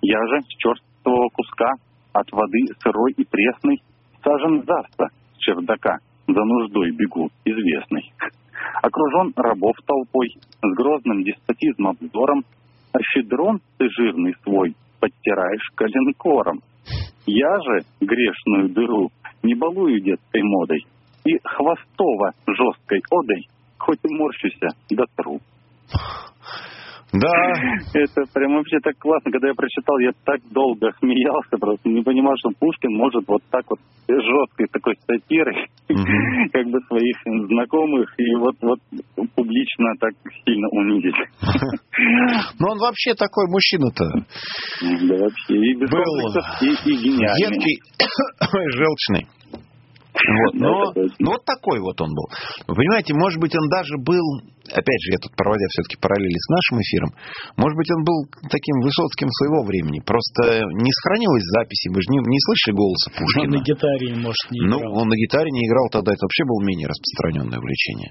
[0.00, 1.72] Я же с черствого куска
[2.12, 3.82] от воды сырой и пресной
[4.22, 8.12] сажен заста с чердака за нуждой бегу известный.
[8.82, 10.28] Окружен рабов толпой,
[10.62, 12.44] с грозным деспотизмом взором,
[12.92, 16.60] а щедрон ты жирный свой подтираешь коленкором.
[17.26, 19.10] Я же грешную дыру
[19.42, 20.86] не балую детской модой
[21.24, 25.40] и хвостово жесткой одой, хоть и морщуся до тру.
[27.12, 27.52] Да.
[27.94, 29.32] Это прям вообще так классно.
[29.32, 33.64] Когда я прочитал, я так долго смеялся, просто не понимал, что Пушкин может вот так
[33.68, 35.66] вот жесткой такой сатирой,
[36.52, 37.16] как бы своих
[37.48, 38.78] знакомых и вот, вот
[39.34, 40.12] публично так
[40.44, 41.14] сильно унизить.
[42.58, 44.04] Ну, он вообще такой мужчина-то.
[45.08, 46.02] Да вообще, и без Был
[46.60, 47.40] и, и гениальный.
[47.40, 47.78] Едкий,
[48.78, 49.26] желчный.
[50.12, 52.28] Вот, но, ну, вот такой вот он был.
[52.66, 54.42] Вы понимаете, может быть, он даже был,
[54.72, 57.10] опять же, я тут проводя все-таки параллели с нашим эфиром,
[57.56, 58.18] может быть, он был
[58.48, 60.00] таким Высоцким своего времени.
[60.00, 63.58] Просто не сохранилось записи, мы же не, не слышали голоса Он Пушкина.
[63.58, 65.02] на гитаре, может, не Ну, играл.
[65.02, 68.10] он на гитаре не играл, тогда это вообще было менее распространенное увлечение.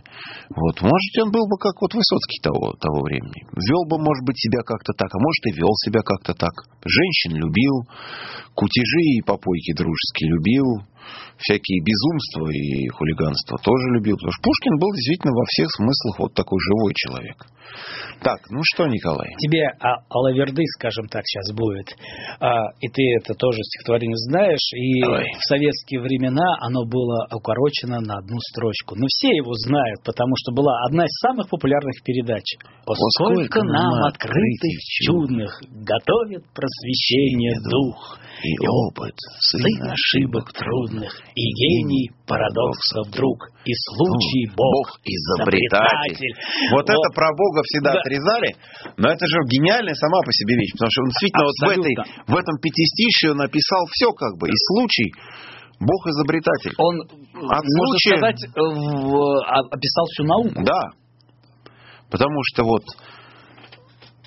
[0.55, 3.45] Вот, может, он был бы как вот Высоцкий того, того времени.
[3.53, 6.53] Вел бы, может быть, себя как-то так, а может, и вел себя как-то так.
[6.85, 7.85] Женщин любил,
[8.55, 10.65] кутежи и попойки дружеские любил,
[11.37, 14.15] всякие безумства и хулиганства тоже любил.
[14.17, 17.45] Потому что Пушкин был действительно во всех смыслах вот такой живой человек.
[18.21, 19.29] Так, ну что, Николай?
[19.39, 21.95] Тебе а, Алаверды, скажем так, сейчас будет.
[22.39, 24.73] А, и ты это тоже стихотворение знаешь.
[24.75, 25.23] И Давай.
[25.23, 28.95] в советские времена оно было укорочено на одну строчку.
[28.95, 32.43] Но все его знают, потому что была одна из самых популярных передач.
[32.85, 38.19] О, сколько нам открытых чудных готовит просвещение дух.
[38.43, 46.33] И опыт, сын ошибок трудных, и гений парадоксов друг, и случай Бог, изобретатель.
[46.71, 47.99] Вот, это про Бога всегда Да.
[47.99, 48.55] отрезали,
[48.97, 51.93] но это же гениальная сама по себе вещь, потому что он действительно вот в, этой,
[52.29, 55.09] в этом пятистишье написал все как бы, и случай,
[55.81, 56.73] Бог изобретатель.
[56.77, 60.61] Он, От можно случая- сказать, в- а- описал всю науку.
[60.63, 60.81] Да.
[62.11, 62.83] Потому что вот,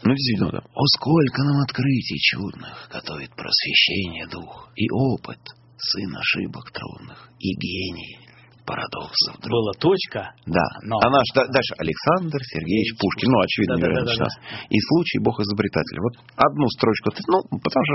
[0.03, 0.59] ну действительно, да.
[0.59, 5.39] О, сколько нам открытий чудных готовит просвещение дух и опыт,
[5.79, 8.19] сын ошибок трудных и гений
[8.65, 9.51] парадоксов друг.
[9.51, 10.33] Была точка.
[10.47, 10.67] Да.
[10.83, 10.97] Но.
[11.03, 13.31] А наш да- дальше Александр Сергеевич Пушкин.
[13.31, 14.07] Ну, очевидно, Да-да-да-да-да.
[14.07, 14.35] невероятно сейчас.
[14.71, 15.99] И случай Бог изобретатель.
[15.99, 17.11] Вот одну строчку.
[17.27, 17.95] Ну, потому что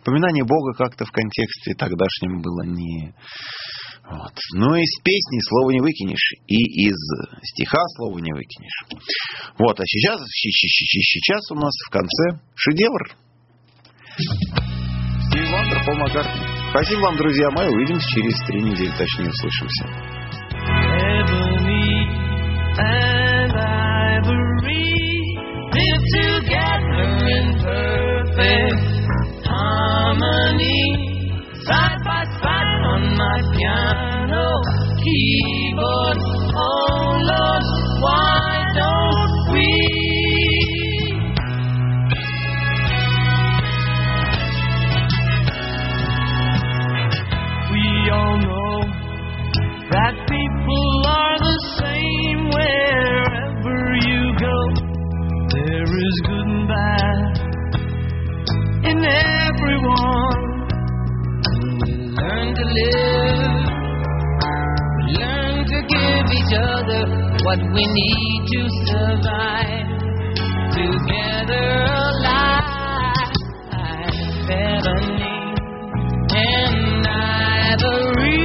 [0.00, 3.14] упоминание Бога как-то в контексте тогдашнем было не...
[4.04, 4.36] Вот.
[4.54, 6.98] Ну, из песни слова не выкинешь, и из
[7.42, 8.84] стиха слова не выкинешь.
[9.58, 13.16] Вот, а сейчас, сейчас у нас в конце шедевр.
[14.18, 16.53] Стив Вандер, Пол Маккартни.
[16.74, 17.68] Спасибо вам, друзья мои.
[17.68, 19.86] Увидимся через три недели, точнее, услышимся.
[35.04, 36.16] Keyboard.
[36.56, 37.64] Oh Lord,
[38.00, 38.33] why
[59.84, 59.90] We
[62.16, 63.68] learn to live,
[64.96, 67.02] we learn to give each other
[67.44, 69.88] what we need to survive.
[70.72, 71.68] Together
[72.00, 73.32] alive,
[74.48, 75.36] ebony
[76.32, 78.44] and ivory.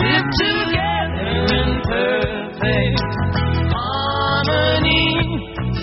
[0.00, 2.96] Live together in perfect
[3.74, 5.04] harmony,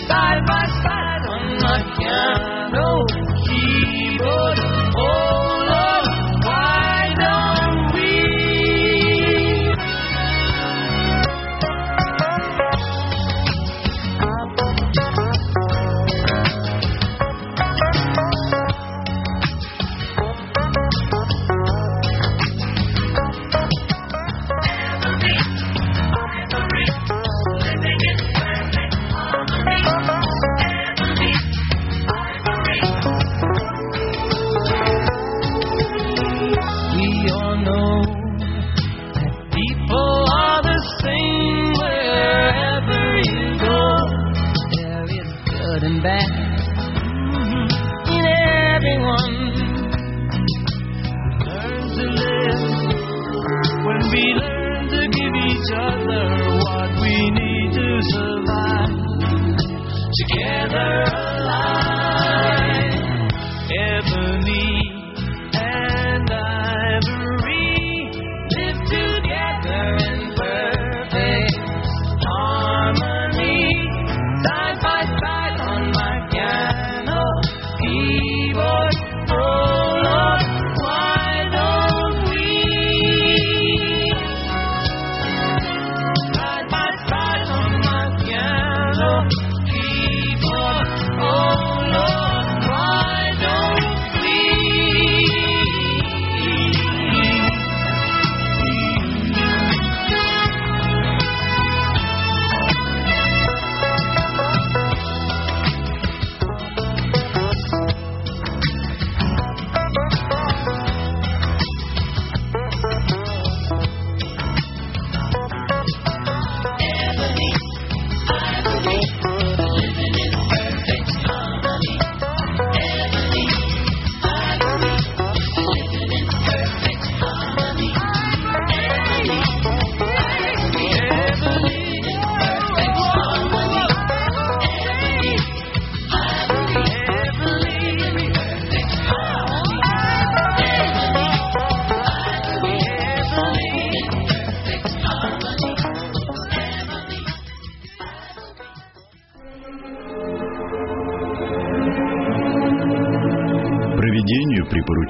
[0.07, 0.82] side by side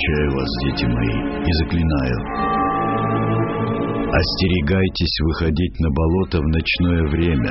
[0.04, 2.18] Припоручаю вас, дети мои, и заклинаю.
[4.12, 7.50] Остерегайтесь выходить на болото в ночное время,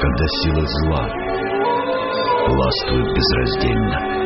[0.00, 1.08] когда сила зла
[2.48, 4.21] властвует безраздельно.